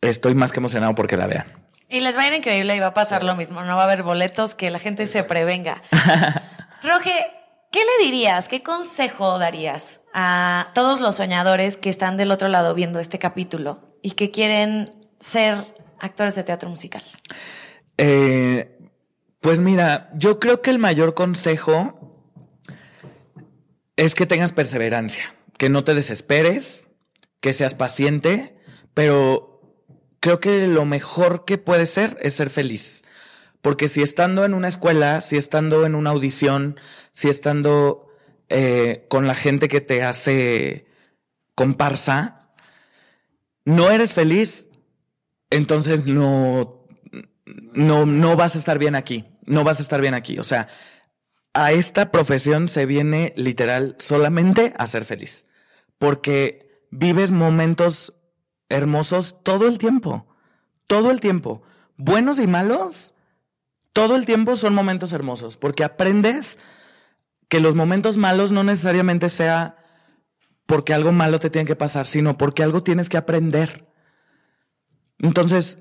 estoy 0.00 0.34
más 0.34 0.52
que 0.52 0.60
emocionado 0.60 0.94
porque 0.94 1.16
la 1.16 1.26
vean. 1.26 1.60
Y 1.88 2.00
les 2.00 2.16
va 2.16 2.22
a 2.22 2.28
ir 2.28 2.34
increíble 2.34 2.76
y 2.76 2.78
va 2.78 2.88
a 2.88 2.94
pasar 2.94 3.24
lo 3.24 3.34
mismo. 3.34 3.62
No 3.62 3.76
va 3.76 3.82
a 3.82 3.84
haber 3.84 4.04
boletos, 4.04 4.54
que 4.54 4.70
la 4.70 4.78
gente 4.78 5.06
se 5.06 5.24
prevenga. 5.24 5.82
Roge, 6.82 7.12
¿qué 7.70 7.80
le 7.80 8.04
dirías? 8.04 8.48
¿Qué 8.48 8.62
consejo 8.62 9.38
darías 9.38 10.00
a 10.14 10.68
todos 10.74 11.00
los 11.00 11.16
soñadores 11.16 11.76
que 11.76 11.90
están 11.90 12.16
del 12.16 12.30
otro 12.30 12.48
lado 12.48 12.74
viendo 12.74 12.98
este 13.00 13.18
capítulo 13.18 13.96
y 14.02 14.12
que 14.12 14.30
quieren 14.30 14.90
ser 15.20 15.66
actores 15.98 16.34
de 16.34 16.44
teatro 16.44 16.70
musical? 16.70 17.02
Eh, 17.98 18.78
pues 19.40 19.60
mira, 19.60 20.10
yo 20.14 20.40
creo 20.40 20.62
que 20.62 20.70
el 20.70 20.78
mayor 20.78 21.14
consejo 21.14 22.00
es 23.96 24.14
que 24.14 24.26
tengas 24.26 24.52
perseverancia, 24.52 25.34
que 25.58 25.68
no 25.68 25.84
te 25.84 25.94
desesperes, 25.94 26.88
que 27.40 27.52
seas 27.52 27.74
paciente, 27.74 28.56
pero 28.94 29.60
creo 30.20 30.40
que 30.40 30.66
lo 30.66 30.86
mejor 30.86 31.44
que 31.44 31.58
puede 31.58 31.84
ser 31.84 32.16
es 32.22 32.34
ser 32.34 32.48
feliz. 32.48 33.04
Porque 33.62 33.88
si 33.88 34.02
estando 34.02 34.44
en 34.44 34.54
una 34.54 34.68
escuela, 34.68 35.20
si 35.20 35.36
estando 35.36 35.84
en 35.84 35.94
una 35.94 36.10
audición, 36.10 36.80
si 37.12 37.28
estando 37.28 38.08
eh, 38.48 39.06
con 39.08 39.26
la 39.26 39.34
gente 39.34 39.68
que 39.68 39.80
te 39.80 40.02
hace 40.02 40.86
comparsa, 41.54 42.48
no 43.64 43.90
eres 43.90 44.14
feliz, 44.14 44.68
entonces 45.50 46.06
no, 46.06 46.86
no, 47.72 48.06
no 48.06 48.36
vas 48.36 48.54
a 48.54 48.58
estar 48.58 48.78
bien 48.78 48.94
aquí. 48.94 49.26
No 49.46 49.64
vas 49.64 49.78
a 49.78 49.82
estar 49.82 50.00
bien 50.00 50.14
aquí. 50.14 50.38
O 50.38 50.44
sea, 50.44 50.68
a 51.52 51.72
esta 51.72 52.10
profesión 52.10 52.68
se 52.68 52.86
viene 52.86 53.32
literal 53.36 53.96
solamente 53.98 54.72
a 54.78 54.86
ser 54.86 55.04
feliz, 55.04 55.46
porque 55.98 56.84
vives 56.90 57.30
momentos 57.30 58.14
hermosos 58.68 59.36
todo 59.42 59.66
el 59.66 59.78
tiempo, 59.78 60.26
todo 60.86 61.10
el 61.10 61.20
tiempo, 61.20 61.62
buenos 61.96 62.38
y 62.38 62.46
malos, 62.46 63.14
todo 64.00 64.16
el 64.16 64.24
tiempo 64.24 64.56
son 64.56 64.72
momentos 64.74 65.12
hermosos, 65.12 65.58
porque 65.58 65.84
aprendes 65.84 66.58
que 67.48 67.60
los 67.60 67.74
momentos 67.74 68.16
malos 68.16 68.50
no 68.50 68.64
necesariamente 68.64 69.28
sea 69.28 69.76
porque 70.64 70.94
algo 70.94 71.12
malo 71.12 71.38
te 71.38 71.50
tiene 71.50 71.66
que 71.66 71.76
pasar, 71.76 72.06
sino 72.06 72.38
porque 72.38 72.62
algo 72.62 72.82
tienes 72.82 73.10
que 73.10 73.18
aprender. 73.18 73.86
Entonces, 75.18 75.80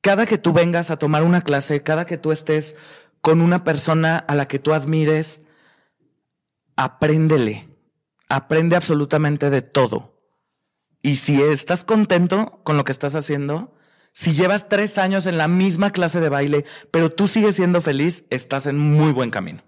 cada 0.00 0.26
que 0.26 0.36
tú 0.36 0.52
vengas 0.52 0.90
a 0.90 0.96
tomar 0.96 1.22
una 1.22 1.42
clase, 1.42 1.84
cada 1.84 2.06
que 2.06 2.18
tú 2.18 2.32
estés 2.32 2.74
con 3.20 3.40
una 3.40 3.62
persona 3.62 4.16
a 4.16 4.34
la 4.34 4.48
que 4.48 4.58
tú 4.58 4.72
admires, 4.72 5.42
apréndele, 6.74 7.68
aprende 8.28 8.74
absolutamente 8.74 9.48
de 9.48 9.62
todo. 9.62 10.18
Y 11.02 11.16
si 11.16 11.40
estás 11.40 11.84
contento 11.84 12.62
con 12.64 12.76
lo 12.76 12.84
que 12.84 12.92
estás 12.92 13.14
haciendo, 13.14 13.76
si 14.14 14.32
llevas 14.32 14.68
tres 14.68 14.96
años 14.96 15.26
en 15.26 15.36
la 15.36 15.48
misma 15.48 15.90
clase 15.90 16.20
de 16.20 16.28
baile, 16.30 16.64
pero 16.90 17.10
tú 17.12 17.26
sigues 17.26 17.56
siendo 17.56 17.80
feliz, 17.80 18.24
estás 18.30 18.66
en 18.66 18.78
muy 18.78 19.12
buen 19.12 19.30
camino. 19.30 19.62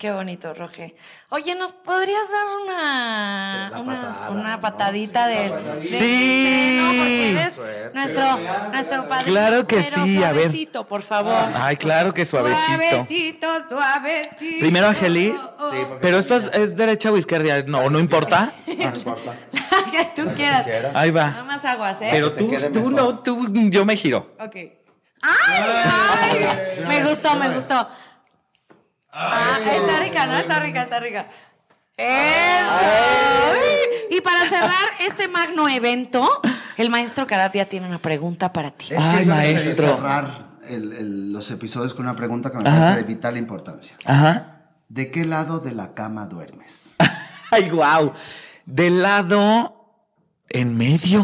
Qué 0.00 0.10
bonito, 0.10 0.54
Roge. 0.54 0.94
Oye, 1.28 1.54
¿nos 1.54 1.72
podrías 1.72 2.22
dar 2.30 2.46
una, 2.64 3.70
una, 3.82 4.30
una, 4.30 4.58
patadita 4.58 5.26
del, 5.26 5.52
sí. 5.82 6.78
¿no? 6.80 6.86
Porque 6.88 7.30
eres 7.32 7.60
nuestro, 7.92 8.38
nuestro 8.72 9.08
padre. 9.08 9.24
Claro 9.26 9.66
que 9.66 9.76
pero 9.76 10.04
sí, 10.06 10.24
a 10.24 10.32
ver. 10.32 10.44
Suavecito, 10.44 10.86
por 10.86 11.02
favor. 11.02 11.34
Ay, 11.54 11.76
claro 11.76 12.14
que 12.14 12.24
suavecito. 12.24 12.66
Suavecito, 12.88 13.46
suavecito. 13.68 14.60
Primero 14.60 14.86
Angelis, 14.86 15.34
Sí, 15.38 15.48
porque 15.58 15.98
pero 16.00 16.18
esto 16.18 16.36
es, 16.36 16.44
es 16.54 16.74
derecha 16.76 17.12
o 17.12 17.18
izquierda, 17.18 17.62
no, 17.66 17.90
no 17.90 17.98
importa. 17.98 18.54
No 18.66 18.96
importa. 18.96 19.34
La 19.52 19.90
que 19.90 20.04
tú 20.16 20.30
quieras. 20.34 20.64
quieras. 20.64 20.96
Ahí 20.96 21.10
No 21.12 21.18
va. 21.18 21.44
más 21.44 21.62
aguas, 21.66 22.00
¿eh? 22.00 22.08
Pero 22.10 22.32
tú, 22.32 22.46
tú 22.72 22.88
mejor. 22.88 22.92
no, 22.92 23.18
tú, 23.18 23.46
yo 23.68 23.84
me 23.84 23.98
giro. 23.98 24.34
Ok. 24.40 24.56
¡Ay! 25.22 26.42
ay, 26.42 26.84
me 26.88 27.04
gustó, 27.04 27.36
me 27.36 27.50
gustó. 27.50 27.86
Ah, 29.12 29.58
está 29.72 30.00
rica, 30.00 30.26
¿no? 30.26 30.36
Está 30.36 30.60
rica, 30.60 30.82
está 30.82 31.00
rica. 31.00 31.26
¡Eso! 31.96 33.56
Y 34.10 34.20
para 34.20 34.48
cerrar 34.48 34.88
este 35.00 35.28
magno 35.28 35.68
evento, 35.68 36.28
el 36.76 36.90
maestro 36.90 37.26
Carapia 37.26 37.68
tiene 37.68 37.86
una 37.86 37.98
pregunta 37.98 38.52
para 38.52 38.70
ti. 38.70 38.86
Es 38.90 38.98
que 38.98 39.04
Ay, 39.04 39.26
yo 39.26 39.34
maestro. 39.34 39.96
cerrar 39.96 40.50
el- 40.68 40.92
el- 40.92 41.32
los 41.32 41.50
episodios 41.50 41.94
con 41.94 42.06
una 42.06 42.16
pregunta 42.16 42.50
que 42.50 42.58
me 42.58 42.68
Ajá. 42.68 42.78
parece 42.80 42.96
de 42.98 43.02
vital 43.14 43.36
importancia. 43.36 43.94
Ajá. 44.04 44.56
¿De 44.88 45.10
qué 45.10 45.24
lado 45.24 45.58
de 45.60 45.72
la 45.72 45.94
cama 45.94 46.26
duermes? 46.26 46.94
Ay, 47.50 47.70
wow. 47.70 48.12
Del 48.66 49.02
lado 49.02 49.76
en 50.48 50.76
medio. 50.76 51.20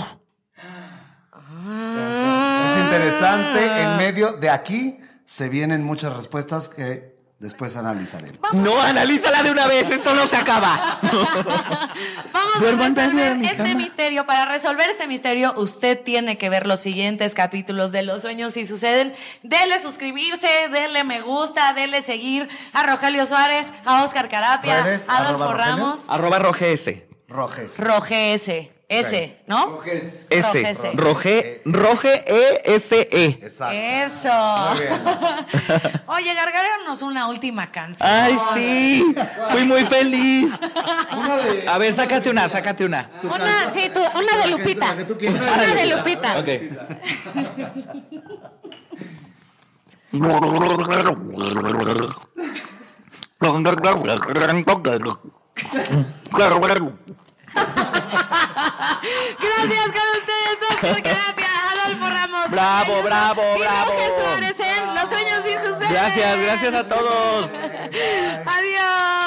Eso 0.57 2.74
es 2.74 2.84
interesante. 2.84 3.82
En 3.82 3.97
medio 3.97 4.32
de 4.32 4.51
aquí 4.51 4.99
se 5.24 5.49
vienen 5.49 5.82
muchas 5.84 6.14
respuestas 6.14 6.68
que 6.68 7.16
después 7.39 7.76
analizaremos. 7.76 8.39
No, 8.53 8.80
analízala 8.80 9.43
de 9.43 9.51
una 9.51 9.66
vez, 9.66 9.91
esto 9.91 10.14
no 10.14 10.26
se 10.26 10.37
acaba. 10.37 10.99
Vamos 12.32 12.57
a 12.57 12.59
resolver 12.59 13.39
este 13.43 13.74
misterio. 13.74 14.26
Para 14.26 14.47
resolver 14.47 14.89
este 14.89 15.07
misterio, 15.07 15.55
usted 15.57 16.03
tiene 16.03 16.39
que 16.39 16.49
ver 16.49 16.66
los 16.66 16.80
siguientes 16.80 17.34
capítulos 17.34 17.93
de 17.93 18.03
Los 18.03 18.22
Sueños 18.22 18.55
si 18.55 18.66
suceden. 18.66 19.12
Dele 19.43 19.78
suscribirse, 19.80 20.49
dele 20.70 21.05
me 21.05 21.20
gusta, 21.20 21.74
dele 21.74 22.03
seguir 22.03 22.49
a 22.72 22.82
Rogelio 22.82 23.26
Suárez, 23.26 23.70
a 23.84 24.05
Oscar 24.05 24.28
Carapia, 24.28 24.84
a 25.09 25.16
Adolfo. 25.18 25.53
Ramos. 25.53 26.05
Arroba 26.09 26.39
roge 26.39 26.72
S. 26.72 27.09
Rojes. 27.28 28.76
S. 28.89 29.43
¿no? 29.47 29.80
S. 29.84 30.26
Roge 30.41 30.70
S. 30.70 30.91
Roge, 30.95 31.61
roge 31.64 32.24
E 32.26 32.62
S 32.76 33.09
E. 33.11 33.24
Exacto. 33.43 33.74
Eso. 33.74 34.30
Muy 34.70 34.78
bien. 34.80 35.01
Oye, 36.07 36.32
gargareanos 36.34 37.03
una 37.03 37.26
última 37.28 37.72
canción. 37.72 38.09
Ay, 38.09 38.39
sí. 38.55 39.14
Fui 39.51 39.64
muy 39.64 39.84
feliz. 39.84 40.61
A 41.66 41.78
ver, 41.78 41.93
sácate 41.95 42.30
una, 42.30 42.49
sácate 42.49 42.84
una. 42.84 43.11
Una, 43.22 43.72
sí, 43.72 43.91
tú, 43.93 44.01
una 44.01 44.37
de 44.45 44.51
Lupita. 44.51 44.87
La 44.89 44.97
que 44.97 45.05
tú 45.05 45.18
quieras. 45.18 45.43
Una 45.43 45.74
de 45.74 45.87
Lupita. 45.87 46.39
Ok. 46.39 46.49
Gracias 59.39 59.87
con 59.87 60.07
ustedes, 60.19 60.59
Oscar 60.71 61.03
Carapia, 61.03 61.49
Adolfo 61.73 62.07
Ramos. 62.09 62.51
Bravo, 62.51 62.85
Rogelio 62.85 63.03
bravo, 63.05 63.43
y 63.57 63.61
bravo. 63.61 63.93
Suárez 64.21 64.61
en 64.61 64.95
Los 64.95 65.09
Sueños 65.09 65.45
sin 65.45 65.59
suceder. 65.73 65.93
Gracias, 65.93 66.39
gracias 66.39 66.75
a 66.75 66.89
todos. 66.89 67.51
Adiós. 68.47 69.26